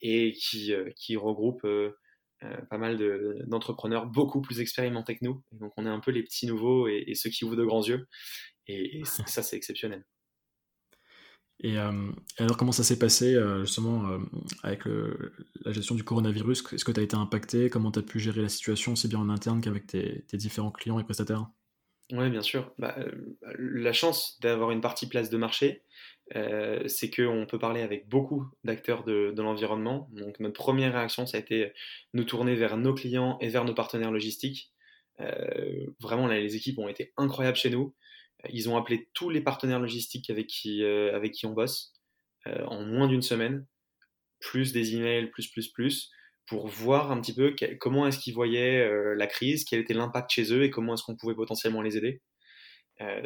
et 0.01 0.33
qui, 0.33 0.73
qui 0.95 1.15
regroupe 1.15 1.67
pas 2.69 2.77
mal 2.77 2.97
d'entrepreneurs 3.47 4.05
beaucoup 4.05 4.41
plus 4.41 4.59
expérimentés 4.59 5.17
que 5.17 5.23
nous. 5.23 5.43
donc 5.53 5.71
on 5.77 5.85
est 5.85 5.89
un 5.89 5.99
peu 5.99 6.11
les 6.11 6.23
petits 6.23 6.45
nouveaux 6.45 6.87
et, 6.89 7.13
ceux 7.15 7.29
qui 7.29 7.45
ouvrent 7.45 7.55
de 7.55 7.63
grands 7.63 7.83
yeux. 7.83 8.07
et 8.67 9.01
ça, 9.05 9.43
c'est 9.43 9.55
exceptionnel. 9.55 10.03
Et 11.63 11.77
euh, 11.77 11.91
alors, 12.37 12.57
comment 12.57 12.73
ça 12.73 12.83
s'est 12.83 12.99
passé 12.99 13.35
euh, 13.35 13.61
justement 13.61 14.05
euh, 14.09 14.19
avec 14.63 14.81
la 14.85 15.71
gestion 15.71 15.95
du 15.95 16.03
coronavirus? 16.03 16.73
Est-ce 16.73 16.83
que 16.83 16.91
tu 16.91 16.99
as 16.99 17.03
été 17.03 17.15
impacté? 17.15 17.69
Comment 17.69 17.89
tu 17.89 17.99
as 17.99 18.03
pu 18.03 18.19
gérer 18.19 18.41
la 18.41 18.49
situation 18.49 18.91
aussi 18.91 19.07
bien 19.07 19.19
en 19.19 19.29
interne 19.29 19.61
qu'avec 19.61 19.87
tes, 19.87 20.25
différents 20.33 20.71
clients 20.71 20.99
et 20.99 21.05
prestataires? 21.05 21.47
Oui, 22.11 22.29
bien 22.29 22.41
sûr. 22.41 22.73
Bah, 22.77 22.95
la 23.57 23.93
chance 23.93 24.37
d'avoir 24.41 24.71
une 24.71 24.81
partie 24.81 25.07
place 25.07 25.29
de 25.29 25.37
marché, 25.37 25.83
c'est 26.85 27.09
qu'on 27.09 27.45
peut 27.49 27.59
parler 27.59 27.81
avec 27.81 28.09
beaucoup 28.09 28.45
d'acteurs 28.65 29.05
de, 29.05 29.33
l'environnement. 29.37 30.09
Donc, 30.11 30.41
notre 30.41 30.55
première 30.55 30.93
réaction, 30.93 31.25
ça 31.25 31.37
a 31.37 31.39
été 31.39 31.71
nous 32.13 32.25
tourner 32.25 32.55
vers 32.55 32.75
nos 32.75 32.93
clients 32.93 33.37
et 33.39 33.47
vers 33.47 33.63
nos 33.63 33.73
partenaires 33.73 34.11
logistiques. 34.11 34.73
vraiment, 36.01 36.27
les 36.27 36.57
équipes 36.57 36.77
ont 36.77 36.89
été 36.89 37.13
incroyables 37.15 37.57
chez 37.57 37.69
nous. 37.69 37.95
Ils 38.49 38.69
ont 38.69 38.77
appelé 38.77 39.07
tous 39.13 39.29
les 39.29 39.41
partenaires 39.41 39.79
logistiques 39.79 40.29
avec 40.29 40.47
qui, 40.47 40.83
euh, 40.83 41.15
avec 41.15 41.31
qui 41.31 41.45
on 41.45 41.53
bosse 41.53 41.93
euh, 42.47 42.65
en 42.65 42.83
moins 42.83 43.07
d'une 43.07 43.21
semaine, 43.21 43.65
plus 44.39 44.73
des 44.73 44.95
emails, 44.95 45.29
plus, 45.29 45.47
plus, 45.47 45.69
plus, 45.69 46.11
pour 46.45 46.67
voir 46.67 47.11
un 47.11 47.21
petit 47.21 47.33
peu 47.33 47.55
comment 47.79 48.05
est-ce 48.05 48.19
qu'ils 48.19 48.33
voyaient 48.33 48.79
euh, 48.79 49.15
la 49.15 49.27
crise, 49.27 49.63
quel 49.63 49.79
était 49.79 49.93
l'impact 49.93 50.31
chez 50.31 50.53
eux 50.53 50.63
et 50.63 50.69
comment 50.69 50.93
est-ce 50.93 51.03
qu'on 51.03 51.15
pouvait 51.15 51.35
potentiellement 51.35 51.81
les 51.81 51.97
aider. 51.97 52.21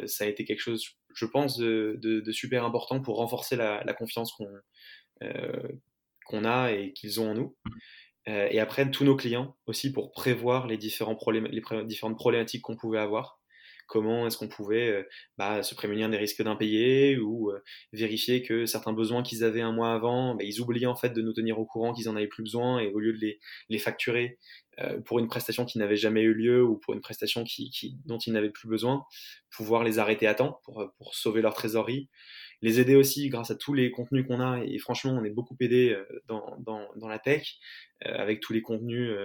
ça 0.06 0.24
a 0.24 0.26
été 0.28 0.44
quelque 0.44 0.60
chose, 0.60 0.96
je 1.14 1.26
pense, 1.26 1.56
de, 1.56 1.98
de, 2.00 2.32
super 2.32 2.64
important 2.64 3.00
pour 3.00 3.16
renforcer 3.16 3.56
la, 3.56 3.82
la 3.84 3.94
confiance 3.94 4.32
qu'on 4.32 4.48
qu'on 6.24 6.44
a 6.44 6.72
et 6.72 6.92
qu'ils 6.92 7.20
ont 7.20 7.30
en 7.30 7.34
nous. 7.34 7.56
et 8.26 8.60
après, 8.60 8.90
tous 8.90 9.04
nos 9.04 9.16
clients 9.16 9.56
aussi 9.66 9.92
pour 9.92 10.12
prévoir 10.12 10.66
les, 10.66 10.76
différents 10.76 11.16
problèmes, 11.16 11.46
les 11.46 11.62
différentes 11.86 12.16
problématiques 12.16 12.62
qu'on 12.62 12.76
pouvait 12.76 12.98
avoir 12.98 13.38
comment 13.88 14.26
est-ce 14.26 14.36
qu'on 14.38 14.48
pouvait 14.48 14.88
euh, 14.90 15.02
bah, 15.38 15.62
se 15.64 15.74
prémunir 15.74 16.08
des 16.08 16.18
risques 16.18 16.42
d'impayés 16.42 17.18
ou 17.18 17.50
euh, 17.50 17.60
vérifier 17.92 18.42
que 18.42 18.66
certains 18.66 18.92
besoins 18.92 19.22
qu'ils 19.24 19.42
avaient 19.42 19.62
un 19.62 19.72
mois 19.72 19.92
avant, 19.92 20.36
bah, 20.36 20.44
ils 20.44 20.60
oubliaient 20.60 20.86
en 20.86 20.94
fait 20.94 21.10
de 21.10 21.22
nous 21.22 21.32
tenir 21.32 21.58
au 21.58 21.64
courant 21.64 21.92
qu'ils 21.92 22.08
en 22.08 22.14
avaient 22.14 22.28
plus 22.28 22.44
besoin 22.44 22.78
et 22.78 22.92
au 22.92 23.00
lieu 23.00 23.12
de 23.12 23.18
les, 23.18 23.40
les 23.70 23.78
facturer 23.78 24.38
euh, 24.78 25.00
pour 25.00 25.18
une 25.18 25.26
prestation 25.26 25.64
qui 25.64 25.78
n'avait 25.78 25.96
jamais 25.96 26.22
eu 26.22 26.34
lieu 26.34 26.62
ou 26.62 26.76
pour 26.76 26.94
une 26.94 27.00
prestation 27.00 27.42
qui, 27.42 27.70
qui, 27.70 27.96
dont 28.04 28.18
ils 28.18 28.32
n'avaient 28.32 28.50
plus 28.50 28.68
besoin, 28.68 29.04
pouvoir 29.50 29.82
les 29.82 29.98
arrêter 29.98 30.26
à 30.28 30.34
temps 30.34 30.60
pour, 30.64 30.92
pour 30.98 31.14
sauver 31.14 31.42
leur 31.42 31.54
trésorerie 31.54 32.08
les 32.60 32.80
aider 32.80 32.96
aussi 32.96 33.28
grâce 33.28 33.52
à 33.52 33.54
tous 33.54 33.72
les 33.72 33.92
contenus 33.92 34.26
qu'on 34.26 34.40
a. 34.40 34.64
Et 34.64 34.78
franchement, 34.78 35.12
on 35.12 35.22
est 35.22 35.30
beaucoup 35.30 35.56
aidé 35.60 35.96
dans, 36.26 36.56
dans, 36.58 36.88
dans 36.96 37.06
la 37.06 37.20
tech 37.20 37.54
avec 38.00 38.40
tous 38.40 38.52
les 38.52 38.62
contenus 38.62 39.16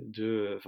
de 0.00 0.58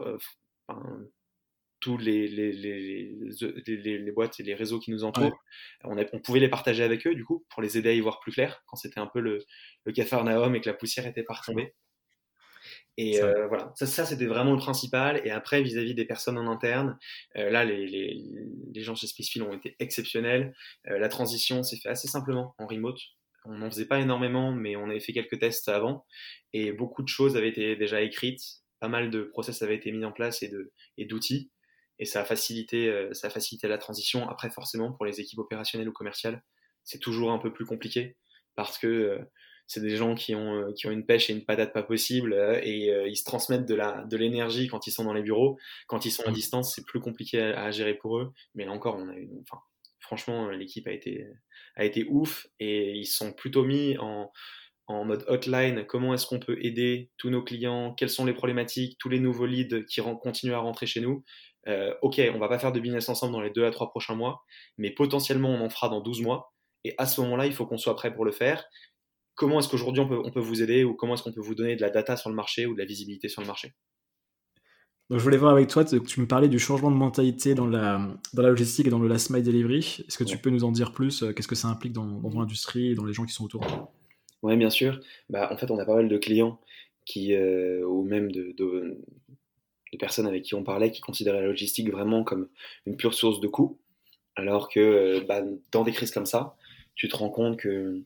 tous 1.81 1.97
les, 1.97 2.29
les, 2.29 2.53
les, 2.53 3.99
les, 3.99 4.13
boîtes 4.13 4.41
et 4.41 4.43
les 4.43 4.55
réseaux 4.55 4.79
qui 4.79 4.91
nous 4.91 5.05
entourent. 5.05 5.39
On, 5.85 5.97
on, 6.13 6.21
pouvait 6.21 6.41
les 6.41 6.49
partager 6.49 6.83
avec 6.83 7.07
eux, 7.07 7.15
du 7.15 7.25
coup, 7.25 7.45
pour 7.51 7.63
les 7.63 7.79
aider 7.79 7.91
à 7.91 7.93
y 7.93 8.01
voir 8.01 8.21
plus 8.21 8.33
clair, 8.33 8.63
quand 8.67 8.77
c'était 8.77 9.01
un 9.01 9.07
peu 9.07 9.21
le, 9.21 9.45
le 9.85 9.93
cafarnaum 9.93 10.55
et 10.55 10.61
que 10.61 10.69
la 10.69 10.75
poussière 10.75 11.07
était 11.07 11.23
pas 11.23 11.35
retombée. 11.35 11.75
Et 12.97 13.23
euh, 13.23 13.47
voilà, 13.47 13.73
ça, 13.77 13.87
ça 13.87 14.05
c'était 14.05 14.27
vraiment 14.27 14.53
le 14.53 14.59
principal. 14.59 15.21
Et 15.25 15.31
après, 15.31 15.63
vis-à-vis 15.63 15.95
des 15.95 16.05
personnes 16.05 16.37
en 16.37 16.51
interne, 16.51 16.99
euh, 17.37 17.49
là, 17.51 17.65
les, 17.65 17.87
les, 17.87 18.21
les, 18.75 18.83
gens 18.83 18.97
chez 18.97 19.07
Spacefield 19.07 19.47
ont 19.47 19.55
été 19.55 19.77
exceptionnels. 19.79 20.55
Euh, 20.89 20.99
la 20.99 21.09
transition 21.09 21.63
s'est 21.63 21.77
fait 21.77 21.89
assez 21.89 22.09
simplement 22.09 22.55
en 22.59 22.67
remote. 22.67 22.99
On 23.45 23.59
n'en 23.59 23.71
faisait 23.71 23.87
pas 23.87 24.01
énormément, 24.01 24.53
mais 24.53 24.75
on 24.77 24.91
avait 24.91 25.01
fait 25.01 25.13
quelques 25.13 25.39
tests 25.39 25.69
avant. 25.69 26.05
Et 26.53 26.73
beaucoup 26.73 27.03
de 27.03 27.09
choses 27.09 27.37
avaient 27.37 27.49
été 27.49 27.77
déjà 27.77 28.03
écrites. 28.03 28.43
Pas 28.81 28.89
mal 28.89 29.11
de 29.11 29.23
process 29.23 29.63
avaient 29.63 29.77
été 29.77 29.93
mis 29.93 30.05
en 30.05 30.13
place 30.13 30.43
et 30.43 31.05
d'outils 31.05 31.51
et 31.99 32.05
ça 32.05 32.21
a 32.21 32.25
facilité, 32.25 32.89
euh, 32.89 33.13
ça 33.13 33.27
a 33.27 33.31
facilité 33.31 33.69
la 33.69 33.79
transition. 33.79 34.29
Après, 34.29 34.51
forcément, 34.51 34.93
pour 34.93 35.05
les 35.05 35.21
équipes 35.21 35.39
opérationnelles 35.39 35.89
ou 35.89 35.93
commerciales, 35.93 36.43
c'est 36.85 36.99
toujours 36.99 37.33
un 37.33 37.39
peu 37.39 37.53
plus 37.53 37.67
compliqué 37.67 38.17
parce 38.55 38.79
que 38.79 38.87
euh, 38.87 39.19
c'est 39.67 39.81
des 39.81 39.97
gens 39.97 40.15
qui 40.15 40.35
ont, 40.35 40.55
euh, 40.55 40.73
qui 40.73 40.87
ont 40.87 40.91
une 40.91 41.05
pêche 41.05 41.29
et 41.29 41.33
une 41.33 41.45
patate 41.45 41.73
pas 41.73 41.83
possible 41.83 42.35
et 42.63 42.91
ils 43.07 43.17
se 43.17 43.25
transmettent 43.25 43.67
de 43.67 43.75
la 43.75 44.05
de 44.05 44.17
l'énergie 44.17 44.69
quand 44.69 44.87
ils 44.87 44.93
sont 44.93 45.05
dans 45.05 45.13
les 45.13 45.23
bureaux. 45.23 45.59
Quand 45.87 46.07
ils 46.07 46.11
sont 46.11 46.25
à 46.25 46.31
mmh. 46.31 46.35
distance, 46.35 46.75
c'est 46.75 46.87
plus 46.87 47.01
compliqué 47.01 47.43
à, 47.43 47.71
gérer 47.71 47.95
pour 47.95 48.19
eux. 48.19 48.33
Mais 48.55 48.65
là 48.65 48.73
encore, 48.73 48.97
on 48.97 49.09
a 49.09 49.15
eu, 49.15 49.29
enfin, 49.43 49.61
franchement, 50.01 50.49
l'équipe 50.51 50.87
a 50.87 50.93
été 50.93 51.27
a 51.77 51.85
été 51.85 52.07
ouf 52.09 52.47
et 52.59 52.93
ils 52.93 53.07
sont 53.07 53.33
plutôt 53.33 53.65
mis 53.65 53.99
en 53.99 54.33
en 54.89 55.05
mode 55.05 55.25
hotline, 55.29 55.85
comment 55.85 56.15
est-ce 56.15 56.27
qu'on 56.27 56.39
peut 56.39 56.57
aider 56.63 57.11
tous 57.19 57.29
nos 57.29 57.43
clients, 57.43 57.93
quelles 57.93 58.09
sont 58.09 58.25
les 58.25 58.33
problématiques, 58.33 58.97
tous 58.99 59.11
les 59.11 59.21
nouveaux 59.21 59.45
leads 59.45 59.85
qui 59.85 60.01
continuent 60.23 60.55
à 60.55 60.61
rentrer 60.61 60.87
chez 60.87 61.03
nous. 61.03 61.25
Euh, 61.67 61.95
ok, 62.03 62.21
on 62.35 62.39
va 62.39 62.49
pas 62.49 62.59
faire 62.59 62.73
de 62.73 62.81
business 62.81 63.09
ensemble 63.09 63.33
dans 63.33 63.41
les 63.41 63.51
deux 63.51 63.65
à 63.65 63.71
trois 63.71 63.91
prochains 63.91 64.15
mois, 64.15 64.45
mais 64.79 64.91
potentiellement 64.91 65.51
on 65.51 65.61
en 65.61 65.69
fera 65.69 65.89
dans 65.89 66.01
12 66.01 66.23
mois. 66.23 66.53
Et 66.85 66.95
à 66.99 67.07
ce 67.07 67.21
moment-là, 67.21 67.47
il 67.47 67.53
faut 67.53 67.67
qu'on 67.67 67.77
soit 67.77 67.97
prêt 67.97 68.15
pour 68.15 68.25
le 68.25 68.33
faire. 68.33 68.65
Comment 69.35 69.59
est-ce 69.59 69.69
qu'aujourd'hui 69.69 70.01
on 70.01 70.09
peut, 70.09 70.21
on 70.25 70.31
peut 70.31 70.41
vous 70.41 70.63
aider 70.63 70.85
ou 70.85 70.95
comment 70.95 71.15
est-ce 71.15 71.23
qu'on 71.23 71.33
peut 71.33 71.41
vous 71.41 71.55
donner 71.55 71.77
de 71.77 71.81
la 71.81 71.91
data 71.91 72.17
sur 72.17 72.31
le 72.31 72.37
marché 72.37 72.67
ou 72.67 72.75
de 72.75 72.79
la 72.79 72.85
visibilité 72.85 73.29
sur 73.29 73.43
le 73.43 73.47
marché? 73.47 73.73
Donc, 75.11 75.21
je 75.21 75.25
voulais 75.25 75.39
voir 75.39 75.53
avec 75.53 75.69
toi, 75.69 75.85
tu 75.87 76.21
me 76.21 76.27
parlais 76.27 76.49
du 76.49 76.59
changement 76.59 76.91
de 76.91 76.97
mentalité 76.97 77.55
dans 77.55 77.67
la, 77.67 77.99
dans 78.35 78.43
la 78.43 78.51
logistique 78.51 78.89
et 78.89 78.91
dans 78.91 78.99
le 78.99 79.09
last 79.09 79.31
mile 79.31 79.43
delivery. 79.43 80.05
Est-ce 80.07 80.19
que 80.19 80.25
tu 80.25 80.37
peux 80.37 80.51
nous 80.51 80.65
en 80.65 80.73
dire 80.73 80.93
plus? 80.93 81.25
Qu'est-ce 81.35 81.49
que 81.49 81.55
ça 81.55 81.69
implique 81.69 81.95
dans, 81.95 82.05
dans 82.05 82.41
l'industrie 82.41 82.91
et 82.91 82.95
dans 82.95 83.07
les 83.07 83.15
gens 83.15 83.25
qui 83.25 83.33
sont 83.33 83.45
autour? 83.45 83.65
Oui, 84.43 84.57
bien 84.57 84.69
sûr. 84.69 85.01
Bah, 85.31 85.49
en 85.51 85.57
fait, 85.57 85.71
on 85.71 85.79
a 85.79 85.85
pas 85.87 85.97
mal 85.97 86.09
de 86.09 86.19
clients 86.19 86.61
qui, 87.07 87.35
euh, 87.35 87.87
ou 87.87 88.05
même 88.05 88.31
de, 88.31 88.55
de, 88.57 89.03
personnes 89.97 90.27
avec 90.27 90.43
qui 90.43 90.55
on 90.55 90.63
parlait, 90.63 90.91
qui 90.91 91.01
considéraient 91.01 91.41
la 91.41 91.47
logistique 91.47 91.91
vraiment 91.91 92.25
comme 92.25 92.49
une 92.85 92.97
pure 92.97 93.15
source 93.15 93.41
de 93.41 93.49
coûts. 93.49 93.81
Alors 94.37 94.69
que 94.69 94.81
euh, 94.81 95.25
bah, 95.27 95.43
dans 95.73 95.85
des 95.85 95.93
crises 95.93 96.11
comme 96.11 96.27
ça, 96.27 96.57
tu 96.95 97.09
te 97.09 97.17
rends 97.17 97.31
compte 97.31 97.59
que 97.59 98.03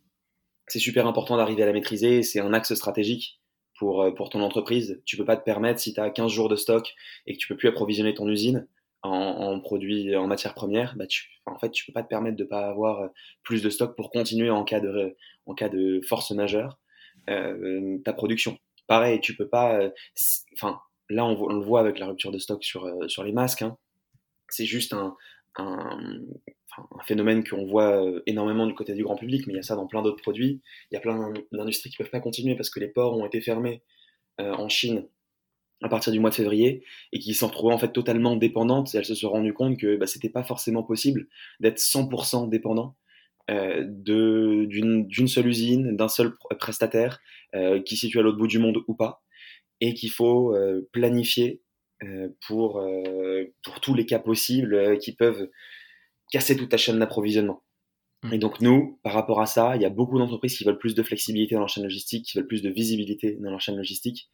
c'est 0.69 0.79
super 0.79 1.07
important 1.07 1.37
d'arriver 1.37 1.63
à 1.63 1.67
la 1.67 1.73
maîtriser. 1.73 2.23
C'est 2.23 2.41
un 2.41 2.53
axe 2.53 2.75
stratégique 2.75 3.41
pour, 3.79 4.03
euh, 4.03 4.11
pour 4.13 4.31
ton 4.31 4.41
entreprise. 4.43 5.03
Tu 5.05 5.17
peux 5.17 5.25
pas 5.25 5.37
te 5.37 5.45
permettre, 5.45 5.81
si 5.81 5.93
tu 5.93 6.01
as 6.01 6.11
15 6.11 6.31
jours 6.31 6.49
de 6.49 6.57
stock 6.57 6.95
et 7.27 7.35
que 7.35 7.39
tu 7.39 7.49
peux 7.49 7.57
plus 7.57 7.69
approvisionner 7.69 8.15
ton 8.15 8.29
usine 8.29 8.69
en, 9.03 9.11
en 9.11 9.61
produits, 9.61 10.15
en 10.15 10.27
matières 10.27 10.55
premières, 10.55 10.95
bah 10.97 11.07
tu, 11.07 11.41
en 11.47 11.59
fait, 11.59 11.71
tu 11.71 11.85
peux 11.85 11.93
pas 11.93 12.03
te 12.03 12.09
permettre 12.09 12.37
de 12.37 12.45
pas 12.45 12.69
avoir 12.69 13.01
euh, 13.01 13.09
plus 13.43 13.63
de 13.63 13.71
stock 13.71 13.97
pour 13.97 14.11
continuer 14.11 14.51
en 14.51 14.65
cas 14.65 14.81
de, 14.81 15.17
en 15.47 15.55
cas 15.55 15.69
de 15.69 16.01
force 16.07 16.31
majeure 16.31 16.79
euh, 17.29 17.99
ta 18.05 18.13
production. 18.13 18.57
Pareil, 18.87 19.21
tu 19.21 19.35
peux 19.37 19.49
pas, 19.49 19.91
enfin, 20.55 20.81
là 21.09 21.25
on, 21.25 21.49
le 21.49 21.61
voit 21.61 21.81
avec 21.81 21.99
la 21.99 22.07
rupture 22.07 22.31
de 22.31 22.39
stock 22.39 22.63
sur, 22.65 22.89
sur 23.09 23.25
les 23.25 23.33
masques. 23.33 23.63
Hein. 23.63 23.77
C'est 24.49 24.67
juste 24.67 24.93
un, 24.93 25.17
phénomène 27.05 27.45
qu'on 27.45 27.67
voit 27.67 28.03
euh, 28.03 28.23
énormément 28.27 28.67
du 28.67 28.75
côté 28.75 28.95
du 28.95 29.03
grand 29.03 29.17
public, 29.17 29.47
mais 29.47 29.53
il 29.53 29.57
y 29.57 29.59
a 29.59 29.63
ça 29.63 29.77
dans 29.77 29.87
plein 29.87 30.03
d'autres 30.03 30.23
produits. 30.23 30.63
Il 30.91 30.95
y 30.95 30.97
a 30.97 31.01
plein 31.01 31.33
d'industries 31.53 31.91
qui 31.91 31.97
ne 32.01 32.05
peuvent 32.05 32.11
pas 32.11 32.21
continuer 32.21 32.55
parce 32.55 32.71
que 32.71 32.81
les 32.81 32.89
ports 32.89 33.17
ont 33.17 33.27
été 33.27 33.41
fermés 33.41 33.83
euh, 34.41 34.53
en 34.55 34.69
Chine 34.69 35.07
à 35.83 35.89
partir 35.89 36.13
du 36.13 36.21
mois 36.21 36.31
de 36.31 36.35
février 36.35 36.85
et 37.13 37.19
qui 37.19 37.35
s'en 37.35 37.49
retrouvaient 37.49 37.75
en 37.75 37.79
fait 37.79 37.93
totalement 37.93 38.37
dépendantes. 38.37 38.95
Elles 38.95 39.05
se 39.05 39.15
sont 39.15 39.31
rendues 39.31 39.53
compte 39.53 39.79
que 39.79 39.97
bah, 39.97 40.07
c'était 40.07 40.31
pas 40.31 40.45
forcément 40.45 40.83
possible 40.83 41.27
d'être 41.61 41.79
100% 41.79 42.49
dépendant 42.49 42.97
euh, 43.51 43.85
d'une 43.85 45.29
seule 45.29 45.49
usine, 45.49 45.97
d'un 45.97 46.09
seul 46.09 46.37
prestataire 46.59 47.21
euh, 47.55 47.83
qui 47.83 47.97
situe 47.97 48.21
à 48.21 48.23
l'autre 48.23 48.39
bout 48.39 48.47
du 48.47 48.59
monde 48.59 48.79
ou 48.87 48.95
pas, 48.95 49.22
et 49.83 49.95
qu'il 49.95 50.13
faut 50.13 50.55
euh, 50.55 50.89
planifier 50.93 51.61
euh, 52.05 52.29
pour, 52.47 52.81
pour 53.65 53.81
tous 53.81 53.95
les 53.95 54.07
cas 54.07 54.21
possibles 54.21 54.99
qui 54.99 55.13
peuvent 55.13 55.51
casser 56.31 56.57
toute 56.57 56.71
ta 56.71 56.77
chaîne 56.77 57.01
d'approvisionnement. 57.01 57.65
Et 58.31 58.39
donc 58.39 58.61
nous, 58.61 59.01
par 59.03 59.13
rapport 59.15 59.41
à 59.41 59.47
ça, 59.47 59.75
il 59.75 59.83
y 59.83 59.85
a 59.85 59.91
beaucoup 59.91 60.21
d'entreprises 60.21 60.57
qui 60.57 60.63
veulent 60.63 60.79
plus 60.79 60.95
de 60.95 61.03
flexibilité 61.03 61.57
dans 61.57 61.61
leur 61.63 61.69
chaîne 61.69 61.83
logistique, 61.83 62.27
qui 62.27 62.39
veulent 62.39 62.47
plus 62.47 62.63
de 62.63 62.71
visibilité 62.71 63.37
dans 63.41 63.51
leur 63.51 63.61
chaîne 63.61 63.77
logistique. 63.77 64.31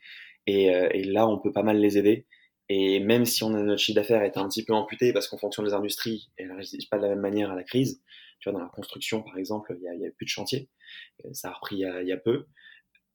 Et, 0.46 0.74
euh, 0.74 0.90
et 0.92 1.02
là, 1.02 1.26
on 1.26 1.38
peut 1.38 1.52
pas 1.52 1.62
mal 1.62 1.78
les 1.78 1.96
aider. 1.96 2.26
Et 2.68 3.00
même 3.00 3.24
si 3.24 3.42
on 3.42 3.54
a 3.54 3.62
notre 3.62 3.80
chiffre 3.80 3.96
d'affaires 3.96 4.22
est 4.22 4.36
un 4.36 4.46
petit 4.46 4.62
peu 4.66 4.74
amputé 4.74 5.14
parce 5.14 5.26
qu'on 5.26 5.38
fonctionne 5.38 5.64
des 5.64 5.72
industries 5.72 6.28
et 6.36 6.42
elles 6.42 6.50
ne 6.50 6.56
résistent 6.56 6.90
pas 6.90 6.98
de 6.98 7.02
la 7.04 7.08
même 7.08 7.20
manière 7.20 7.50
à 7.50 7.56
la 7.56 7.64
crise. 7.64 8.02
Tu 8.40 8.50
vois, 8.50 8.58
dans 8.58 8.64
la 8.64 8.70
construction, 8.70 9.22
par 9.22 9.38
exemple, 9.38 9.74
il 9.80 9.82
y 9.82 9.88
a, 9.88 9.94
il 9.94 10.02
y 10.02 10.06
a 10.06 10.10
plus 10.10 10.26
de 10.26 10.30
chantier. 10.30 10.68
Euh, 11.24 11.30
ça 11.32 11.48
a 11.48 11.52
repris 11.54 11.76
il 11.76 11.80
y 11.80 11.84
a, 11.86 12.02
il 12.02 12.08
y 12.08 12.12
a 12.12 12.18
peu. 12.18 12.44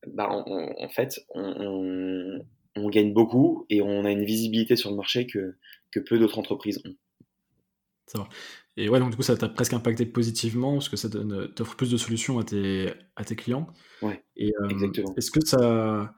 Bah, 0.07 0.29
on, 0.31 0.73
en 0.77 0.89
fait, 0.89 1.19
on, 1.33 2.41
on, 2.75 2.89
gagne 2.89 3.13
beaucoup 3.13 3.65
et 3.69 3.81
on 3.81 4.05
a 4.05 4.11
une 4.11 4.25
visibilité 4.25 4.75
sur 4.75 4.89
le 4.89 4.95
marché 4.95 5.27
que, 5.27 5.55
que 5.91 5.99
peu 5.99 6.19
d'autres 6.19 6.39
entreprises 6.39 6.81
ont. 6.85 6.95
Ça 8.07 8.19
va. 8.19 8.29
Et 8.75 8.89
ouais, 8.89 8.99
donc 8.99 9.11
du 9.11 9.15
coup, 9.15 9.23
ça 9.23 9.37
t'a 9.37 9.49
presque 9.49 9.73
impacté 9.73 10.05
positivement 10.05 10.73
parce 10.73 10.89
que 10.89 10.97
ça 10.97 11.09
t'offre 11.09 11.75
plus 11.75 11.91
de 11.91 11.97
solutions 11.97 12.39
à 12.39 12.43
tes, 12.43 12.91
à 13.15 13.23
tes 13.23 13.35
clients. 13.35 13.67
Ouais, 14.01 14.23
et, 14.35 14.51
euh, 14.61 14.69
exactement. 14.69 15.13
Est-ce 15.15 15.31
que 15.31 15.45
ça. 15.45 16.13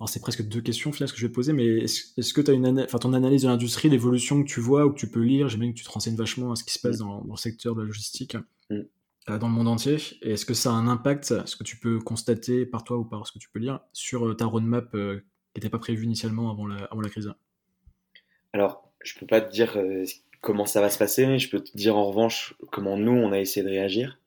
Alors, 0.00 0.08
c'est 0.08 0.20
presque 0.20 0.46
deux 0.46 0.60
questions 0.60 0.92
finalement 0.92 1.08
ce 1.08 1.12
que 1.12 1.18
je 1.18 1.26
vais 1.26 1.32
poser, 1.32 1.52
mais 1.52 1.66
est-ce, 1.66 2.32
que 2.32 2.40
tu 2.40 2.50
as 2.52 2.54
une 2.54 2.80
enfin, 2.80 2.98
ton 2.98 3.12
analyse 3.14 3.42
de 3.42 3.48
l'industrie, 3.48 3.88
l'évolution 3.88 4.42
que 4.42 4.48
tu 4.48 4.60
vois 4.60 4.86
ou 4.86 4.92
que 4.92 4.98
tu 4.98 5.10
peux 5.10 5.22
lire 5.22 5.48
J'imagine 5.48 5.74
que 5.74 5.78
tu 5.78 5.84
te 5.84 5.90
renseignes 5.90 6.14
vachement 6.14 6.52
à 6.52 6.56
ce 6.56 6.62
qui 6.62 6.72
se 6.72 6.78
passe 6.78 6.96
mm. 6.96 7.00
dans, 7.00 7.24
dans, 7.24 7.34
le 7.34 7.38
secteur 7.38 7.74
de 7.74 7.80
la 7.80 7.86
logistique 7.88 8.36
mm. 8.70 8.82
Euh, 9.30 9.38
dans 9.38 9.48
le 9.48 9.54
monde 9.54 9.68
entier. 9.68 9.96
Et 10.22 10.32
est-ce 10.32 10.46
que 10.46 10.54
ça 10.54 10.70
a 10.70 10.72
un 10.72 10.88
impact, 10.88 11.46
ce 11.46 11.56
que 11.56 11.64
tu 11.64 11.78
peux 11.78 11.98
constater 11.98 12.66
par 12.66 12.84
toi 12.84 12.96
ou 12.98 13.04
par 13.04 13.26
ce 13.26 13.32
que 13.32 13.38
tu 13.38 13.48
peux 13.50 13.58
lire, 13.58 13.80
sur 13.92 14.26
euh, 14.26 14.34
ta 14.34 14.46
roadmap 14.46 14.90
qui 14.92 14.98
n'était 15.56 15.70
pas 15.70 15.78
prévue 15.78 16.04
initialement 16.04 16.50
avant 16.50 16.66
la, 16.66 17.08
crise? 17.08 17.32
Alors, 18.52 18.92
je 19.02 19.18
peux 19.18 19.26
pas 19.26 19.40
te 19.40 19.50
dire 19.52 19.76
comment 20.40 20.66
ça 20.66 20.80
va 20.80 20.90
se 20.90 20.98
passer. 20.98 21.38
Je 21.38 21.50
peux 21.50 21.60
te 21.60 21.76
dire 21.76 21.96
en 21.96 22.06
revanche 22.06 22.54
comment 22.72 22.96
nous, 22.96 23.12
on 23.12 23.32
a 23.32 23.38
essayé 23.38 23.64
de 23.64 23.70
réagir. 23.70 24.18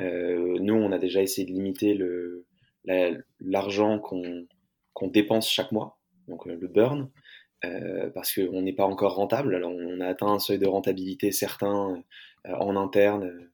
Euh, 0.00 0.58
nous, 0.60 0.74
on 0.74 0.92
a 0.92 0.98
déjà 0.98 1.22
essayé 1.22 1.46
de 1.46 1.52
limiter 1.52 1.98
l'argent 3.40 3.98
qu'on, 3.98 4.46
dépense 5.08 5.50
chaque 5.50 5.72
mois, 5.72 5.98
donc 6.28 6.46
euh, 6.46 6.56
le 6.60 6.68
burn, 6.68 7.10
euh, 7.64 8.08
parce 8.10 8.32
qu'on 8.32 8.62
n'est 8.62 8.72
pas 8.72 8.84
encore 8.84 9.16
rentable. 9.16 9.54
Alors, 9.54 9.72
on 9.72 10.00
a 10.00 10.06
atteint 10.06 10.28
un 10.28 10.38
seuil 10.38 10.58
de 10.58 10.66
rentabilité 10.66 11.32
certain 11.32 12.02
euh, 12.46 12.54
en 12.54 12.76
interne 12.76 13.50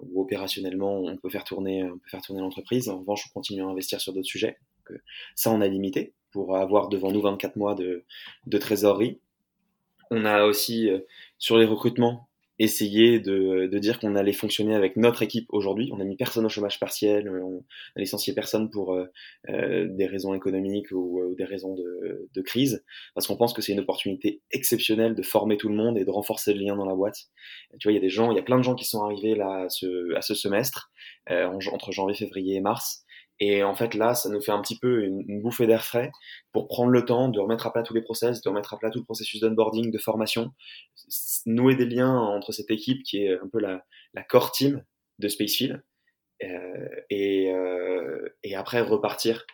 ou 0.00 0.22
opérationnellement, 0.22 1.00
on 1.00 1.16
peut 1.16 1.30
faire 1.30 1.44
tourner, 1.44 1.84
on 1.84 1.98
peut 1.98 2.10
faire 2.10 2.22
tourner 2.22 2.40
l'entreprise. 2.40 2.88
En 2.88 2.98
revanche, 2.98 3.26
on 3.28 3.32
continue 3.32 3.62
à 3.62 3.66
investir 3.66 4.00
sur 4.00 4.12
d'autres 4.12 4.26
sujets. 4.26 4.58
Ça, 5.34 5.50
on 5.50 5.60
a 5.60 5.68
limité 5.68 6.14
pour 6.30 6.56
avoir 6.56 6.88
devant 6.88 7.12
nous 7.12 7.20
24 7.20 7.56
mois 7.56 7.74
de, 7.74 8.04
de 8.46 8.58
trésorerie. 8.58 9.20
On 10.10 10.24
a 10.24 10.44
aussi, 10.44 10.90
euh, 10.90 11.00
sur 11.38 11.56
les 11.58 11.64
recrutements, 11.64 12.28
essayé 12.62 13.18
de, 13.18 13.66
de 13.66 13.78
dire 13.78 13.98
qu'on 13.98 14.14
allait 14.14 14.32
fonctionner 14.32 14.74
avec 14.74 14.96
notre 14.96 15.22
équipe 15.22 15.46
aujourd'hui. 15.50 15.90
On 15.92 16.00
a 16.00 16.04
mis 16.04 16.16
personne 16.16 16.46
au 16.46 16.48
chômage 16.48 16.78
partiel, 16.78 17.28
on 17.28 17.64
a 17.96 18.00
licencié 18.00 18.34
personne 18.34 18.70
pour 18.70 18.94
euh, 18.94 19.06
euh 19.48 19.88
des 19.88 20.06
raisons 20.06 20.32
économiques 20.34 20.92
ou, 20.92 21.20
ou 21.20 21.34
des 21.34 21.44
raisons 21.44 21.74
de, 21.74 22.28
de, 22.32 22.42
crise, 22.42 22.84
parce 23.14 23.26
qu'on 23.26 23.36
pense 23.36 23.52
que 23.52 23.62
c'est 23.62 23.72
une 23.72 23.80
opportunité 23.80 24.42
exceptionnelle 24.52 25.14
de 25.14 25.22
former 25.22 25.56
tout 25.56 25.68
le 25.68 25.74
monde 25.74 25.98
et 25.98 26.04
de 26.04 26.10
renforcer 26.10 26.54
le 26.54 26.60
lien 26.60 26.76
dans 26.76 26.84
la 26.84 26.94
boîte. 26.94 27.18
Tu 27.78 27.88
vois, 27.88 27.92
il 27.92 27.96
y 27.96 27.98
a 27.98 28.00
des 28.00 28.08
gens, 28.08 28.30
il 28.30 28.36
y 28.36 28.40
a 28.40 28.42
plein 28.42 28.58
de 28.58 28.62
gens 28.62 28.74
qui 28.74 28.84
sont 28.84 29.02
arrivés 29.02 29.34
là 29.34 29.64
à 29.64 29.68
ce, 29.68 30.14
à 30.14 30.22
ce 30.22 30.34
semestre, 30.34 30.90
euh, 31.30 31.46
entre 31.72 31.92
janvier, 31.92 32.14
février 32.14 32.56
et 32.56 32.60
mars, 32.60 33.01
et 33.44 33.64
en 33.64 33.74
fait, 33.74 33.94
là, 33.94 34.14
ça 34.14 34.28
nous 34.28 34.40
fait 34.40 34.52
un 34.52 34.62
petit 34.62 34.78
peu 34.78 35.02
une, 35.02 35.42
bouffée 35.42 35.66
d'air 35.66 35.84
frais 35.84 36.12
pour 36.52 36.68
prendre 36.68 36.92
le 36.92 37.04
temps 37.04 37.28
de 37.28 37.40
remettre 37.40 37.66
à 37.66 37.72
plat 37.72 37.82
tous 37.82 37.92
les 37.92 38.00
process, 38.00 38.40
de 38.40 38.48
remettre 38.48 38.72
à 38.72 38.78
plat 38.78 38.88
tout 38.88 39.00
le 39.00 39.04
processus 39.04 39.40
d'onboarding, 39.40 39.90
de 39.90 39.98
formation, 39.98 40.52
nouer 41.44 41.74
des 41.74 41.86
liens 41.86 42.16
entre 42.16 42.52
cette 42.52 42.70
équipe 42.70 43.02
qui 43.02 43.24
est 43.24 43.36
un 43.36 43.48
peu 43.52 43.58
la, 43.58 43.82
core 44.28 44.52
team 44.52 44.84
de 45.18 45.26
Spacefield, 45.26 45.82
euh, 46.44 46.88
et, 47.10 47.50
euh, 47.50 48.28
et, 48.44 48.54
après 48.54 48.80
repartir 48.80 49.44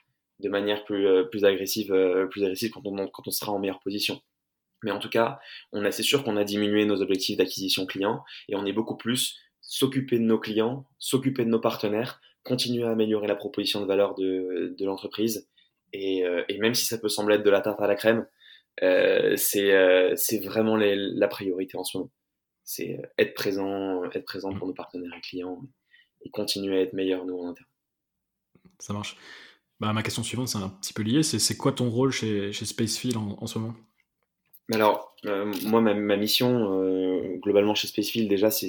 de 0.41 0.51
manière 0.51 0.85
plus, 0.85 1.07
agressive, 1.47 1.91
euh, 1.91 2.27
plus 2.27 2.45
agressive 2.45 2.71
quand 2.73 2.83
on, 2.85 3.09
quand 3.09 3.27
on 3.27 3.31
sera 3.31 3.53
en 3.53 3.59
meilleure 3.59 3.81
position. 3.81 4.21
Mais 4.83 4.91
en 4.91 4.99
tout 4.99 5.09
cas, 5.09 5.41
on 5.73 5.83
a, 5.87 5.93
c'est 5.93 6.03
sûr 6.03 6.25
qu'on 6.25 6.37
a 6.37 6.45
diminué 6.45 6.85
nos 6.85 7.01
objectifs 7.01 7.39
d'acquisition 7.39 7.87
client 7.87 8.23
et 8.51 8.55
on 8.55 8.67
est 8.67 8.75
beaucoup 8.75 8.99
plus 8.99 9.39
s'occuper 9.63 10.19
de 10.19 10.25
nos 10.25 10.39
clients, 10.39 10.85
s'occuper 10.99 11.47
de 11.47 11.51
nos 11.51 11.59
partenaires 11.59 12.21
continuer 12.49 12.85
à 12.85 12.91
améliorer 12.91 13.27
la 13.29 13.37
proposition 13.37 13.81
de 13.81 13.87
valeur 13.87 14.15
de, 14.15 14.75
de 14.77 14.85
l'entreprise. 14.85 15.49
Et, 15.93 16.25
euh, 16.25 16.45
et, 16.49 16.59
même 16.59 16.75
si 16.75 16.85
ça 16.85 16.99
peut 16.99 17.09
sembler 17.09 17.37
être 17.37 17.45
de 17.45 17.51
la 17.51 17.61
tarte 17.61 17.81
à 17.81 17.87
la 17.87 17.95
crème, 17.95 18.27
euh, 18.83 19.37
c'est 19.37 19.73
euh, 19.73 20.15
vraiment 20.45 20.77
les, 20.77 20.97
la 20.97 21.29
priorité 21.29 21.77
en 21.79 21.85
ce 21.85 21.99
moment. 21.99 22.11
C'est 22.65 23.01
être 23.17 23.35
présent, 23.35 24.05
être 24.13 24.25
présent 24.25 24.53
pour 24.53 24.67
nos 24.67 24.75
partenaires 24.75 25.15
et 25.17 25.21
clients 25.21 25.63
et 26.23 26.31
continuer 26.31 26.79
à 26.79 26.81
être 26.83 26.93
meilleur 26.93 27.25
nous 27.25 27.39
en 27.39 27.49
interne. 27.49 27.69
Ça 28.79 28.93
marche. 28.93 29.17
Bah, 29.81 29.93
ma 29.93 30.03
question 30.03 30.23
suivante, 30.23 30.49
c'est 30.49 30.59
un 30.59 30.69
petit 30.69 30.93
peu 30.93 31.03
lié. 31.03 31.23
C'est 31.23 31.57
quoi 31.57 31.73
ton 31.73 31.89
rôle 31.89 32.11
chez, 32.11 32.53
chez 32.53 32.67
Spacefield 32.67 33.17
en, 33.17 33.39
en 33.41 33.47
ce 33.47 33.59
moment? 33.59 33.75
Alors, 34.73 35.17
euh, 35.25 35.51
moi, 35.65 35.81
ma, 35.81 35.95
ma 35.95 36.17
mission, 36.17 36.83
euh, 36.83 37.39
globalement 37.39 37.75
chez 37.75 37.87
Spacefield, 37.87 38.29
déjà, 38.29 38.51
c'est 38.51 38.69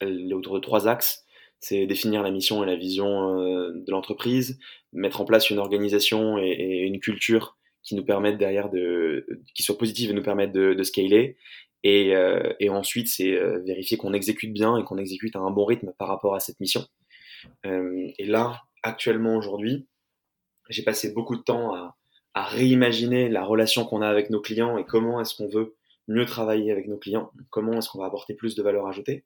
elle 0.00 0.30
est 0.30 0.34
autour 0.34 0.54
de 0.54 0.60
trois 0.60 0.86
axes 0.86 1.24
c'est 1.64 1.86
définir 1.86 2.22
la 2.22 2.30
mission 2.30 2.62
et 2.62 2.66
la 2.66 2.76
vision 2.76 3.40
euh, 3.40 3.72
de 3.74 3.90
l'entreprise, 3.90 4.58
mettre 4.92 5.22
en 5.22 5.24
place 5.24 5.48
une 5.48 5.58
organisation 5.58 6.36
et, 6.36 6.82
une 6.86 7.00
culture 7.00 7.56
qui 7.82 7.94
nous 7.94 8.04
permettent 8.04 8.36
derrière 8.36 8.68
de, 8.68 9.26
qui 9.54 9.62
soit 9.62 9.78
positive 9.78 10.10
et 10.10 10.12
nous 10.12 10.22
permettent 10.22 10.52
de, 10.52 10.82
scaler. 10.82 11.38
Et, 11.82 12.14
euh, 12.14 12.52
et 12.60 12.68
ensuite, 12.68 13.08
c'est 13.08 13.32
euh, 13.32 13.60
vérifier 13.64 13.96
qu'on 13.96 14.12
exécute 14.12 14.52
bien 14.52 14.76
et 14.76 14.84
qu'on 14.84 14.98
exécute 14.98 15.36
à 15.36 15.38
un 15.38 15.50
bon 15.50 15.64
rythme 15.64 15.92
par 15.98 16.08
rapport 16.08 16.34
à 16.34 16.40
cette 16.40 16.60
mission. 16.60 16.86
Et 17.64 18.24
là, 18.24 18.62
actuellement, 18.82 19.36
aujourd'hui, 19.36 19.86
j'ai 20.70 20.82
passé 20.82 21.12
beaucoup 21.12 21.36
de 21.36 21.42
temps 21.42 21.74
à 22.32 22.42
réimaginer 22.42 23.28
la 23.28 23.44
relation 23.44 23.84
qu'on 23.84 24.00
a 24.00 24.08
avec 24.08 24.30
nos 24.30 24.40
clients 24.40 24.78
et 24.78 24.84
comment 24.84 25.20
est-ce 25.20 25.34
qu'on 25.34 25.48
veut 25.48 25.76
mieux 26.08 26.24
travailler 26.24 26.72
avec 26.72 26.88
nos 26.88 26.96
clients, 26.96 27.30
comment 27.50 27.78
est-ce 27.78 27.90
qu'on 27.90 27.98
va 27.98 28.06
apporter 28.06 28.32
plus 28.32 28.54
de 28.54 28.62
valeur 28.62 28.86
ajoutée 28.86 29.24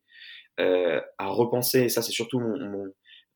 euh, 0.61 1.01
à 1.19 1.29
repenser, 1.29 1.83
et 1.83 1.89
ça 1.89 2.03
c'est 2.03 2.13
surtout 2.13 2.41
mon, 2.41 2.59
mon, 2.59 2.87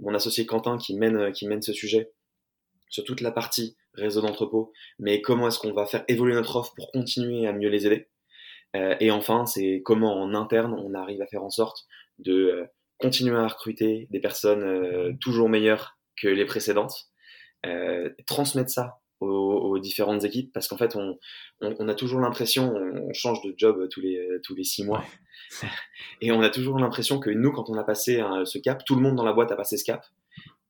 mon 0.01 0.15
associé 0.15 0.47
Quentin 0.47 0.79
qui 0.79 0.97
mène, 0.97 1.33
qui 1.33 1.47
mène 1.47 1.63
ce 1.63 1.73
sujet 1.73 2.13
sur 2.89 3.05
toute 3.05 3.21
la 3.23 3.33
partie 3.33 3.77
réseau 3.95 4.21
d'entrepôt, 4.21 4.73
mais 4.99 5.21
comment 5.21 5.49
est-ce 5.49 5.59
qu'on 5.59 5.73
va 5.73 5.87
faire 5.87 6.05
évoluer 6.09 6.35
notre 6.35 6.57
offre 6.57 6.75
pour 6.77 6.91
continuer 6.93 7.47
à 7.47 7.53
mieux 7.53 7.69
les 7.69 7.87
aider. 7.87 8.09
Euh, 8.77 8.95
et 9.01 9.11
enfin, 9.11 9.45
c'est 9.47 9.83
comment 9.85 10.21
en 10.21 10.35
interne 10.35 10.75
on 10.75 10.95
arrive 10.95 11.21
à 11.21 11.27
faire 11.27 11.43
en 11.43 11.51
sorte 11.51 11.87
de 12.19 12.33
euh, 12.33 12.67
continuer 12.99 13.37
à 13.37 13.49
recruter 13.49 14.07
des 14.11 14.21
personnes 14.21 14.63
euh, 14.63 15.13
toujours 15.21 15.49
meilleures 15.49 15.99
que 16.21 16.29
les 16.29 16.45
précédentes, 16.45 17.09
transmettre 18.27 18.71
ça 18.71 19.02
aux, 19.23 19.79
différentes 19.79 20.25
équipes, 20.25 20.53
parce 20.53 20.69
qu'en 20.69 20.77
fait, 20.77 20.97
on, 20.97 21.19
on, 21.61 21.89
a 21.89 21.95
toujours 21.95 22.21
l'impression, 22.21 22.73
on, 22.75 23.13
change 23.13 23.43
de 23.43 23.55
job 23.57 23.89
tous 23.91 24.01
les, 24.01 24.21
tous 24.43 24.55
les 24.55 24.65
six 24.65 24.85
mois, 24.85 25.05
et 26.21 26.31
on 26.33 26.41
a 26.41 26.51
toujours 26.51 26.79
l'impression 26.79 27.19
que 27.19 27.31
nous, 27.31 27.53
quand 27.53 27.69
on 27.71 27.75
a 27.75 27.85
passé 27.85 28.23
ce 28.45 28.59
cap, 28.59 28.85
tout 28.85 28.95
le 28.95 29.01
monde 29.01 29.17
dans 29.17 29.25
la 29.25 29.33
boîte 29.33 29.51
a 29.51 29.57
passé 29.57 29.77
ce 29.77 29.85
cap, 29.85 30.05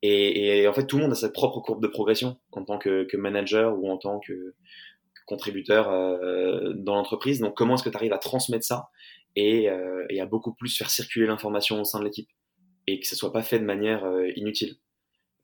et, 0.01 0.61
et, 0.61 0.67
en 0.67 0.73
fait, 0.73 0.85
tout 0.85 0.97
le 0.97 1.03
monde 1.03 1.13
a 1.13 1.15
sa 1.15 1.29
propre 1.29 1.61
courbe 1.61 1.81
de 1.81 1.87
progression 1.87 2.37
en 2.51 2.65
tant 2.65 2.77
que, 2.77 3.05
que 3.05 3.15
manager 3.15 3.77
ou 3.79 3.89
en 3.89 3.97
tant 3.97 4.19
que 4.19 4.53
contributeur 5.25 5.89
euh, 5.89 6.73
dans 6.75 6.95
l'entreprise. 6.95 7.39
Donc, 7.39 7.55
comment 7.55 7.75
est-ce 7.75 7.83
que 7.83 7.89
tu 7.89 7.95
arrives 7.95 8.13
à 8.13 8.17
transmettre 8.17 8.65
ça 8.65 8.89
et, 9.37 9.69
euh, 9.69 10.05
et, 10.09 10.19
à 10.19 10.25
beaucoup 10.25 10.53
plus 10.53 10.77
faire 10.77 10.89
circuler 10.89 11.25
l'information 11.25 11.79
au 11.79 11.85
sein 11.85 11.99
de 11.99 12.03
l'équipe 12.03 12.29
et 12.85 12.99
que 12.99 13.07
ça 13.07 13.15
soit 13.15 13.31
pas 13.31 13.43
fait 13.43 13.59
de 13.59 13.65
manière 13.65 14.03
euh, 14.03 14.29
inutile? 14.35 14.75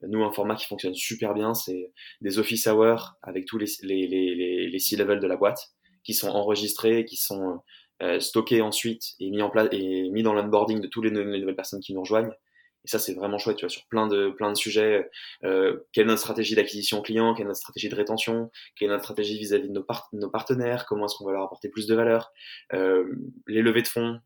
Nous, 0.02 0.22
un 0.24 0.32
format 0.32 0.56
qui 0.56 0.66
fonctionne 0.66 0.94
super 0.94 1.34
bien, 1.34 1.54
c'est 1.54 1.92
des 2.20 2.38
office 2.38 2.66
hours 2.66 3.14
avec 3.22 3.44
tous 3.46 3.58
les, 3.58 3.66
les, 3.82 4.06
les, 4.06 4.68
les 4.68 4.78
six 4.78 4.96
levels 4.96 5.20
de 5.20 5.26
la 5.26 5.36
boîte 5.36 5.72
qui 6.04 6.14
sont 6.14 6.28
enregistrés, 6.28 7.04
qui 7.04 7.16
sont 7.16 7.60
euh, 8.02 8.18
stockés 8.18 8.62
ensuite 8.62 9.14
et 9.20 9.30
mis 9.30 9.42
en 9.42 9.50
place 9.50 9.68
et 9.72 10.08
mis 10.10 10.22
dans 10.22 10.32
l'onboarding 10.32 10.80
de 10.80 10.86
toutes 10.86 11.04
les, 11.04 11.10
les 11.10 11.40
nouvelles 11.40 11.56
personnes 11.56 11.80
qui 11.80 11.92
nous 11.92 12.00
rejoignent. 12.00 12.32
Et 12.84 12.88
ça, 12.88 12.98
c'est 12.98 13.12
vraiment 13.12 13.36
chouette, 13.36 13.56
tu 13.56 13.66
vois, 13.66 13.70
sur 13.70 13.86
plein 13.88 14.06
de, 14.06 14.30
plein 14.30 14.50
de 14.50 14.56
sujets. 14.56 15.06
Euh, 15.44 15.80
quelle 15.92 16.04
est 16.04 16.08
notre 16.08 16.22
stratégie 16.22 16.54
d'acquisition 16.54 17.02
client 17.02 17.34
Quelle 17.34 17.44
est 17.44 17.48
notre 17.48 17.60
stratégie 17.60 17.90
de 17.90 17.94
rétention 17.94 18.50
Quelle 18.74 18.88
est 18.88 18.92
notre 18.92 19.04
stratégie 19.04 19.38
vis-à-vis 19.38 19.68
de 19.68 19.74
nos, 19.74 19.84
nos, 20.14 20.30
partenaires 20.30 20.86
Comment 20.86 21.04
est-ce 21.04 21.16
qu'on 21.16 21.26
va 21.26 21.32
leur 21.32 21.42
apporter 21.42 21.68
plus 21.68 21.86
de 21.86 21.94
valeur 21.94 22.32
euh, 22.72 23.04
Les 23.46 23.60
levées 23.60 23.82
de 23.82 23.88
fonds, 23.88 24.18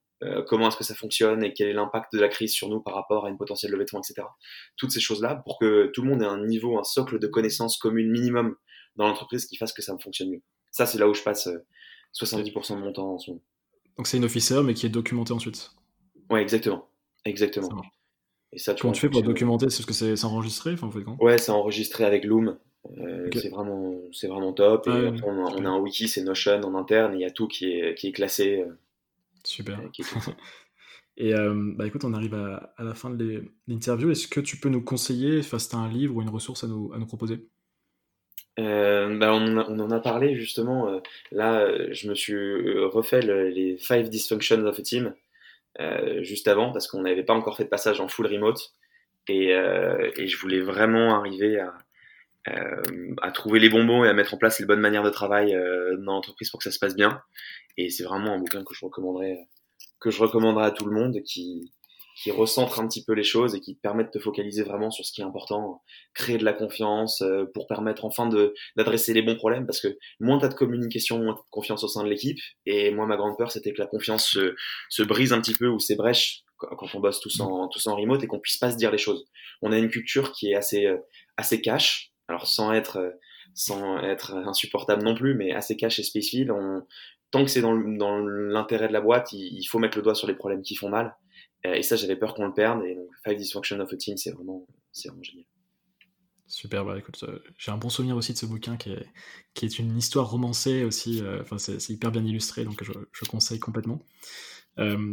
comment 0.47 0.69
est-ce 0.69 0.77
que 0.77 0.85
ça 0.85 0.95
fonctionne 0.95 1.45
et 1.45 1.53
quel 1.53 1.69
est 1.69 1.73
l'impact 1.73 2.13
de 2.15 2.21
la 2.21 2.29
crise 2.29 2.53
sur 2.53 2.69
nous 2.69 2.81
par 2.81 2.95
rapport 2.95 3.27
à 3.27 3.31
une 3.31 3.37
potentielle 3.37 3.73
levée 3.73 3.85
de 3.85 3.91
fonds, 3.91 4.01
etc. 4.01 4.27
Toutes 4.77 4.91
ces 4.91 5.01
choses-là 5.01 5.43
pour 5.45 5.59
que 5.59 5.91
tout 5.93 6.03
le 6.03 6.09
monde 6.09 6.23
ait 6.23 6.27
un 6.27 6.45
niveau, 6.47 6.79
un 6.79 6.85
socle 6.85 7.19
de 7.19 7.27
connaissances 7.27 7.77
communes 7.77 8.11
minimum 8.11 8.57
dans 8.97 9.07
l'entreprise 9.07 9.47
qui 9.47 9.57
fasse 9.57 9.73
que 9.73 9.83
ça 9.83 9.97
fonctionne 9.99 10.31
mieux. 10.31 10.43
Ça, 10.71 10.87
c'est 10.87 10.99
là 10.99 11.09
où 11.09 11.15
je 11.15 11.23
passe 11.23 11.49
70% 12.19 12.73
euh, 12.73 12.77
de 12.77 12.81
mon 12.81 12.93
temps 12.93 13.15
en 13.15 13.19
ce 13.19 13.31
moment. 13.31 13.43
Donc 13.97 14.07
c'est 14.07 14.17
une 14.17 14.25
officer, 14.25 14.61
mais 14.65 14.75
qui 14.75 14.87
est 14.87 14.91
documentée 14.91 15.33
ensuite. 15.33 15.71
Ouais, 16.31 16.43
exactement. 16.43 16.89
Exactement. 17.25 17.83
Et 18.53 18.59
ça, 18.59 18.75
Comment 18.75 18.93
tu 18.93 19.01
fais 19.01 19.09
pour 19.09 19.23
documenter? 19.23 19.71
C'est 19.71 19.83
ce 19.83 19.87
que 19.87 19.93
c'est 19.93 20.25
enregistré 20.25 20.73
enfin, 20.73 20.91
Ouais, 21.21 21.39
c'est 21.39 21.53
enregistré 21.53 22.05
avec 22.05 22.25
Loom. 22.25 22.59
Euh, 22.99 23.29
C'est 23.33 23.49
vraiment, 23.49 23.95
vraiment 24.23 24.53
top. 24.53 24.87
Et 24.87 24.91
après, 24.91 25.27
on, 25.27 25.65
a, 25.65 25.69
un 25.69 25.79
wiki, 25.79 26.09
c'est 26.09 26.23
Notion 26.23 26.61
en 26.63 26.75
interne. 26.75 27.15
Il 27.15 27.21
y 27.21 27.25
a 27.25 27.31
tout 27.31 27.49
qui 27.49 27.73
est, 27.73 27.95
qui 27.95 28.09
est 28.09 28.13
classé. 28.13 28.61
Euh, 28.61 28.79
Super. 29.45 29.81
et 31.17 31.35
euh, 31.35 31.73
bah, 31.77 31.87
écoute, 31.87 32.05
on 32.05 32.13
arrive 32.13 32.35
à, 32.35 32.75
à 32.77 32.83
la 32.83 32.95
fin 32.95 33.11
de 33.11 33.45
l'interview. 33.69 34.11
Est-ce 34.11 34.27
que 34.27 34.41
tu 34.41 34.57
peux 34.57 34.69
nous 34.69 34.83
conseiller, 34.83 35.39
enfin, 35.39 35.59
si 35.59 35.69
tu 35.69 35.77
as 35.77 35.79
un 35.79 35.89
livre 35.89 36.17
ou 36.17 36.23
une 36.23 36.31
ressource 36.31 36.65
à 36.65 36.67
nous, 36.67 36.93
à 36.93 36.99
nous 36.99 37.07
proposer? 37.07 37.47
Euh, 38.61 39.19
bah 39.19 39.35
on, 39.35 39.57
on, 39.59 39.81
en 39.81 39.91
a 39.91 40.01
parlé 40.01 40.37
justement. 40.37 40.89
Euh, 40.89 41.01
là, 41.33 41.93
je 41.93 42.09
me 42.09 42.15
suis 42.15 42.35
refait 42.85 43.21
les 43.21 43.77
Five 43.79 44.09
Dysfunctions 44.09 44.65
of 44.65 44.79
a 44.79 44.83
Team. 44.83 45.15
Euh, 45.81 46.23
juste 46.23 46.47
avant 46.47 46.73
parce 46.73 46.87
qu'on 46.87 47.03
n'avait 47.03 47.25
pas 47.25 47.35
encore 47.35 47.57
fait 47.57 47.65
de 47.65 47.69
passage 47.69 48.01
en 48.01 48.07
full 48.07 48.27
remote 48.27 48.73
et, 49.27 49.53
euh, 49.55 50.09
et 50.17 50.29
je 50.29 50.39
voulais 50.39 50.61
vraiment 50.61 51.17
arriver 51.19 51.59
à, 51.59 51.75
euh, 52.49 53.15
à 53.23 53.31
trouver 53.31 53.61
les 53.61 53.69
bonbons 53.69 54.05
et 54.05 54.09
à 54.09 54.13
mettre 54.13 54.35
en 54.35 54.39
place 54.39 54.59
les 54.61 54.67
bonnes 54.67 54.81
manières 54.81 55.03
de 55.03 55.11
travail 55.11 55.53
dans 55.99 56.15
l'entreprise 56.15 56.51
pour 56.51 56.59
que 56.59 56.65
ça 56.65 56.71
se 56.71 56.79
passe 56.79 56.95
bien. 56.95 57.21
Et 57.77 57.91
c'est 57.91 58.05
vraiment 58.05 58.35
un 58.35 58.39
bouquin 58.39 58.63
que 58.65 58.75
je 58.75 58.85
recommanderais, 58.85 59.49
que 60.01 60.11
je 60.11 60.21
recommanderais 60.21 60.67
à 60.67 60.71
tout 60.71 60.85
le 60.87 60.93
monde 60.93 61.21
qui, 61.23 61.73
qui 62.15 62.31
recentre 62.31 62.81
un 62.81 62.87
petit 62.87 63.05
peu 63.05 63.13
les 63.13 63.25
choses 63.25 63.55
et 63.55 63.61
qui 63.61 63.75
te 63.75 63.81
permettent 63.81 64.13
de 64.15 64.19
te 64.19 64.23
focaliser 64.23 64.63
vraiment 64.63 64.91
sur 64.91 65.05
ce 65.05 65.13
qui 65.13 65.21
est 65.21 65.25
important, 65.25 65.83
créer 66.15 66.39
de 66.39 66.45
la 66.45 66.53
confiance 66.53 67.23
euh, 67.23 67.45
pour 67.53 67.67
permettre 67.67 68.05
enfin 68.05 68.29
de 68.29 68.55
d'adresser 68.77 69.13
les 69.13 69.23
bons 69.23 69.35
problèmes 69.35 69.67
parce 69.67 69.81
que 69.81 69.99
moins 70.21 70.39
t'as 70.39 70.49
de 70.49 70.55
communication, 70.55 71.19
moins 71.19 71.35
t'as 71.35 71.43
de 71.43 71.51
confiance 71.51 71.83
au 71.83 71.89
sein 71.89 72.05
de 72.05 72.09
l'équipe 72.09 72.39
et 72.67 72.93
moi 72.93 73.07
ma 73.07 73.17
grande 73.17 73.37
peur 73.37 73.51
c'était 73.51 73.73
que 73.73 73.81
la 73.81 73.89
confiance 73.89 74.29
se, 74.29 74.55
se 74.91 75.03
brise 75.03 75.33
un 75.33 75.41
petit 75.41 75.55
peu 75.55 75.67
ou 75.67 75.81
s'ébrèche 75.81 76.43
quand 76.57 76.95
on 76.95 77.01
bosse 77.01 77.21
tous 77.21 77.41
en 77.41 77.69
tous 77.69 77.87
en 77.89 77.97
remote 77.97 78.23
et 78.23 78.27
qu'on 78.27 78.39
puisse 78.39 78.59
pas 78.59 78.71
se 78.71 78.77
dire 78.77 78.93
les 78.93 78.99
choses. 78.99 79.27
On 79.61 79.73
a 79.73 79.79
une 79.79 79.91
culture 79.91 80.33
qui 80.33 80.53
est 80.53 80.55
assez 80.55 80.87
euh, 80.87 80.99
assez 81.37 81.61
cash, 81.61 82.13
alors 82.29 82.47
sans 82.47 82.73
être 82.73 82.99
euh, 82.99 83.11
sans 83.55 83.99
être 83.99 84.35
insupportable 84.35 85.05
non 85.05 85.15
plus, 85.15 85.35
mais 85.35 85.53
assez 85.53 85.77
cash 85.77 85.99
et 85.99 86.03
Spacefield, 86.03 86.53
tant 87.31 87.45
que 87.45 87.51
c'est 87.51 87.61
dans 87.61 87.73
l'intérêt 87.73 88.89
de 88.89 88.93
la 88.93 89.01
boîte, 89.01 89.33
il, 89.33 89.65
faut 89.65 89.79
mettre 89.79 89.97
le 89.97 90.03
doigt 90.03 90.15
sur 90.15 90.27
les 90.27 90.35
problèmes 90.35 90.63
qui 90.63 90.75
font 90.75 90.89
mal. 90.89 91.17
Euh, 91.67 91.75
et 91.75 91.83
ça, 91.83 91.97
j'avais 91.97 92.17
peur 92.17 92.35
qu'on 92.35 92.47
le 92.47 92.53
perde. 92.53 92.85
Et 92.85 92.95
donc, 92.95 93.09
Five 93.25 93.37
Dysfunction 93.37 93.81
of 93.81 93.93
a 93.93 93.97
Team, 93.97 94.17
c'est 94.17 94.31
vraiment, 94.31 94.67
vraiment 95.05 95.23
génial. 95.23 95.45
Super, 96.47 96.85
bah 96.85 96.99
écoute, 96.99 97.25
j'ai 97.59 97.73
un 97.73 97.77
bon 97.77 97.89
souvenir 97.89 98.17
aussi 98.17 98.33
de 98.33 98.39
ce 98.39 98.47
bouquin 98.47 98.77
qui 98.77 98.93
est, 98.93 99.07
qui 99.55 99.65
est 99.65 99.79
une 99.79 99.97
histoire 99.97 100.31
romancée 100.31 100.85
aussi. 100.85 101.23
Euh, 101.23 101.41
enfin, 101.41 101.59
c'est 101.59 101.89
hyper 101.91 102.13
bien 102.13 102.25
illustré, 102.25 102.65
donc 102.65 102.85
je, 102.85 102.93
je 103.13 103.25
conseille 103.25 103.59
complètement. 103.59 104.01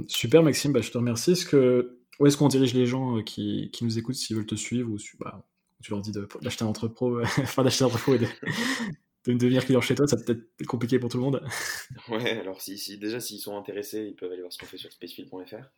super, 0.07 0.43
Maxime, 0.43 0.73
bah, 0.73 0.81
je 0.81 0.91
te 0.91 0.97
remercie. 0.97 1.45
Que, 1.45 1.99
où 2.19 2.27
est-ce 2.27 2.37
qu'on 2.37 2.49
dirige 2.49 2.73
les 2.73 2.85
gens 2.85 3.23
qui, 3.23 3.69
qui 3.71 3.83
nous 3.83 3.97
écoutent 3.97 4.15
s'ils 4.15 4.35
veulent 4.35 4.45
te 4.45 4.55
suivre 4.55 4.91
ou 4.91 4.97
bah, 5.19 5.43
tu 5.81 5.91
leur 5.91 6.01
dis 6.01 6.11
d'acheter 6.41 6.63
un 6.63 6.67
entrepôt, 6.67 7.21
enfin 7.39 7.63
d'acheter 7.63 7.83
un 7.83 7.87
entrepôt 7.87 8.15
et 8.15 8.19
de, 8.19 8.25
de 9.25 9.33
devenir 9.33 9.65
client 9.65 9.81
chez 9.81 9.95
toi, 9.95 10.07
ça 10.07 10.17
peut 10.17 10.31
être 10.31 10.67
compliqué 10.67 10.99
pour 10.99 11.09
tout 11.09 11.17
le 11.17 11.23
monde. 11.23 11.43
Ouais, 12.09 12.31
alors 12.39 12.61
si, 12.61 12.77
si 12.77 12.97
déjà 12.97 13.19
s'ils 13.19 13.39
sont 13.39 13.57
intéressés, 13.57 14.05
ils 14.05 14.15
peuvent 14.15 14.31
aller 14.31 14.41
voir 14.41 14.51
ce 14.51 14.57
qu'on 14.57 14.65
fait 14.65 14.77
sur 14.77 14.91
spacefield.fr. 14.91 15.69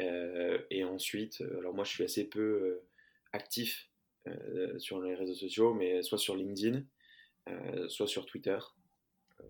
Euh, 0.00 0.58
et 0.70 0.84
ensuite, 0.84 1.40
euh, 1.40 1.58
alors 1.58 1.74
moi 1.74 1.84
je 1.84 1.90
suis 1.90 2.04
assez 2.04 2.24
peu 2.24 2.40
euh, 2.40 2.86
actif 3.32 3.90
sur 4.78 5.02
les 5.02 5.14
réseaux 5.14 5.34
sociaux, 5.34 5.74
mais 5.74 6.02
soit 6.02 6.16
sur 6.16 6.34
LinkedIn, 6.34 6.82
soit 7.88 8.06
sur 8.06 8.24
Twitter, 8.24 8.56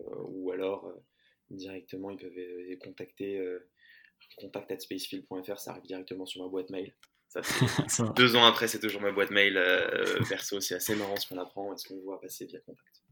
ou 0.00 0.50
alors 0.50 0.92
directement 1.48 2.10
ils 2.10 2.16
peuvent 2.16 2.78
contacter 2.80 3.40
contact 4.36 4.72
at 4.72 4.80
spacefield.fr, 4.80 5.60
ça 5.60 5.70
arrive 5.70 5.84
directement 5.84 6.26
sur 6.26 6.42
ma 6.42 6.48
boîte 6.48 6.70
mail. 6.70 6.92
deux 8.16 8.36
ans 8.36 8.44
après, 8.44 8.68
c'est 8.68 8.80
toujours 8.80 9.00
ma 9.00 9.12
boîte 9.12 9.30
mail 9.30 9.60
perso. 10.28 10.60
C'est 10.60 10.74
assez 10.74 10.94
marrant 10.94 11.16
ce 11.16 11.28
qu'on 11.28 11.38
apprend 11.38 11.72
et 11.72 11.76
ce 11.76 11.88
qu'on 11.88 12.00
voit 12.00 12.20
passer 12.20 12.46
via 12.46 12.60
contact. 12.60 13.04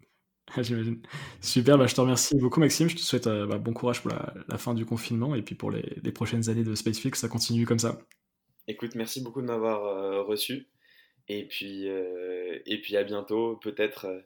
J'imagine. 0.63 1.01
Super, 1.41 1.79
bah, 1.79 1.87
je 1.87 1.95
te 1.95 2.01
remercie 2.01 2.37
beaucoup 2.37 2.61
Maxime. 2.61 2.89
Je 2.89 2.97
te 2.97 3.01
souhaite 3.01 3.27
euh, 3.27 3.47
bah, 3.47 3.59
bon 3.59 3.73
courage 3.73 4.03
pour 4.03 4.11
la, 4.11 4.59
fin 4.59 4.75
du 4.75 4.85
confinement 4.85 5.35
et 5.35 5.43
puis 5.43 5.55
pour 5.55 5.71
les, 5.71 5.83
prochaines 6.13 6.49
années 6.49 6.65
de 6.65 6.75
Spacefix, 6.75 7.19
ça 7.19 7.29
continue 7.29 7.67
comme 7.67 7.79
ça. 7.79 7.99
Écoute, 8.69 8.95
merci 8.95 9.23
beaucoup 9.23 9.41
de 9.41 9.47
m'avoir 9.47 9.85
euh, 9.85 10.23
reçu. 10.23 10.69
Et 11.29 11.47
puis, 11.47 11.89
euh, 11.89 12.59
et 12.67 12.81
puis 12.81 12.97
à 12.97 13.05
bientôt, 13.05 13.57
peut-être 13.57 14.25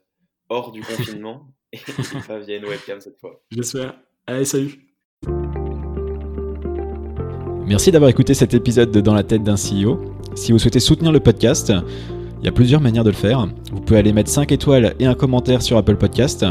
hors 0.49 0.73
du 0.73 0.81
confinement 0.83 1.53
et 1.73 1.79
pas 2.27 2.39
via 2.39 2.57
une 2.57 2.67
webcam 2.67 3.01
cette 3.01 3.19
fois. 3.19 3.43
J'espère. 3.51 3.99
Allez, 4.27 4.45
salut. 4.45 4.73
Merci 7.67 7.91
d'avoir 7.91 8.09
écouté 8.09 8.33
cet 8.33 8.55
épisode 8.55 8.93
de 8.93 9.01
Dans 9.01 9.13
la 9.13 9.25
tête 9.25 9.43
d'un 9.43 9.57
CEO. 9.57 9.99
Si 10.37 10.53
vous 10.53 10.59
souhaitez 10.61 10.79
soutenir 10.79 11.11
le 11.11 11.19
podcast, 11.19 11.73
il 12.39 12.45
y 12.45 12.49
a 12.49 12.53
plusieurs 12.53 12.81
manières 12.81 13.03
de 13.03 13.11
le 13.11 13.17
faire. 13.17 13.49
Vous 13.73 13.81
pouvez 13.81 13.99
aller 13.99 14.13
mettre 14.13 14.31
5 14.31 14.53
étoiles 14.53 14.95
et 15.01 15.07
un 15.07 15.15
commentaire 15.15 15.63
sur 15.63 15.77
Apple 15.77 15.97
Podcast, 15.97 16.47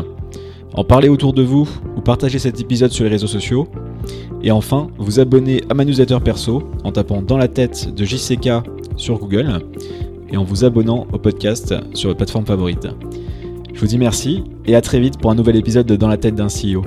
en 0.74 0.84
parler 0.84 1.08
autour 1.08 1.32
de 1.32 1.42
vous 1.42 1.70
ou 1.96 2.02
partager 2.02 2.38
cet 2.38 2.60
épisode 2.60 2.92
sur 2.92 3.06
les 3.06 3.10
réseaux 3.10 3.28
sociaux. 3.28 3.70
Et 4.44 4.52
enfin, 4.52 4.90
vous 4.98 5.22
abonner 5.22 5.64
à 5.70 5.74
ma 5.74 5.86
newsletter 5.86 6.20
perso 6.22 6.64
en 6.84 6.92
tapant 6.92 7.22
dans 7.22 7.38
la 7.38 7.48
tête 7.48 7.96
de 7.96 8.04
JCK 8.04 8.50
sur 8.98 9.18
Google 9.18 9.62
et 10.30 10.36
en 10.36 10.44
vous 10.44 10.66
abonnant 10.66 11.08
au 11.14 11.18
podcast 11.18 11.74
sur 11.94 12.10
votre 12.10 12.18
plateforme 12.18 12.46
favorite. 12.46 12.90
Je 13.74 13.80
vous 13.80 13.88
dis 13.88 13.98
merci 13.98 14.44
et 14.66 14.76
à 14.76 14.82
très 14.82 15.00
vite 15.00 15.18
pour 15.18 15.32
un 15.32 15.36
nouvel 15.36 15.56
épisode 15.56 15.86
de 15.86 15.96
Dans 15.96 16.10
la 16.10 16.18
tête 16.18 16.36
d'un 16.36 16.48
CEO. 16.48 16.82